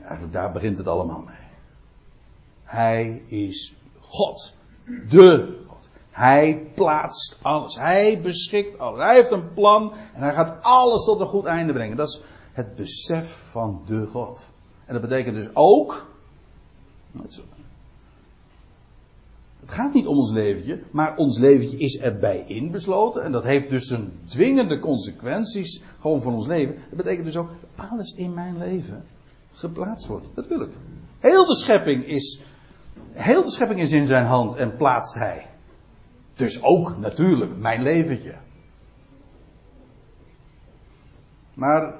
Eigenlijk 0.00 0.32
daar 0.32 0.52
begint 0.52 0.78
het 0.78 0.88
allemaal 0.88 1.20
mee. 1.20 1.46
Hij 2.64 3.22
is 3.26 3.76
God. 4.00 4.54
De 5.08 5.58
God. 5.66 5.88
Hij 6.10 6.70
plaatst 6.74 7.38
alles. 7.42 7.76
Hij 7.76 8.20
beschikt 8.20 8.78
alles. 8.78 9.04
Hij 9.04 9.14
heeft 9.14 9.30
een 9.30 9.52
plan 9.54 9.92
en 10.12 10.22
hij 10.22 10.32
gaat 10.32 10.62
alles 10.62 11.04
tot 11.04 11.20
een 11.20 11.26
goed 11.26 11.44
einde 11.44 11.72
brengen. 11.72 11.96
Dat 11.96 12.08
is 12.08 12.20
het 12.52 12.74
besef 12.74 13.50
van 13.50 13.82
de 13.86 14.06
God. 14.06 14.50
En 14.84 14.92
dat 14.92 15.02
betekent 15.02 15.34
dus 15.34 15.54
ook. 15.54 16.06
Het 19.68 19.76
gaat 19.76 19.92
niet 19.92 20.06
om 20.06 20.18
ons 20.18 20.30
leventje, 20.30 20.82
maar 20.90 21.16
ons 21.16 21.38
leventje 21.38 21.78
is 21.78 21.98
erbij 21.98 22.44
inbesloten. 22.46 23.24
En 23.24 23.32
dat 23.32 23.44
heeft 23.44 23.70
dus 23.70 23.90
een 23.90 24.12
dwingende 24.24 24.78
consequenties 24.78 25.82
gewoon 26.00 26.20
voor 26.20 26.32
ons 26.32 26.46
leven. 26.46 26.74
Dat 26.74 26.96
betekent 26.96 27.24
dus 27.24 27.36
ook, 27.36 27.50
alles 27.76 28.14
in 28.14 28.34
mijn 28.34 28.58
leven 28.58 29.04
geplaatst 29.52 30.06
wordt. 30.06 30.26
Dat 30.34 30.46
wil 30.46 30.60
ik. 30.60 30.70
Heel 31.18 31.46
de 31.46 31.54
schepping 31.54 32.06
is, 32.06 32.40
heel 33.10 33.44
de 33.44 33.50
schepping 33.50 33.80
is 33.80 33.92
in 33.92 34.06
zijn 34.06 34.24
hand 34.24 34.54
en 34.54 34.76
plaatst 34.76 35.14
hij. 35.14 35.46
Dus 36.34 36.62
ook 36.62 36.96
natuurlijk 36.98 37.56
mijn 37.56 37.82
leventje. 37.82 38.34
Maar 41.54 41.94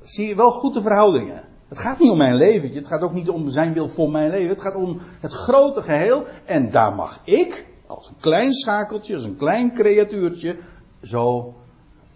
zie 0.00 0.26
je 0.26 0.34
wel 0.34 0.50
goed 0.50 0.74
de 0.74 0.82
verhoudingen. 0.82 1.42
Het 1.68 1.78
gaat 1.78 1.98
niet 1.98 2.10
om 2.10 2.18
mijn 2.18 2.34
leventje. 2.34 2.78
Het 2.78 2.88
gaat 2.88 3.02
ook 3.02 3.12
niet 3.12 3.28
om 3.28 3.48
zijn 3.48 3.72
wil 3.72 3.88
voor 3.88 4.10
mijn 4.10 4.30
leven. 4.30 4.48
Het 4.48 4.60
gaat 4.60 4.74
om 4.74 5.00
het 5.20 5.32
grote 5.32 5.82
geheel. 5.82 6.24
En 6.44 6.70
daar 6.70 6.94
mag 6.94 7.20
ik, 7.24 7.66
als 7.86 8.08
een 8.08 8.20
klein 8.20 8.52
schakeltje, 8.52 9.14
als 9.14 9.24
een 9.24 9.36
klein 9.36 9.74
creatuurtje, 9.74 10.56
zo 11.02 11.54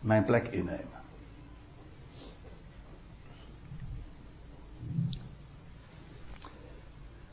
mijn 0.01 0.25
plek 0.25 0.49
innemen. 0.49 0.97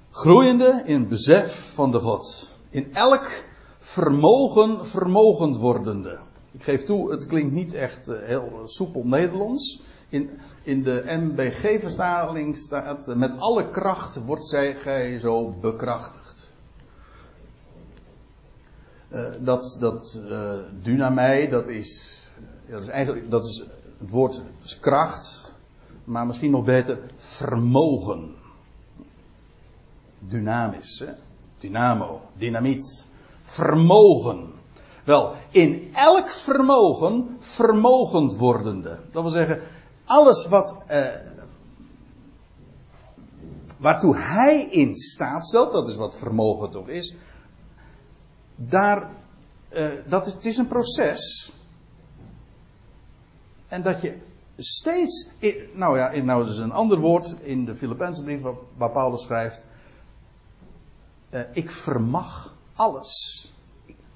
Groeiende 0.09 0.81
in 0.85 1.07
besef 1.07 1.73
van 1.73 1.91
de 1.91 1.99
God. 1.99 2.55
In 2.69 2.93
elk 2.93 3.45
vermogen 3.79 4.87
vermogend 4.87 5.57
wordende. 5.57 6.19
Ik 6.51 6.63
geef 6.63 6.83
toe, 6.83 7.11
het 7.11 7.27
klinkt 7.27 7.51
niet 7.53 7.73
echt 7.73 8.07
eh, 8.07 8.17
heel 8.21 8.61
soepel 8.65 9.03
Nederlands. 9.03 9.81
In, 10.09 10.29
in 10.63 10.83
de 10.83 11.03
MBG-verstaling 11.07 12.57
staat: 12.57 13.15
met 13.15 13.37
alle 13.37 13.69
kracht 13.69 14.25
wordt 14.25 14.45
zij 14.45 14.75
gij 14.75 15.19
zo 15.19 15.51
bekrachtigd. 15.51 16.51
Uh, 19.09 19.31
dat 19.39 19.77
dat 19.79 20.19
uh, 20.29 20.59
dynamij, 20.81 21.47
dat 21.47 21.67
is, 21.67 22.23
dat 22.69 22.81
is 22.81 22.87
eigenlijk 22.87 23.29
dat 23.29 23.45
is, 23.45 23.65
het 23.97 24.09
woord 24.09 24.43
is 24.63 24.79
kracht, 24.79 25.55
maar 26.03 26.25
misschien 26.25 26.51
nog 26.51 26.65
beter 26.65 26.99
vermogen. 27.15 28.35
Dynamisch, 30.19 30.99
hè? 30.99 31.11
dynamo, 31.59 32.21
dynamiet. 32.37 33.07
vermogen. 33.41 34.53
Wel, 35.03 35.33
in 35.51 35.89
elk 35.93 36.29
vermogen 36.29 37.35
vermogend 37.39 38.37
wordende. 38.37 38.99
Dat 39.11 39.21
wil 39.21 39.31
zeggen, 39.31 39.61
alles 40.05 40.47
wat, 40.47 40.75
eh, 40.87 41.09
waartoe 43.77 44.17
hij 44.17 44.61
in 44.61 44.95
staat 44.95 45.47
stelt, 45.47 45.71
dat 45.71 45.87
is 45.87 45.95
wat 45.95 46.17
vermogen 46.17 46.69
toch 46.69 46.87
is, 46.87 47.15
daar, 48.55 49.09
eh, 49.69 49.91
dat, 50.07 50.25
het 50.25 50.45
is 50.45 50.57
een 50.57 50.67
proces. 50.67 51.53
En 53.67 53.81
dat 53.81 54.01
je 54.01 54.17
steeds, 54.57 55.27
nou 55.73 55.97
ja, 55.97 56.23
nou 56.23 56.49
is 56.49 56.57
een 56.57 56.71
ander 56.71 56.99
woord 56.99 57.35
in 57.39 57.65
de 57.65 57.75
Filipijnse 57.75 58.23
brief 58.23 58.41
waar, 58.77 58.91
Paulus 58.91 59.23
schrijft, 59.23 59.65
uh, 61.29 61.41
ik 61.53 61.71
vermag 61.71 62.55
alles 62.75 63.53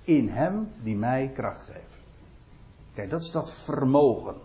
in 0.04 0.30
hem 0.30 0.72
die 0.84 0.96
mij 0.96 1.32
kracht 1.34 1.64
geeft. 1.64 1.98
Kijk, 2.94 3.10
dat 3.10 3.22
is 3.22 3.32
dat 3.32 3.52
vermogen. 3.52 4.36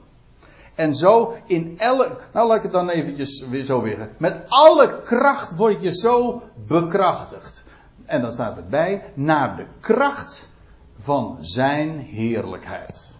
En 0.74 0.94
zo 0.94 1.34
in 1.46 1.78
elk, 1.78 2.20
nou 2.32 2.48
laat 2.48 2.56
ik 2.56 2.62
het 2.62 2.72
dan 2.72 2.88
eventjes 2.88 3.40
weer 3.40 3.64
zo 3.64 3.82
weer. 3.82 4.10
Met 4.18 4.36
alle 4.48 5.02
kracht 5.02 5.56
word 5.56 5.82
je 5.82 5.92
zo 5.92 6.42
bekrachtigd. 6.66 7.64
En 8.06 8.22
dan 8.22 8.32
staat 8.32 8.56
erbij, 8.56 9.12
naar 9.14 9.56
de 9.56 9.66
kracht 9.80 10.48
van 10.96 11.38
zijn 11.40 11.98
heerlijkheid. 11.98 13.14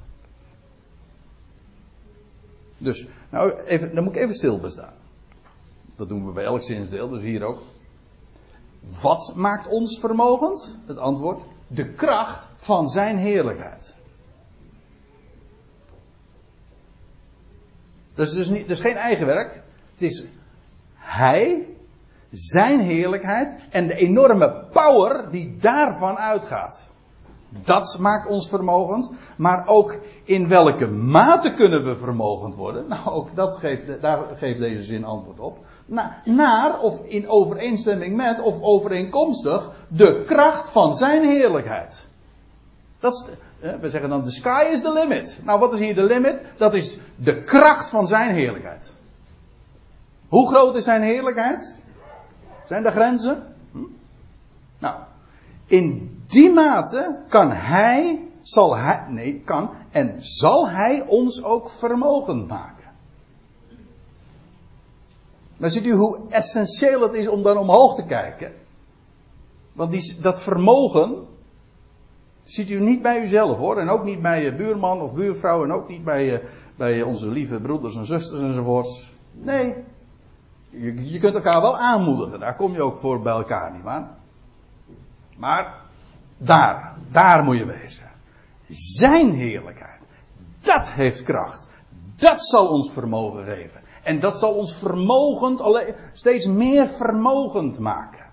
Dus, 2.79 3.09
nou, 3.31 3.61
even, 3.61 3.95
dan 3.95 4.05
moet 4.05 4.17
ik 4.17 4.23
even 4.23 4.35
stilbestaan. 4.35 4.95
Dat 5.97 6.09
doen 6.09 6.27
we 6.27 6.33
bij 6.33 6.45
elk 6.45 6.63
zinsdeel, 6.63 7.09
dus 7.09 7.23
hier 7.23 7.43
ook. 7.43 7.63
Wat 9.03 9.33
maakt 9.35 9.67
ons 9.67 10.01
vermogend? 10.01 10.79
Het 10.87 10.99
antwoord, 10.99 11.45
de 11.67 11.89
kracht 11.93 12.49
van 12.57 12.89
zijn 12.89 13.19
heerlijkheid. 13.19 13.97
Dat 18.15 18.27
is 18.27 18.33
dus 18.33 18.49
niet, 18.49 18.61
dat 18.61 18.77
is 18.77 18.81
geen 18.83 18.97
eigen 18.97 19.27
werk. 19.27 19.63
Het 19.93 20.03
is 20.03 20.25
hij, 20.95 21.67
zijn 22.31 22.81
heerlijkheid 22.81 23.57
en 23.71 23.87
de 23.87 23.95
enorme 23.95 24.65
power 24.73 25.31
die 25.31 25.57
daarvan 25.61 26.17
uitgaat. 26.17 26.87
Dat 27.63 27.97
maakt 27.99 28.27
ons 28.27 28.49
vermogend. 28.49 29.11
Maar 29.37 29.67
ook 29.67 29.99
in 30.25 30.49
welke 30.49 30.87
mate 30.87 31.53
kunnen 31.53 31.85
we 31.85 31.97
vermogend 31.97 32.55
worden? 32.55 32.89
Nou, 32.89 33.09
ook 33.09 33.37
dat 33.37 33.57
geeft, 33.57 34.01
daar 34.01 34.19
geeft 34.35 34.59
deze 34.59 34.83
zin 34.83 35.05
antwoord 35.05 35.39
op. 35.39 35.59
Naar, 36.25 36.81
of 36.81 37.01
in 37.01 37.29
overeenstemming 37.29 38.17
met, 38.17 38.41
of 38.41 38.61
overeenkomstig, 38.61 39.71
de 39.89 40.23
kracht 40.27 40.69
van 40.69 40.95
zijn 40.95 41.29
heerlijkheid. 41.29 42.09
Dat 42.99 43.13
is, 43.13 43.25
we 43.65 43.91
zeggen 43.91 44.11
dan, 44.11 44.25
the 44.25 44.31
sky 44.31 44.69
is 44.73 44.81
the 44.81 44.93
limit. 44.93 45.41
Nou, 45.43 45.61
wat 45.61 45.73
is 45.73 45.79
hier 45.79 45.95
de 45.95 46.03
limit? 46.03 46.43
Dat 46.57 46.75
is 46.75 46.99
de 47.17 47.43
kracht 47.43 47.89
van 47.89 48.07
zijn 48.07 48.35
heerlijkheid. 48.35 48.95
Hoe 50.29 50.49
groot 50.49 50.75
is 50.75 50.85
zijn 50.85 51.03
heerlijkheid? 51.03 51.83
Zijn 52.65 52.85
er 52.85 52.93
grenzen? 52.93 53.55
Hm? 53.73 53.79
Nou, 54.79 54.97
in 55.67 56.19
die 56.27 56.53
mate 56.53 57.19
kan 57.29 57.51
hij, 57.53 58.29
zal 58.43 58.77
hij, 58.77 59.05
nee, 59.09 59.43
kan 59.45 59.71
en 59.91 60.17
zal 60.19 60.69
hij 60.69 61.07
ons 61.07 61.43
ook 61.43 61.71
vermogen 61.71 62.47
maken. 62.47 62.91
Dan 65.57 65.71
ziet 65.71 65.87
u 65.87 65.93
hoe 65.93 66.21
essentieel 66.29 67.01
het 67.01 67.15
is 67.15 67.29
om 67.29 67.43
dan 67.43 67.57
omhoog 67.57 67.95
te 67.95 68.05
kijken. 68.05 68.53
Want 69.73 69.91
die, 69.91 70.21
dat 70.21 70.43
vermogen 70.43 71.27
ziet 72.45 72.71
u 72.71 72.81
niet 72.81 73.03
bij 73.03 73.23
uzelf 73.23 73.59
hoor. 73.59 73.79
En 73.79 73.89
ook 73.89 74.05
niet 74.05 74.23
bij 74.23 74.45
je 74.45 74.55
buurman 74.55 75.01
of 75.01 75.15
buurvrouw. 75.15 75.65
En 75.65 75.73
ook 75.73 75.89
niet 75.89 76.05
bij, 76.05 76.43
bij 76.77 77.03
onze 77.03 77.29
lieve 77.29 77.61
broeders 77.61 77.97
en 77.97 78.05
zusters 78.05 78.41
enzovoorts. 78.41 79.13
Nee. 79.33 79.75
Je, 80.71 81.11
je 81.13 81.19
kunt 81.19 81.35
elkaar 81.35 81.61
wel 81.61 81.79
aanmoedigen. 81.79 82.41
Daar 82.41 82.57
kom 82.57 82.73
je 82.73 82.83
ook 82.83 82.99
voor 82.99 83.21
bij 83.21 83.33
elkaar, 83.33 83.73
niet? 83.73 83.85
Maar 85.37 85.75
daar, 86.37 86.95
daar 87.11 87.45
moet 87.45 87.59
je 87.59 87.67
wezen. 87.67 88.11
Zijn 88.69 89.33
heerlijkheid. 89.33 90.01
Dat 90.61 90.91
heeft 90.91 91.23
kracht. 91.23 91.69
Dat 92.17 92.45
zal 92.45 92.69
ons 92.69 92.93
vermogen 92.93 93.45
geven. 93.45 93.81
En 94.03 94.21
dat 94.21 94.39
zal 94.39 94.55
ons 94.55 94.77
vermogend, 94.77 95.63
steeds 96.13 96.47
meer 96.47 96.89
vermogend 96.89 97.79
maken. 97.79 98.25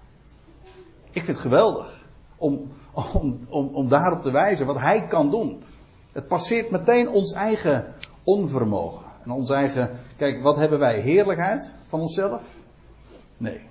Ik 1.11 1.23
vind 1.23 1.27
het 1.27 1.45
geweldig 1.45 2.07
om, 2.37 2.71
om, 2.93 3.39
om, 3.49 3.67
om 3.67 3.89
daarop 3.89 4.21
te 4.21 4.31
wijzen 4.31 4.65
wat 4.65 4.79
hij 4.79 5.05
kan 5.05 5.29
doen. 5.29 5.63
Het 6.11 6.27
passeert 6.27 6.71
meteen 6.71 7.09
ons 7.09 7.33
eigen 7.33 7.93
onvermogen. 8.23 9.05
En 9.23 9.31
ons 9.31 9.49
eigen, 9.49 9.91
kijk, 10.17 10.43
wat 10.43 10.55
hebben 10.55 10.79
wij? 10.79 10.99
Heerlijkheid 10.99 11.73
van 11.85 11.99
onszelf? 11.99 12.55
Nee. 13.37 13.61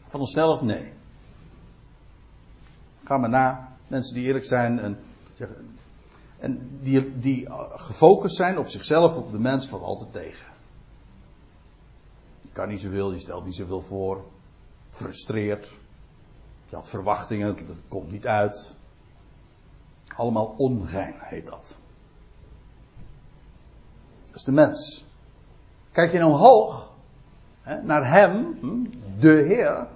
Van 0.00 0.20
onszelf? 0.20 0.62
Nee. 0.62 0.92
Ga 3.04 3.18
maar 3.18 3.28
na. 3.28 3.68
Mensen 3.86 4.14
die 4.14 4.24
eerlijk 4.24 4.44
zijn 4.44 4.78
en 4.78 4.98
en 6.40 6.78
die, 6.80 7.18
die 7.18 7.46
gefocust 7.70 8.36
zijn 8.36 8.58
op 8.58 8.68
zichzelf, 8.68 9.16
op 9.16 9.32
de 9.32 9.38
mens, 9.38 9.68
valt 9.68 9.82
altijd 9.82 10.12
tegen. 10.12 10.46
Je 12.40 12.48
kan 12.52 12.68
niet 12.68 12.80
zoveel, 12.80 13.12
je 13.12 13.18
stelt 13.18 13.44
niet 13.44 13.54
zoveel 13.54 13.82
voor. 13.82 14.24
Frustreert. 14.90 15.72
Je 16.70 16.76
had 16.76 16.88
verwachtingen, 16.88 17.46
het 17.46 17.64
komt 17.88 18.10
niet 18.10 18.26
uit. 18.26 18.76
Allemaal 20.16 20.54
ongein 20.56 21.14
heet 21.18 21.46
dat. 21.46 21.76
Dat 24.26 24.36
is 24.36 24.44
de 24.44 24.52
mens. 24.52 25.04
Kijk 25.92 26.12
je 26.12 26.18
nou 26.18 26.32
hoog 26.32 26.90
hè, 27.62 27.82
naar 27.82 28.10
hem, 28.10 28.56
hm, 28.60 28.84
de 29.18 29.44
Heer, 29.48 29.86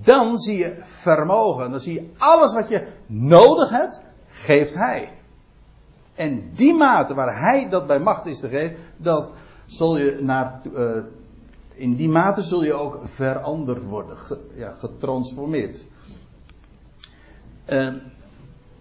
dan 0.00 0.38
zie 0.38 0.58
je 0.58 0.80
vermogen. 0.82 1.70
Dan 1.70 1.80
zie 1.80 1.94
je 1.94 2.10
alles 2.16 2.54
wat 2.54 2.68
je 2.68 2.86
nodig 3.06 3.70
hebt, 3.70 4.02
geeft 4.28 4.74
Hij. 4.74 5.12
En 6.14 6.50
die 6.52 6.74
mate 6.74 7.14
waar 7.14 7.40
Hij 7.40 7.68
dat 7.68 7.86
bij 7.86 8.00
macht 8.00 8.26
is 8.26 8.38
te 8.38 8.48
geven, 8.48 8.76
dat 8.96 9.30
zul 9.66 9.96
je 9.96 10.18
naar, 10.20 10.60
uh, 10.74 11.02
in 11.76 11.96
die 11.96 12.08
mate 12.08 12.42
zul 12.42 12.64
je 12.64 12.72
ook 12.72 13.08
veranderd 13.08 13.84
worden, 13.84 14.16
ja, 14.54 14.72
getransformeerd. 14.72 15.86
Uh, 17.68 17.86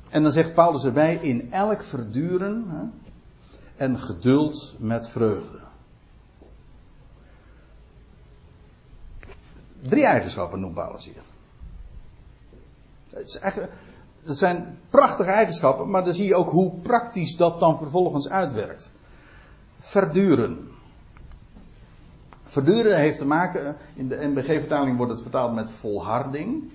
en 0.10 0.24
dan 0.24 0.32
zegt 0.32 0.54
Paulus 0.54 0.84
erbij, 0.84 1.16
in 1.16 1.52
elk 1.52 1.84
verduren 1.84 2.66
hè, 2.68 2.84
en 3.76 4.00
geduld 4.00 4.76
met 4.80 5.10
vreugde. 5.10 5.60
Drie 9.82 10.06
eigenschappen 10.06 10.60
noemt 10.60 10.74
Paulus 10.74 11.06
hier. 11.06 11.24
Het 13.10 13.28
is 13.28 13.40
dat 14.26 14.38
zijn 14.38 14.80
prachtige 14.90 15.30
eigenschappen, 15.30 15.90
maar 15.90 16.04
dan 16.04 16.14
zie 16.14 16.28
je 16.28 16.36
ook 16.36 16.50
hoe 16.50 16.72
praktisch 16.72 17.36
dat 17.36 17.60
dan 17.60 17.78
vervolgens 17.78 18.30
uitwerkt. 18.30 18.92
Verduren. 19.78 20.70
Verduren 22.56 22.98
heeft 22.98 23.18
te 23.18 23.26
maken, 23.26 23.76
in 23.96 24.08
de 24.08 24.16
NBG-vertaling 24.16 24.98
wordt 24.98 25.12
het 25.12 25.22
vertaald 25.22 25.54
met 25.54 25.72
volharding. 25.72 26.72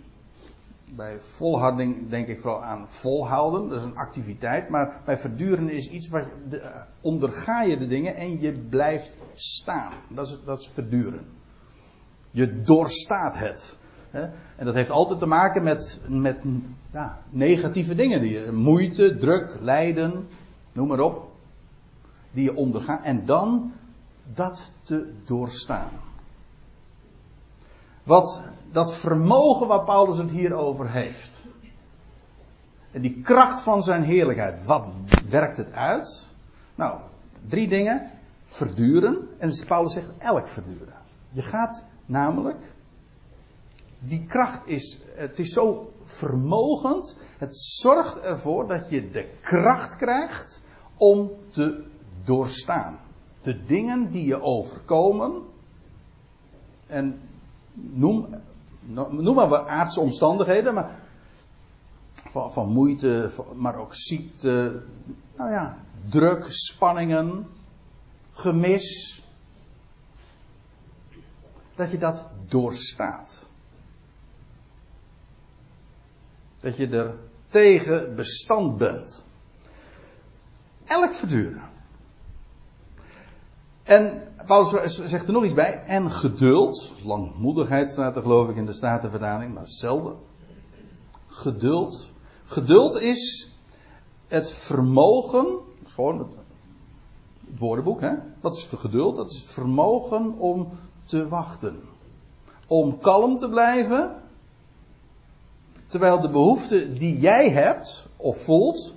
Bij 0.97 1.21
volharding 1.21 2.09
denk 2.09 2.27
ik 2.27 2.41
vooral 2.41 2.63
aan 2.63 2.89
volhouden, 2.89 3.69
dat 3.69 3.79
is 3.79 3.85
een 3.85 3.97
activiteit. 3.97 4.69
Maar 4.69 5.01
bij 5.05 5.19
verduren 5.19 5.71
is 5.71 5.91
iets 5.91 6.09
wat 6.09 6.25
de, 6.49 6.85
onderga 7.01 7.63
je 7.63 7.77
de 7.77 7.87
dingen 7.87 8.15
en 8.15 8.41
je 8.41 8.53
blijft 8.53 9.17
staan. 9.35 9.93
Dat 10.09 10.27
is, 10.27 10.39
dat 10.45 10.61
is 10.61 10.69
verduren. 10.69 11.27
Je 12.31 12.63
doorstaat 12.63 13.37
het. 13.37 13.77
En 14.57 14.65
dat 14.65 14.75
heeft 14.75 14.91
altijd 14.91 15.19
te 15.19 15.27
maken 15.27 15.63
met, 15.63 16.01
met 16.09 16.39
ja, 16.93 17.23
negatieve 17.29 17.95
dingen. 17.95 18.21
Die, 18.21 18.53
moeite, 18.53 19.17
druk, 19.17 19.57
lijden, 19.61 20.29
noem 20.73 20.89
maar 20.89 21.01
op. 21.01 21.33
Die 22.33 22.45
je 22.45 22.57
ondergaat. 22.57 23.05
En 23.05 23.25
dan 23.25 23.73
dat 24.35 24.73
te 24.83 25.13
doorstaan. 25.25 25.91
Wat 28.03 28.41
dat 28.73 28.95
vermogen 28.95 29.67
waar 29.67 29.85
Paulus 29.85 30.19
het 30.19 30.31
hier 30.31 30.55
over 30.55 30.91
heeft. 30.91 31.41
En 32.91 33.01
die 33.01 33.21
kracht 33.21 33.61
van 33.61 33.83
zijn 33.83 34.03
heerlijkheid. 34.03 34.65
Wat 34.65 34.87
werkt 35.29 35.57
het 35.57 35.73
uit? 35.73 36.27
Nou, 36.75 36.99
drie 37.49 37.69
dingen. 37.69 38.11
Verduren. 38.45 39.29
En 39.39 39.65
Paulus 39.67 39.93
zegt 39.93 40.11
elk 40.19 40.49
verduren. 40.49 40.95
Je 41.33 41.43
gaat 41.43 41.85
namelijk. 42.07 42.75
Die 43.99 44.27
kracht 44.27 44.67
is. 44.67 44.99
Het 45.15 45.39
is 45.39 45.53
zo 45.53 45.93
vermogend. 46.05 47.17
Het 47.39 47.57
zorgt 47.57 48.21
ervoor 48.21 48.69
dat 48.69 48.89
je 48.89 49.11
de 49.11 49.31
kracht 49.41 49.97
krijgt 49.97 50.63
om 50.97 51.31
te 51.51 51.85
doorstaan. 52.25 52.99
De 53.43 53.65
dingen 53.65 54.11
die 54.11 54.27
je 54.27 54.43
overkomen. 54.43 55.43
En 56.87 57.21
noem, 57.73 58.27
noem 59.11 59.35
maar 59.35 59.69
aardse 59.69 60.01
omstandigheden, 60.01 60.75
maar 60.75 60.99
van, 62.13 62.53
van 62.53 62.69
moeite, 62.69 63.31
maar 63.55 63.77
ook 63.77 63.95
ziekte, 63.95 64.83
nou 65.37 65.51
ja, 65.51 65.79
druk, 66.09 66.45
spanningen, 66.49 67.47
gemis. 68.33 69.23
Dat 71.75 71.91
je 71.91 71.99
dat 71.99 72.27
doorstaat. 72.49 73.49
Dat 76.61 76.77
je 76.77 76.89
er 76.89 77.15
tegen 77.49 78.15
bestand 78.15 78.77
bent. 78.77 79.27
Elk 80.85 81.15
verduren. 81.15 81.70
En 83.91 84.23
Paulus 84.47 84.95
zegt 85.05 85.27
er 85.27 85.33
nog 85.33 85.45
iets 85.45 85.55
bij. 85.55 85.83
En 85.85 86.11
geduld. 86.11 86.93
Langmoedigheid 87.03 87.89
staat 87.89 88.17
er 88.17 88.23
geloof 88.23 88.49
ik 88.49 88.57
in 88.57 88.67
de 88.67 88.73
Statenvertaling. 88.73 89.55
Maar 89.55 89.69
zelden. 89.69 90.17
Geduld. 91.27 92.11
Geduld 92.45 93.01
is 93.01 93.53
het 94.29 94.53
vermogen. 94.53 95.45
Dat 95.45 95.87
is 95.87 95.93
gewoon 95.93 96.19
het, 96.19 96.29
het 97.51 97.59
woordenboek. 97.59 98.01
Hè? 98.01 98.13
Wat 98.41 98.57
is 98.57 98.65
geduld? 98.65 99.17
Dat 99.17 99.31
is 99.31 99.37
het 99.37 99.49
vermogen 99.49 100.39
om 100.39 100.69
te 101.05 101.29
wachten. 101.29 101.81
Om 102.67 102.99
kalm 102.99 103.39
te 103.39 103.49
blijven. 103.49 104.23
Terwijl 105.87 106.21
de 106.21 106.31
behoefte 106.31 106.93
die 106.93 107.19
jij 107.19 107.51
hebt 107.51 108.07
of 108.17 108.43
voelt 108.43 108.95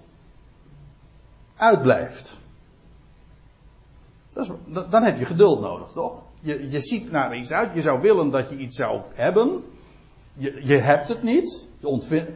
uitblijft. 1.56 2.42
Dan 4.90 5.04
heb 5.04 5.18
je 5.18 5.26
geduld 5.26 5.62
nodig, 5.62 5.92
toch? 5.92 6.24
Je, 6.42 6.70
je 6.70 6.80
ziet 6.80 7.12
naar 7.12 7.38
iets 7.38 7.52
uit. 7.52 7.74
Je 7.74 7.82
zou 7.82 8.02
willen 8.02 8.30
dat 8.30 8.50
je 8.50 8.58
iets 8.58 8.76
zou 8.76 9.02
hebben. 9.14 9.64
Je, 10.38 10.66
je 10.66 10.78
hebt 10.78 11.08
het 11.08 11.24
niet. 11.24 11.68
Je, 11.80 12.34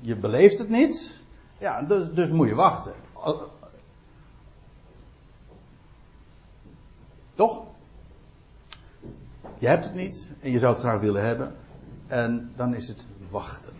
je 0.00 0.16
beleeft 0.16 0.58
het 0.58 0.68
niet. 0.68 1.18
Ja, 1.58 1.82
dus, 1.82 2.12
dus 2.12 2.30
moet 2.30 2.48
je 2.48 2.54
wachten. 2.54 2.92
Toch? 7.34 7.62
Je 9.58 9.66
hebt 9.66 9.84
het 9.84 9.94
niet 9.94 10.30
en 10.40 10.50
je 10.50 10.58
zou 10.58 10.72
het 10.72 10.82
graag 10.82 11.00
willen 11.00 11.24
hebben. 11.24 11.54
En 12.06 12.52
dan 12.56 12.74
is 12.74 12.88
het 12.88 13.06
wachten. 13.30 13.72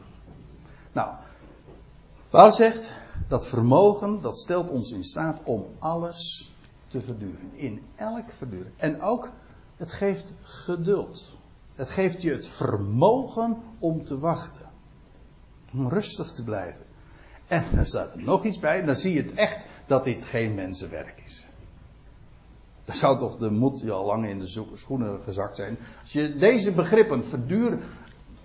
Nou, 0.92 1.14
Paulus 2.28 2.56
zegt, 2.56 2.94
dat 3.28 3.46
vermogen, 3.46 4.20
dat 4.20 4.38
stelt 4.38 4.70
ons 4.70 4.90
in 4.90 5.04
staat 5.04 5.40
om 5.44 5.66
alles 5.78 6.52
te 6.88 7.00
verduren. 7.02 7.50
In 7.54 7.82
elk 7.96 8.30
verduren. 8.30 8.72
En 8.76 9.00
ook, 9.00 9.30
het 9.76 9.90
geeft 9.90 10.32
geduld. 10.42 11.38
Het 11.74 11.88
geeft 11.88 12.22
je 12.22 12.30
het 12.30 12.46
vermogen 12.46 13.62
om 13.78 14.04
te 14.04 14.18
wachten. 14.18 14.66
Om 15.72 15.88
rustig 15.88 16.32
te 16.32 16.44
blijven. 16.44 16.86
En 17.46 17.64
dan 17.74 17.84
staat 17.84 18.14
er 18.14 18.22
nog 18.22 18.44
iets 18.44 18.58
bij, 18.58 18.84
dan 18.84 18.96
zie 18.96 19.12
je 19.12 19.22
het 19.22 19.34
echt 19.34 19.66
dat 19.86 20.04
dit 20.04 20.24
geen 20.24 20.54
mensenwerk 20.54 21.22
is. 21.24 21.46
Dan 22.84 22.96
zou 22.96 23.18
toch 23.18 23.36
de 23.36 23.50
moed 23.50 23.80
je 23.80 23.92
al 23.92 24.06
lang 24.06 24.26
in 24.26 24.38
de 24.38 24.64
schoenen 24.74 25.22
gezakt 25.22 25.56
zijn. 25.56 25.78
Als 26.00 26.12
je 26.12 26.36
deze 26.36 26.72
begrippen 26.72 27.24
verduren, 27.24 27.80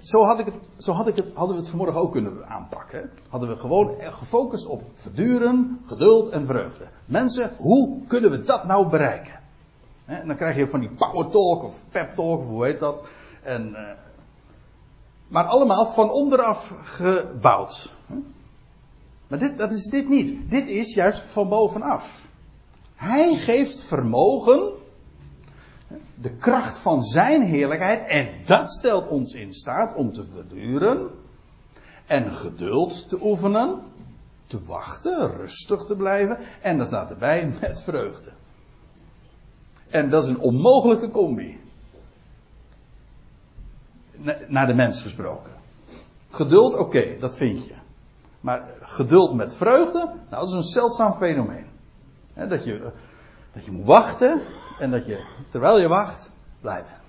zo, 0.03 0.21
had 0.21 0.39
ik 0.39 0.45
het, 0.45 0.55
zo 0.77 0.91
had 0.91 1.07
ik 1.07 1.15
het, 1.15 1.33
hadden 1.33 1.55
we 1.55 1.61
het 1.61 1.69
vanmorgen 1.69 2.01
ook 2.01 2.11
kunnen 2.11 2.47
aanpakken. 2.47 3.11
Hadden 3.29 3.49
we 3.49 3.57
gewoon 3.57 3.95
gefocust 3.99 4.67
op 4.67 4.83
verduren, 4.93 5.81
geduld 5.85 6.29
en 6.29 6.45
vreugde. 6.45 6.87
Mensen, 7.05 7.53
hoe 7.57 7.99
kunnen 8.07 8.31
we 8.31 8.41
dat 8.41 8.65
nou 8.65 8.89
bereiken? 8.89 9.39
En 10.05 10.27
dan 10.27 10.35
krijg 10.35 10.55
je 10.55 10.67
van 10.67 10.79
die 10.79 10.89
power 10.89 11.27
talk 11.27 11.63
of 11.63 11.85
pep 11.89 12.15
talk 12.15 12.39
of 12.39 12.47
hoe 12.47 12.65
heet 12.65 12.79
dat. 12.79 13.03
En, 13.41 13.69
uh, 13.69 13.91
maar 15.27 15.45
allemaal 15.45 15.85
van 15.85 16.11
onderaf 16.11 16.73
gebouwd. 16.83 17.93
Maar 19.27 19.39
dit, 19.39 19.57
dat 19.57 19.71
is 19.71 19.85
dit 19.85 20.09
niet. 20.09 20.49
Dit 20.49 20.69
is 20.69 20.93
juist 20.93 21.19
van 21.19 21.49
bovenaf. 21.49 22.27
Hij 22.95 23.35
geeft 23.35 23.83
vermogen 23.83 24.73
de 26.15 26.31
kracht 26.35 26.77
van 26.77 27.03
zijn 27.03 27.41
heerlijkheid. 27.41 28.07
En 28.07 28.29
dat 28.45 28.71
stelt 28.71 29.07
ons 29.07 29.33
in 29.33 29.53
staat 29.53 29.93
om 29.93 30.13
te 30.13 30.25
verduren. 30.25 31.09
En 32.05 32.31
geduld 32.31 33.09
te 33.09 33.17
oefenen. 33.21 33.79
Te 34.47 34.63
wachten, 34.63 35.27
rustig 35.27 35.83
te 35.83 35.95
blijven. 35.95 36.37
En 36.61 36.77
dan 36.77 36.87
staat 36.87 37.09
erbij 37.09 37.53
met 37.61 37.81
vreugde. 37.81 38.31
En 39.89 40.09
dat 40.09 40.23
is 40.23 40.29
een 40.29 40.39
onmogelijke 40.39 41.09
combi. 41.09 41.59
Naar 44.47 44.67
de 44.67 44.73
mens 44.73 45.01
gesproken. 45.01 45.51
Geduld, 46.29 46.77
oké, 46.77 47.17
dat 47.19 47.35
vind 47.35 47.65
je. 47.65 47.73
Maar 48.39 48.67
geduld 48.81 49.33
met 49.33 49.53
vreugde, 49.53 49.99
nou, 49.99 50.15
dat 50.29 50.47
is 50.47 50.53
een 50.53 50.63
zeldzaam 50.63 51.13
fenomeen. 51.13 51.65
dat, 52.49 52.63
je, 52.63 52.91
dat 53.53 53.65
je 53.65 53.71
moet 53.71 53.85
wachten 53.85 54.41
en 54.79 54.91
dat 54.91 55.05
je, 55.05 55.23
terwijl 55.49 55.79
je 55.79 55.87
wacht, 55.87 56.31
blijven. 56.61 57.01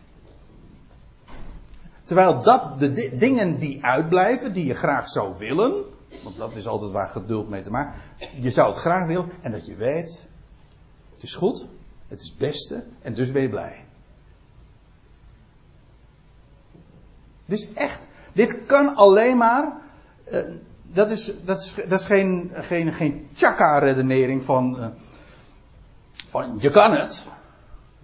Terwijl 2.03 2.43
dat 2.43 2.79
de 2.79 3.17
dingen 3.17 3.59
die 3.59 3.85
uitblijven, 3.85 4.53
die 4.53 4.67
je 4.67 4.75
graag 4.75 5.09
zou 5.09 5.39
willen, 5.39 5.85
want 6.23 6.37
dat 6.37 6.57
is 6.57 6.67
altijd 6.67 6.91
waar 6.91 7.09
geduld 7.09 7.49
mee 7.49 7.63
te 7.63 7.71
maken, 7.71 8.01
je 8.41 8.51
zou 8.51 8.69
het 8.69 8.79
graag 8.79 9.07
willen 9.07 9.31
en 9.43 9.53
dat 9.53 9.67
je 9.67 9.75
weet, 9.75 10.27
het 11.13 11.23
is 11.23 11.35
goed, 11.35 11.67
het 12.09 12.21
is 12.21 12.29
het 12.29 12.39
beste 12.39 12.85
en 13.03 13.15
dus 13.15 13.33
ben 13.33 13.43
je 13.43 13.49
blij. 13.49 13.85
Dit 17.45 17.59
is 17.59 17.73
echt, 17.73 18.07
dit 18.33 18.65
kan 18.67 18.95
alleen 18.95 19.37
maar, 19.37 19.73
uh, 20.33 20.41
dat 20.83 21.11
is, 21.11 21.33
dat 21.45 21.61
is, 21.61 21.75
dat 21.89 22.01
is 22.01 22.07
geen, 22.07 22.53
geen, 22.55 22.93
geen 22.93 23.29
tjaka-redenering 23.35 24.43
van, 24.43 24.77
uh, 24.79 24.87
van 26.27 26.57
je 26.59 26.71
kan 26.71 26.93
het. 26.93 27.27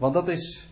Want 0.01 0.15
dat 0.15 0.29
is. 0.29 0.69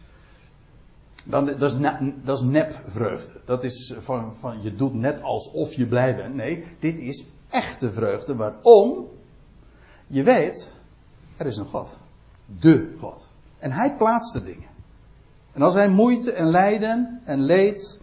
Dan, 1.25 1.47
dat, 1.47 1.63
is 1.63 1.77
dat 2.25 2.39
is 2.39 2.45
nepvreugde. 2.45 3.41
Dat 3.45 3.65
is 3.65 3.95
van, 3.99 4.37
van 4.37 4.63
je 4.63 4.75
doet 4.75 4.95
net 4.95 5.23
alsof 5.23 5.75
je 5.75 5.87
blij 5.87 6.17
bent. 6.17 6.35
Nee, 6.35 6.65
dit 6.79 6.99
is 6.99 7.27
echte 7.49 7.91
vreugde. 7.91 8.37
Waarom? 8.37 9.09
Je 10.07 10.23
weet, 10.23 10.81
er 11.37 11.47
is 11.47 11.57
een 11.57 11.67
God. 11.67 11.99
De 12.47 12.95
God. 12.99 13.27
En 13.59 13.73
hij 13.73 13.95
plaatst 13.97 14.33
de 14.33 14.43
dingen. 14.43 14.69
En 15.53 15.63
als 15.63 15.75
hij 15.75 15.89
moeite 15.89 16.33
en 16.33 16.47
lijden 16.47 17.21
en 17.25 17.43
leed 17.43 18.01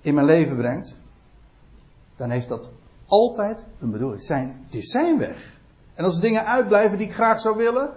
in 0.00 0.14
mijn 0.14 0.26
leven 0.26 0.56
brengt, 0.56 1.00
dan 2.16 2.30
heeft 2.30 2.48
dat 2.48 2.70
altijd 3.06 3.64
een 3.78 3.90
bedoeling. 3.90 4.22
Zijn, 4.22 4.62
het 4.64 4.74
is 4.74 4.90
zijn 4.90 5.18
weg. 5.18 5.58
En 5.94 6.04
als 6.04 6.20
dingen 6.20 6.44
uitblijven 6.44 6.98
die 6.98 7.06
ik 7.06 7.14
graag 7.14 7.40
zou 7.40 7.56
willen, 7.56 7.90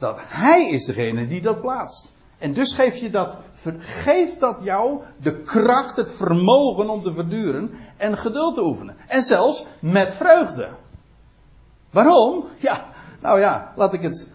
dat 0.00 0.18
hij 0.22 0.70
is 0.70 0.84
degene 0.84 1.26
die 1.26 1.40
dat 1.40 1.60
plaatst. 1.60 2.12
En 2.38 2.52
dus 2.52 2.74
geeft 2.74 2.98
je 3.00 3.10
dat, 3.10 3.38
geeft 3.78 4.40
dat 4.40 4.58
jou 4.62 5.02
de 5.16 5.40
kracht, 5.40 5.96
het 5.96 6.12
vermogen 6.12 6.88
om 6.88 7.02
te 7.02 7.12
verduren 7.12 7.70
en 7.96 8.18
geduld 8.18 8.54
te 8.54 8.64
oefenen. 8.64 8.96
En 9.06 9.22
zelfs 9.22 9.66
met 9.80 10.14
vreugde. 10.14 10.68
Waarom? 11.90 12.44
Ja, 12.58 12.86
nou 13.20 13.40
ja, 13.40 13.72
laat 13.76 13.92
ik 13.92 14.02
het, 14.02 14.30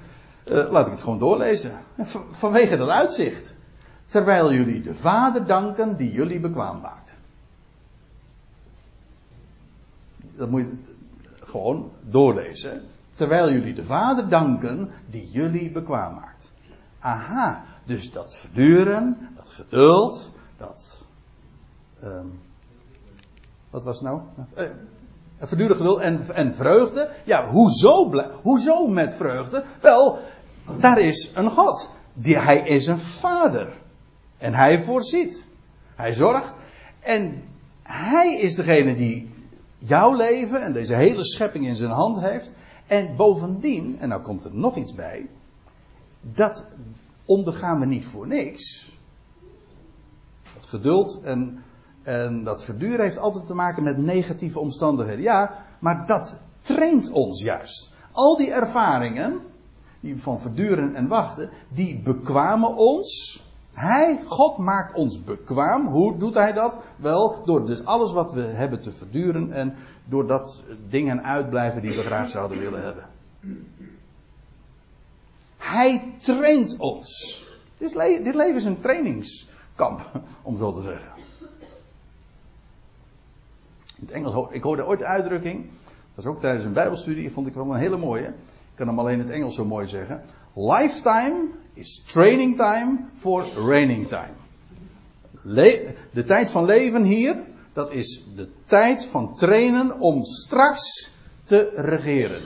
uh, 0.45 0.71
laat 0.71 0.85
ik 0.85 0.91
het 0.91 1.01
gewoon 1.01 1.19
doorlezen. 1.19 1.71
Vanwege 2.29 2.77
dat 2.77 2.89
uitzicht. 2.89 3.53
Terwijl 4.05 4.53
jullie 4.53 4.81
de 4.81 4.95
Vader 4.95 5.45
danken 5.45 5.97
die 5.97 6.11
jullie 6.11 6.39
bekwaam 6.39 6.81
maakt. 6.81 7.15
Dat 10.35 10.49
moet 10.49 10.61
je 10.61 10.73
gewoon 11.43 11.91
doorlezen. 12.01 12.83
Terwijl 13.15 13.51
jullie 13.51 13.73
de 13.73 13.83
Vader 13.83 14.29
danken 14.29 14.91
die 15.09 15.29
jullie 15.29 15.71
bekwaam 15.71 16.13
maakt. 16.13 16.51
Aha, 16.99 17.63
dus 17.85 18.11
dat 18.11 18.35
verduren, 18.35 19.29
dat 19.35 19.49
geduld, 19.49 20.31
dat. 20.57 21.07
Um, 22.03 22.39
wat 23.69 23.83
was 23.83 23.99
het 23.99 24.07
nou? 24.07 24.21
Uh, 24.57 24.63
verduren, 25.39 25.75
geduld 25.75 25.99
en, 25.99 26.21
en 26.33 26.55
vreugde. 26.55 27.09
Ja, 27.23 27.49
hoezo, 27.49 28.11
hoezo 28.41 28.87
met 28.87 29.13
vreugde? 29.13 29.63
Wel, 29.81 30.19
daar 30.79 30.99
is 30.99 31.31
een 31.35 31.49
God. 31.49 31.91
Die, 32.13 32.37
hij 32.37 32.59
is 32.59 32.87
een 32.87 32.99
vader. 32.99 33.73
En 34.37 34.53
hij 34.53 34.79
voorziet. 34.79 35.47
Hij 35.95 36.13
zorgt. 36.13 36.55
En 36.99 37.43
hij 37.83 38.35
is 38.35 38.55
degene 38.55 38.95
die 38.95 39.33
jouw 39.77 40.13
leven 40.13 40.61
en 40.61 40.73
deze 40.73 40.93
hele 40.93 41.25
schepping 41.25 41.67
in 41.67 41.75
zijn 41.75 41.91
hand 41.91 42.19
heeft. 42.19 42.53
En 42.87 43.15
bovendien, 43.15 43.99
en 43.99 44.09
nou 44.09 44.21
komt 44.21 44.45
er 44.45 44.55
nog 44.55 44.75
iets 44.75 44.93
bij, 44.93 45.29
dat 46.21 46.65
ondergaan 47.25 47.79
we 47.79 47.85
niet 47.85 48.05
voor 48.05 48.27
niks. 48.27 48.93
Dat 50.53 50.65
geduld 50.65 51.21
en, 51.21 51.63
en 52.03 52.43
dat 52.43 52.63
verduren 52.63 53.01
heeft 53.01 53.17
altijd 53.17 53.45
te 53.45 53.53
maken 53.53 53.83
met 53.83 53.97
negatieve 53.97 54.59
omstandigheden. 54.59 55.21
Ja, 55.21 55.65
maar 55.79 56.07
dat 56.07 56.39
traint 56.61 57.11
ons 57.11 57.41
juist. 57.41 57.93
Al 58.11 58.37
die 58.37 58.51
ervaringen, 58.51 59.39
die 59.99 60.21
van 60.21 60.41
verduren 60.41 60.95
en 60.95 61.07
wachten, 61.07 61.49
die 61.69 61.99
bekwamen 61.99 62.75
ons 62.75 63.43
Hij, 63.75 64.21
God 64.25 64.57
maakt 64.57 64.93
ons 64.93 65.23
bekwaam. 65.23 65.87
Hoe 65.87 66.17
doet 66.17 66.33
hij 66.33 66.53
dat? 66.53 66.77
Wel, 66.95 67.43
door 67.45 67.65
dus 67.65 67.85
alles 67.85 68.13
wat 68.13 68.33
we 68.33 68.41
hebben 68.41 68.81
te 68.81 68.91
verduren 68.91 69.51
en 69.51 69.75
doordat 70.05 70.63
dingen 70.89 71.23
uitblijven 71.23 71.81
die 71.81 71.95
we 71.95 72.03
graag 72.03 72.29
zouden 72.29 72.59
willen 72.59 72.83
hebben. 72.83 73.09
Hij 75.57 76.13
traint 76.17 76.77
ons. 76.77 77.43
Dit, 77.77 77.93
dit 78.23 78.35
leven 78.35 78.55
is 78.55 78.65
een 78.65 78.79
trainingskamp, 78.79 80.01
om 80.41 80.57
zo 80.57 80.73
te 80.73 80.81
zeggen. 80.81 81.11
In 83.97 84.05
het 84.05 84.11
Engels, 84.11 84.47
ik 84.51 84.63
hoorde 84.63 84.85
ooit 84.85 84.99
de 84.99 85.05
uitdrukking, 85.05 85.69
dat 86.15 86.23
was 86.23 86.25
ook 86.25 86.39
tijdens 86.39 86.65
een 86.65 86.73
bijbelstudie, 86.73 87.31
vond 87.31 87.47
ik 87.47 87.53
wel 87.53 87.73
een 87.73 87.79
hele 87.79 87.97
mooie. 87.97 88.27
Ik 88.27 88.75
kan 88.75 88.87
hem 88.87 88.99
alleen 88.99 89.19
in 89.19 89.25
het 89.25 89.35
Engels 89.35 89.55
zo 89.55 89.65
mooi 89.65 89.87
zeggen. 89.87 90.21
Lifetime 90.53 91.47
is 91.75 92.01
training 92.05 92.55
time 92.55 93.09
for 93.13 93.45
raining 93.53 94.07
time. 94.07 94.33
de 96.11 96.23
tijd 96.25 96.51
van 96.51 96.65
leven 96.65 97.03
hier, 97.03 97.37
dat 97.73 97.91
is 97.91 98.23
de 98.35 98.49
tijd 98.65 99.05
van 99.05 99.35
trainen 99.35 99.99
om 99.99 100.23
straks 100.23 101.11
te 101.43 101.71
regeren. 101.75 102.43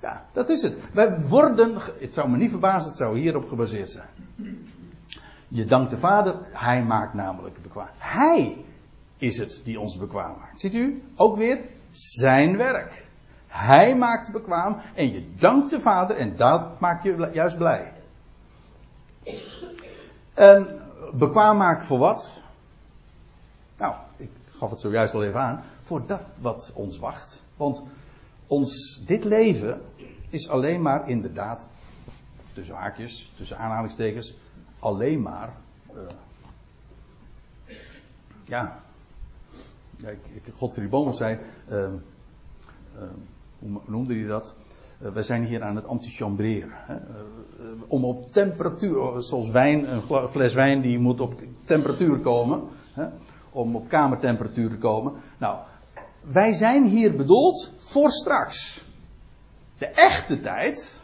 Ja, 0.00 0.26
dat 0.32 0.48
is 0.48 0.62
het. 0.62 0.78
Wij 0.92 1.20
worden, 1.20 1.74
het 2.00 2.14
zou 2.14 2.30
me 2.30 2.36
niet 2.36 2.50
verbazen, 2.50 2.88
het 2.88 2.98
zou 2.98 3.18
hierop 3.18 3.48
gebaseerd 3.48 3.90
zijn. 3.90 4.08
Je 5.48 5.64
dankt 5.64 5.90
de 5.90 5.98
Vader, 5.98 6.36
Hij 6.52 6.84
maakt 6.84 7.14
namelijk 7.14 7.62
bekwaam. 7.62 7.88
Hij 7.98 8.64
is 9.16 9.38
het 9.38 9.60
die 9.64 9.80
ons 9.80 9.98
bekwaam 9.98 10.38
maakt. 10.38 10.60
Ziet 10.60 10.74
u? 10.74 11.02
Ook 11.16 11.36
weer 11.36 11.60
zijn 11.90 12.56
werk. 12.56 13.07
Hij 13.48 13.96
maakt 13.96 14.32
bekwaam 14.32 14.80
en 14.94 15.12
je 15.12 15.34
dankt 15.34 15.70
de 15.70 15.80
Vader 15.80 16.16
en 16.16 16.36
dat 16.36 16.80
maakt 16.80 17.02
je 17.02 17.30
juist 17.32 17.56
blij. 17.56 17.92
En 20.34 20.80
bekwaam 21.12 21.56
maakt 21.56 21.84
voor 21.84 21.98
wat? 21.98 22.42
Nou, 23.76 23.94
ik 24.16 24.30
gaf 24.50 24.70
het 24.70 24.80
zojuist 24.80 25.14
al 25.14 25.24
even 25.24 25.40
aan. 25.40 25.64
Voor 25.80 26.06
dat 26.06 26.22
wat 26.40 26.72
ons 26.74 26.98
wacht. 26.98 27.42
Want 27.56 27.82
ons, 28.46 29.00
dit 29.04 29.24
leven 29.24 29.80
is 30.30 30.48
alleen 30.48 30.82
maar 30.82 31.08
inderdaad, 31.08 31.68
tussen 32.52 32.74
haakjes, 32.74 33.32
tussen 33.36 33.58
aanhalingstekens, 33.58 34.36
alleen 34.78 35.22
maar. 35.22 35.52
Uh, 35.94 36.02
ja. 38.44 38.82
ja 39.96 40.12
Godfried 40.52 40.90
Bomen 40.90 41.14
zei. 41.14 41.38
Uh, 41.68 41.92
uh, 42.94 43.02
hoe 43.58 43.80
noemde 43.86 44.14
hij 44.14 44.26
dat? 44.26 44.54
Uh, 45.00 45.10
wij 45.10 45.22
zijn 45.22 45.44
hier 45.44 45.62
aan 45.62 45.76
het 45.76 45.86
antichambreren. 45.86 46.72
Uh, 46.90 46.96
om 47.86 48.04
op 48.04 48.32
temperatuur, 48.32 49.22
zoals 49.22 49.50
wijn, 49.50 49.92
een 49.92 50.28
fles 50.28 50.54
wijn 50.54 50.80
die 50.80 50.98
moet 50.98 51.20
op 51.20 51.34
temperatuur 51.64 52.18
komen. 52.18 52.62
Hè? 52.92 53.06
Om 53.50 53.76
op 53.76 53.88
kamertemperatuur 53.88 54.70
te 54.70 54.78
komen. 54.78 55.12
Nou, 55.38 55.58
wij 56.20 56.52
zijn 56.52 56.84
hier 56.84 57.16
bedoeld 57.16 57.72
voor 57.76 58.10
straks. 58.10 58.86
De 59.78 59.86
echte 59.86 60.40
tijd 60.40 61.00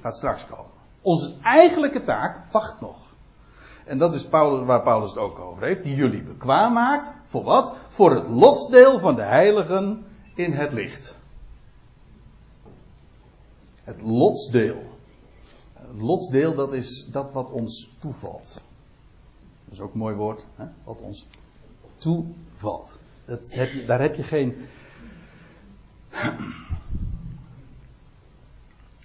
gaat 0.00 0.16
straks 0.16 0.46
komen. 0.46 0.70
Onze 1.02 1.34
eigenlijke 1.42 2.02
taak 2.02 2.52
wacht 2.52 2.80
nog. 2.80 3.08
En 3.84 3.98
dat 3.98 4.14
is 4.14 4.26
Paulus, 4.26 4.66
waar 4.66 4.82
Paulus 4.82 5.10
het 5.10 5.18
ook 5.18 5.38
over 5.38 5.64
heeft. 5.64 5.82
Die 5.82 5.94
jullie 5.94 6.22
bekwaam 6.22 6.72
maakt. 6.72 7.10
Voor 7.24 7.42
wat? 7.44 7.76
Voor 7.88 8.14
het 8.14 8.28
lotsdeel 8.28 8.98
van 8.98 9.14
de 9.14 9.22
heiligen 9.22 10.04
in 10.34 10.52
het 10.52 10.72
licht. 10.72 11.17
Het 13.88 14.02
lotsdeel. 14.02 14.82
Het 15.72 16.00
lotsdeel, 16.00 16.54
dat 16.54 16.72
is 16.72 17.06
dat 17.10 17.32
wat 17.32 17.50
ons 17.50 17.92
toevalt. 17.98 18.62
Dat 19.64 19.72
is 19.72 19.80
ook 19.80 19.92
een 19.92 19.98
mooi 19.98 20.14
woord. 20.14 20.46
Hè? 20.56 20.64
Wat 20.84 21.00
ons 21.00 21.26
toevalt. 21.96 22.98
Heb 23.24 23.72
je, 23.72 23.84
daar 23.86 24.00
heb 24.00 24.14
je 24.14 24.22
geen. 24.22 24.56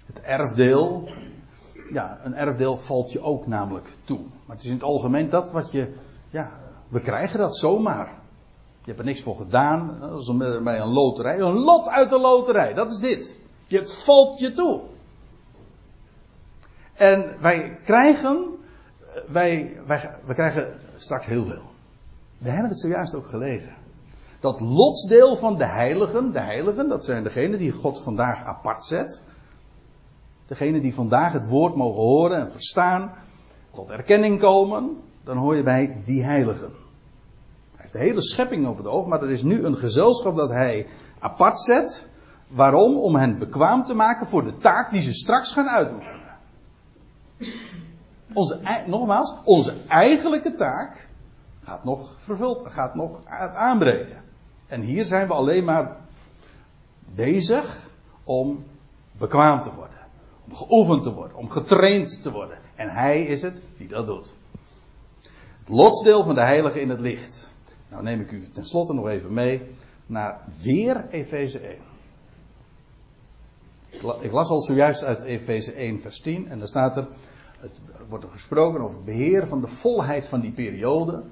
Het 0.06 0.20
erfdeel. 0.22 1.08
Ja, 1.90 2.18
een 2.22 2.34
erfdeel 2.34 2.78
valt 2.78 3.12
je 3.12 3.20
ook 3.20 3.46
namelijk 3.46 3.88
toe. 4.04 4.18
Maar 4.18 4.56
het 4.56 4.64
is 4.64 4.70
in 4.70 4.74
het 4.74 4.82
algemeen 4.82 5.28
dat 5.28 5.50
wat 5.50 5.70
je. 5.70 5.94
Ja, 6.30 6.58
we 6.88 7.00
krijgen 7.00 7.38
dat 7.38 7.56
zomaar. 7.56 8.06
Je 8.80 8.86
hebt 8.86 8.98
er 8.98 9.04
niks 9.04 9.22
voor 9.22 9.36
gedaan. 9.36 10.00
Dat 10.00 10.20
is 10.20 10.36
bij 10.62 10.80
een 10.80 10.92
loterij. 10.92 11.38
Een 11.38 11.58
lot 11.58 11.88
uit 11.88 12.10
de 12.10 12.18
loterij, 12.18 12.74
dat 12.74 12.92
is 12.92 12.98
dit. 12.98 13.42
Het 13.78 13.94
valt 13.94 14.38
je 14.38 14.52
toe. 14.52 14.80
En 16.94 17.36
wij 17.40 17.78
krijgen, 17.84 18.48
wij, 19.28 19.80
wij, 19.86 20.18
wij 20.24 20.34
krijgen 20.34 20.80
straks 20.96 21.26
heel 21.26 21.44
veel. 21.44 21.62
We 22.38 22.50
hebben 22.50 22.68
het 22.68 22.80
zojuist 22.80 23.14
ook 23.14 23.26
gelezen. 23.26 23.74
Dat 24.40 24.60
lotsdeel 24.60 25.36
van 25.36 25.58
de 25.58 25.66
heiligen, 25.66 26.32
de 26.32 26.40
heiligen, 26.40 26.88
dat 26.88 27.04
zijn 27.04 27.22
degenen 27.22 27.58
die 27.58 27.72
God 27.72 28.02
vandaag 28.02 28.44
apart 28.44 28.84
zet. 28.84 29.22
Degenen 30.46 30.82
die 30.82 30.94
vandaag 30.94 31.32
het 31.32 31.48
woord 31.48 31.74
mogen 31.74 32.02
horen 32.02 32.38
en 32.38 32.50
verstaan, 32.50 33.12
tot 33.72 33.90
erkenning 33.90 34.40
komen, 34.40 34.96
dan 35.24 35.36
hoor 35.36 35.56
je 35.56 35.62
bij 35.62 36.00
die 36.04 36.24
heiligen. 36.24 36.70
Hij 37.70 37.76
heeft 37.76 37.92
de 37.92 37.98
hele 37.98 38.22
schepping 38.22 38.66
op 38.66 38.76
het 38.76 38.86
oog, 38.86 39.06
maar 39.06 39.22
er 39.22 39.30
is 39.30 39.42
nu 39.42 39.64
een 39.64 39.76
gezelschap 39.76 40.36
dat 40.36 40.50
hij 40.50 40.86
apart 41.18 41.60
zet. 41.60 42.08
Waarom? 42.54 42.96
Om 42.96 43.16
hen 43.16 43.38
bekwaam 43.38 43.84
te 43.84 43.94
maken 43.94 44.26
voor 44.26 44.44
de 44.44 44.56
taak 44.56 44.90
die 44.90 45.02
ze 45.02 45.12
straks 45.12 45.52
gaan 45.52 45.68
uitoefenen. 45.68 46.38
Onze, 48.32 48.84
nogmaals, 48.86 49.34
onze 49.44 49.76
eigenlijke 49.88 50.54
taak 50.54 51.08
gaat 51.62 51.84
nog 51.84 52.14
vervuld, 52.18 52.64
gaat 52.66 52.94
nog 52.94 53.20
aanbreken. 53.54 54.22
En 54.66 54.80
hier 54.80 55.04
zijn 55.04 55.26
we 55.26 55.34
alleen 55.34 55.64
maar 55.64 55.96
bezig 57.14 57.88
om 58.24 58.64
bekwaam 59.12 59.62
te 59.62 59.74
worden. 59.74 59.98
Om 60.46 60.54
geoefend 60.54 61.02
te 61.02 61.12
worden, 61.12 61.36
om 61.36 61.50
getraind 61.50 62.22
te 62.22 62.32
worden. 62.32 62.58
En 62.74 62.88
hij 62.88 63.22
is 63.22 63.42
het 63.42 63.60
die 63.76 63.88
dat 63.88 64.06
doet. 64.06 64.34
Het 65.58 65.68
lotsdeel 65.68 66.24
van 66.24 66.34
de 66.34 66.40
heilige 66.40 66.80
in 66.80 66.88
het 66.88 67.00
licht. 67.00 67.50
Nou 67.88 68.02
neem 68.02 68.20
ik 68.20 68.30
u 68.30 68.46
tenslotte 68.46 68.92
nog 68.92 69.08
even 69.08 69.32
mee 69.32 69.62
naar 70.06 70.40
weer 70.62 71.06
Efeze 71.08 71.58
1. 71.58 71.93
Ik 74.20 74.32
las 74.32 74.48
al 74.48 74.60
zojuist 74.60 75.04
uit 75.04 75.22
Efeze 75.22 75.72
1 75.72 76.00
vers 76.00 76.20
10 76.20 76.48
en 76.48 76.58
daar 76.58 76.68
staat 76.68 76.96
er, 76.96 77.06
het 77.58 77.78
wordt 78.08 78.24
er 78.24 78.30
gesproken 78.30 78.80
over 78.80 78.96
het 78.96 79.04
beheer 79.04 79.46
van 79.46 79.60
de 79.60 79.66
volheid 79.66 80.26
van 80.26 80.40
die 80.40 80.52
periode 80.52 81.22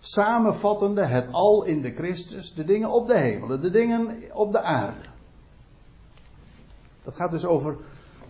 samenvattende 0.00 1.04
het 1.04 1.32
al 1.32 1.64
in 1.64 1.82
de 1.82 1.94
Christus, 1.94 2.54
de 2.54 2.64
dingen 2.64 2.90
op 2.90 3.06
de 3.06 3.18
hemelen, 3.18 3.60
de 3.60 3.70
dingen 3.70 4.16
op 4.32 4.52
de 4.52 4.62
aarde. 4.62 5.08
Dat 7.02 7.14
gaat 7.14 7.30
dus 7.30 7.44
over 7.44 7.76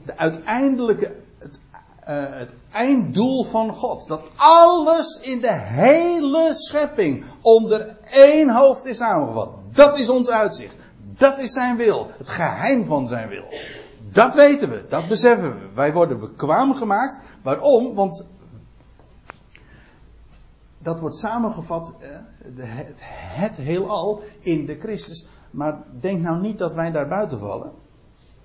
de 0.05 0.17
uiteindelijke, 0.17 1.17
het, 1.39 1.59
uh, 2.01 2.39
het 2.39 2.53
einddoel 2.71 3.45
van 3.45 3.73
God. 3.73 4.09
Dat 4.09 4.25
alles 4.37 5.21
in 5.21 5.41
de 5.41 5.53
hele 5.53 6.55
schepping 6.55 7.25
onder 7.41 7.97
één 8.11 8.51
hoofd 8.51 8.85
is 8.85 8.97
samengevat. 8.97 9.51
Dat 9.73 9.99
is 9.99 10.09
ons 10.09 10.31
uitzicht. 10.31 10.75
Dat 11.17 11.39
is 11.39 11.53
zijn 11.53 11.77
wil. 11.77 12.11
Het 12.19 12.31
geheim 12.31 12.85
van 12.85 13.09
zijn 13.09 13.29
wil. 13.29 13.45
Dat 14.13 14.35
weten 14.35 14.69
we, 14.71 14.85
dat 14.89 15.09
beseffen 15.09 15.55
we. 15.55 15.69
Wij 15.75 15.93
worden 15.93 16.21
bekwaam 16.21 16.75
gemaakt. 16.75 17.19
Waarom? 17.43 17.95
Want 17.95 18.27
dat 20.79 21.01
wordt 21.01 21.17
samengevat, 21.17 21.95
eh, 21.99 22.09
het, 22.57 23.01
het 23.03 23.57
heelal, 23.57 24.23
in 24.41 24.67
de 24.67 24.79
Christus. 24.79 25.27
Maar 25.51 25.83
denk 26.01 26.21
nou 26.21 26.41
niet 26.41 26.59
dat 26.59 26.75
wij 26.75 26.91
daar 26.91 27.09
buiten 27.09 27.39
vallen. 27.39 27.73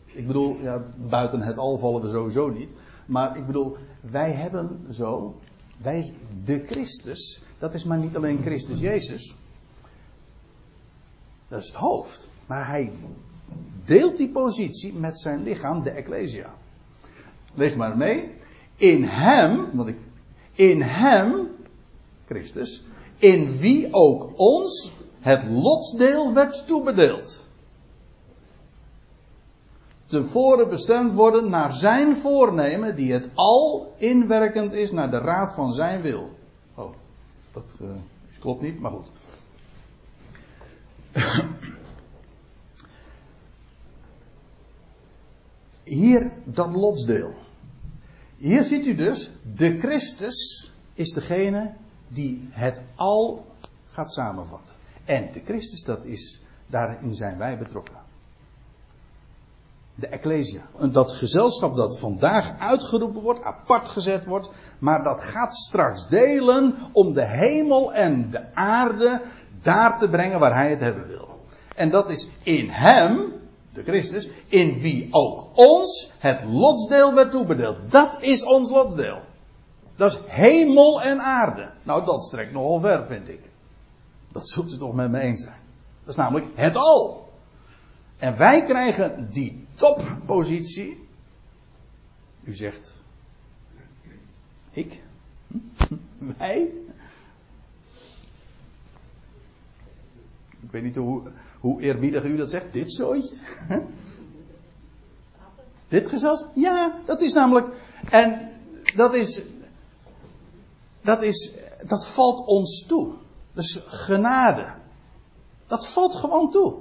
Ik 0.05 0.27
bedoel, 0.27 0.57
ja, 0.61 0.83
buiten 0.97 1.41
het 1.41 1.57
al 1.57 1.77
vallen 1.77 2.01
we 2.01 2.09
sowieso 2.09 2.49
niet. 2.49 2.73
Maar 3.05 3.37
ik 3.37 3.45
bedoel, 3.45 3.77
wij 4.09 4.31
hebben 4.31 4.85
zo, 4.89 5.35
wij, 5.77 6.15
de 6.43 6.63
Christus, 6.65 7.41
dat 7.59 7.73
is 7.73 7.83
maar 7.83 7.97
niet 7.97 8.15
alleen 8.15 8.41
Christus 8.41 8.79
Jezus. 8.79 9.37
Dat 11.47 11.61
is 11.61 11.67
het 11.67 11.75
hoofd. 11.75 12.29
Maar 12.45 12.67
hij 12.67 12.91
deelt 13.85 14.17
die 14.17 14.29
positie 14.29 14.93
met 14.93 15.19
zijn 15.19 15.43
lichaam, 15.43 15.83
de 15.83 15.89
Ecclesia. 15.89 16.53
Lees 17.53 17.75
maar 17.75 17.97
mee. 17.97 18.31
In 18.75 19.03
hem, 19.03 19.67
want 19.71 19.89
ik, 19.89 19.97
in 20.51 20.81
hem 20.81 21.47
Christus, 22.25 22.83
in 23.17 23.57
wie 23.57 23.93
ook 23.93 24.31
ons 24.35 24.93
het 25.19 25.47
lotsdeel 25.49 26.33
werd 26.33 26.67
toebedeeld. 26.67 27.47
Tevoren 30.05 30.69
bestemd 30.69 31.13
worden 31.13 31.49
naar 31.49 31.73
zijn 31.73 32.17
voornemen, 32.17 32.95
die 32.95 33.13
het 33.13 33.29
al 33.33 33.93
inwerkend 33.97 34.73
is 34.73 34.91
naar 34.91 35.11
de 35.11 35.17
raad 35.17 35.53
van 35.53 35.73
zijn 35.73 36.01
wil. 36.01 36.29
Oh, 36.75 36.93
dat 37.51 37.75
uh, 37.81 37.87
klopt 38.39 38.61
niet, 38.61 38.79
maar 38.79 38.91
goed. 38.91 39.09
Hier 45.85 46.31
dat 46.43 46.75
lotsdeel. 46.75 47.33
Hier 48.37 48.63
ziet 48.63 48.85
u 48.85 48.95
dus, 48.95 49.31
de 49.55 49.79
Christus 49.79 50.71
is 50.93 51.13
degene 51.13 51.73
die 52.07 52.47
het 52.51 52.81
al 52.95 53.45
gaat 53.87 54.13
samenvatten. 54.13 54.73
En 55.05 55.31
de 55.31 55.41
Christus, 55.45 55.83
dat 55.83 56.03
is, 56.03 56.41
daarin 56.67 57.15
zijn 57.15 57.37
wij 57.37 57.57
betrokken. 57.57 57.95
De 59.95 60.07
Ecclesia. 60.07 60.61
Dat 60.91 61.11
gezelschap 61.11 61.75
dat 61.75 61.99
vandaag 61.99 62.59
uitgeroepen 62.59 63.21
wordt, 63.21 63.43
apart 63.43 63.87
gezet 63.87 64.25
wordt, 64.25 64.49
maar 64.79 65.03
dat 65.03 65.21
gaat 65.21 65.53
straks 65.53 66.07
delen 66.07 66.75
om 66.91 67.13
de 67.13 67.25
hemel 67.25 67.93
en 67.93 68.29
de 68.29 68.53
aarde 68.53 69.21
daar 69.61 69.99
te 69.99 70.09
brengen 70.09 70.39
waar 70.39 70.55
hij 70.55 70.69
het 70.69 70.79
hebben 70.79 71.07
wil. 71.07 71.39
En 71.75 71.89
dat 71.89 72.09
is 72.09 72.29
in 72.43 72.69
hem, 72.69 73.33
de 73.75 73.83
Christus, 73.83 74.29
in 74.47 74.79
wie 74.79 75.07
ook 75.11 75.47
ons 75.53 76.11
het 76.17 76.43
lotsdeel 76.43 77.13
werd 77.13 77.31
toebedeeld. 77.31 77.91
Dat 77.91 78.17
is 78.21 78.43
ons 78.43 78.69
lotsdeel. 78.69 79.19
Dat 79.95 80.11
is 80.11 80.19
hemel 80.25 81.01
en 81.01 81.19
aarde. 81.19 81.71
Nou, 81.83 82.05
dat 82.05 82.25
strekt 82.25 82.51
nogal 82.51 82.79
ver, 82.79 83.07
vind 83.07 83.29
ik. 83.29 83.49
Dat 84.31 84.49
zult 84.49 84.73
u 84.73 84.77
toch 84.77 84.93
met 84.93 85.11
me 85.11 85.19
eens 85.19 85.43
zijn. 85.43 85.59
Dat 85.99 86.09
is 86.09 86.15
namelijk 86.15 86.47
het 86.55 86.75
al. 86.75 87.29
En 88.17 88.37
wij 88.37 88.63
krijgen 88.63 89.29
die 89.31 89.67
toppositie. 89.75 91.07
U 92.43 92.53
zegt, 92.53 93.01
ik? 94.71 95.01
Wij? 96.37 96.71
Ik 100.65 100.71
weet 100.71 100.83
niet 100.83 100.95
hoe, 100.95 101.21
hoe 101.59 101.81
eerbiedig 101.81 102.23
u 102.23 102.35
dat 102.35 102.49
zegt. 102.49 102.73
Dit 102.73 102.91
zooitje? 102.91 103.35
Dit 105.87 106.07
gezelschap? 106.07 106.51
Ja, 106.55 106.99
dat 107.05 107.21
is 107.21 107.33
namelijk. 107.33 107.75
En 108.09 108.49
dat 108.95 109.15
is. 109.15 109.43
Dat 111.01 111.23
is. 111.23 111.53
Dat 111.87 112.07
valt 112.07 112.45
ons 112.45 112.85
toe. 112.87 113.13
Dus 113.53 113.83
genade. 113.85 114.73
Dat 115.67 115.87
valt 115.87 116.15
gewoon 116.15 116.51
toe. 116.51 116.75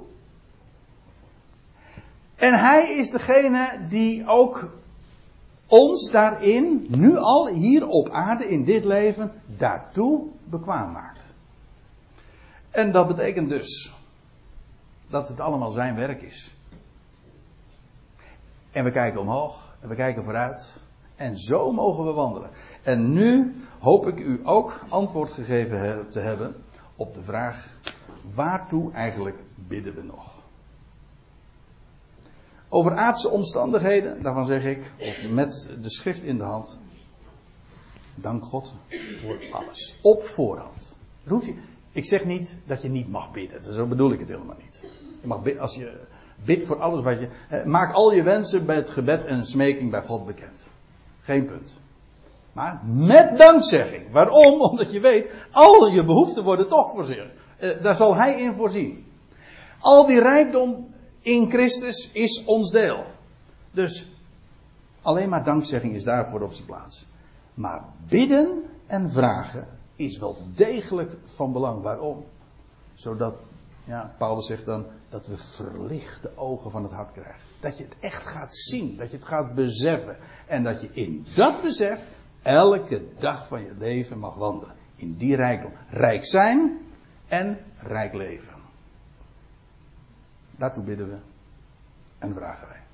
En 2.35 2.59
hij 2.59 2.97
is 2.97 3.09
degene 3.09 3.85
die 3.89 4.27
ook 4.27 4.77
ons 5.67 6.11
daarin, 6.11 6.85
nu 6.89 7.17
al 7.17 7.47
hier 7.47 7.87
op 7.87 8.09
aarde 8.09 8.49
in 8.49 8.63
dit 8.63 8.85
leven, 8.85 9.31
daartoe 9.57 10.27
bekwaam 10.43 10.91
maakt. 10.91 11.24
En 12.75 12.91
dat 12.91 13.07
betekent 13.07 13.49
dus 13.49 13.93
dat 15.07 15.27
het 15.27 15.39
allemaal 15.39 15.71
zijn 15.71 15.95
werk 15.95 16.21
is. 16.21 16.55
En 18.71 18.83
we 18.83 18.91
kijken 18.91 19.19
omhoog 19.19 19.75
en 19.79 19.89
we 19.89 19.95
kijken 19.95 20.23
vooruit. 20.23 20.83
En 21.15 21.37
zo 21.37 21.71
mogen 21.71 22.05
we 22.05 22.11
wandelen. 22.11 22.49
En 22.83 23.13
nu 23.13 23.55
hoop 23.79 24.07
ik 24.07 24.19
u 24.19 24.41
ook 24.43 24.79
antwoord 24.89 25.31
gegeven 25.31 26.09
te 26.09 26.19
hebben 26.19 26.55
op 26.95 27.13
de 27.13 27.21
vraag: 27.21 27.77
waartoe 28.33 28.91
eigenlijk 28.91 29.39
bidden 29.55 29.95
we 29.95 30.03
nog? 30.03 30.43
Over 32.69 32.95
aardse 32.95 33.29
omstandigheden, 33.29 34.23
daarvan 34.23 34.45
zeg 34.45 34.65
ik, 34.65 34.91
of 34.99 35.29
met 35.29 35.69
de 35.81 35.89
schrift 35.89 36.23
in 36.23 36.37
de 36.37 36.43
hand. 36.43 36.79
Dank 38.15 38.43
God 38.43 38.75
voor 39.11 39.39
alles. 39.51 39.97
Op 40.01 40.23
voorhand. 40.23 40.95
Hoef 41.27 41.45
je, 41.45 41.55
ik 41.95 42.05
zeg 42.05 42.25
niet 42.25 42.57
dat 42.65 42.81
je 42.81 42.89
niet 42.89 43.09
mag 43.09 43.31
bidden. 43.31 43.73
Zo 43.73 43.85
bedoel 43.85 44.11
ik 44.11 44.19
het 44.19 44.29
helemaal 44.29 44.55
niet. 44.63 44.83
Je 45.21 45.27
mag 45.27 45.41
bidden, 45.41 45.61
als 45.61 45.75
je 45.75 45.99
bidt 46.35 46.63
voor 46.63 46.79
alles 46.79 47.03
wat 47.03 47.19
je. 47.19 47.29
Eh, 47.49 47.63
maak 47.63 47.93
al 47.93 48.13
je 48.13 48.23
wensen 48.23 48.65
bij 48.65 48.75
het 48.75 48.89
gebed 48.89 49.25
en 49.25 49.45
smeking 49.45 49.91
bij 49.91 50.01
God 50.01 50.25
bekend. 50.25 50.69
Geen 51.21 51.45
punt. 51.45 51.79
Maar 52.53 52.81
met 52.85 53.37
dankzegging. 53.37 54.11
Waarom? 54.11 54.61
Omdat 54.69 54.93
je 54.93 54.99
weet, 54.99 55.31
al 55.51 55.87
je 55.87 56.03
behoeften 56.03 56.43
worden 56.43 56.67
toch 56.67 56.91
voorzien. 56.91 57.29
Eh, 57.57 57.69
daar 57.81 57.95
zal 57.95 58.15
Hij 58.15 58.39
in 58.39 58.53
voorzien. 58.53 59.05
Al 59.79 60.05
die 60.05 60.19
rijkdom 60.19 60.87
in 61.21 61.49
Christus 61.49 62.09
is 62.11 62.43
ons 62.45 62.71
deel. 62.71 63.03
Dus 63.71 64.07
alleen 65.01 65.29
maar 65.29 65.43
dankzegging 65.43 65.93
is 65.93 66.03
daarvoor 66.03 66.41
op 66.41 66.53
zijn 66.53 66.67
plaats. 66.67 67.07
Maar 67.53 67.83
bidden 68.07 68.63
en 68.85 69.09
vragen 69.11 69.74
is 69.95 70.17
wel 70.17 70.37
degelijk 70.53 71.17
van 71.23 71.51
belang. 71.51 71.81
Waarom? 71.81 72.25
Zodat, 72.93 73.35
ja, 73.83 74.15
Paulus 74.17 74.45
zegt 74.45 74.65
dan, 74.65 74.85
dat 75.09 75.27
we 75.27 75.37
verlichte 75.37 76.31
ogen 76.35 76.71
van 76.71 76.83
het 76.83 76.91
hart 76.91 77.11
krijgen. 77.11 77.47
Dat 77.59 77.77
je 77.77 77.83
het 77.83 77.95
echt 77.99 78.27
gaat 78.27 78.55
zien, 78.55 78.97
dat 78.97 79.09
je 79.11 79.15
het 79.17 79.25
gaat 79.25 79.53
beseffen. 79.53 80.17
En 80.45 80.63
dat 80.63 80.81
je 80.81 80.89
in 80.91 81.25
dat 81.35 81.61
besef 81.61 82.09
elke 82.41 83.05
dag 83.19 83.47
van 83.47 83.63
je 83.63 83.73
leven 83.77 84.19
mag 84.19 84.35
wandelen. 84.35 84.75
In 84.95 85.17
die 85.17 85.35
rijkdom. 85.35 85.71
Rijk 85.89 86.25
zijn 86.25 86.79
en 87.27 87.57
rijk 87.77 88.13
leven. 88.13 88.53
Daartoe 90.51 90.83
bidden 90.83 91.09
we 91.09 91.17
en 92.17 92.33
vragen 92.33 92.67
wij. 92.67 92.84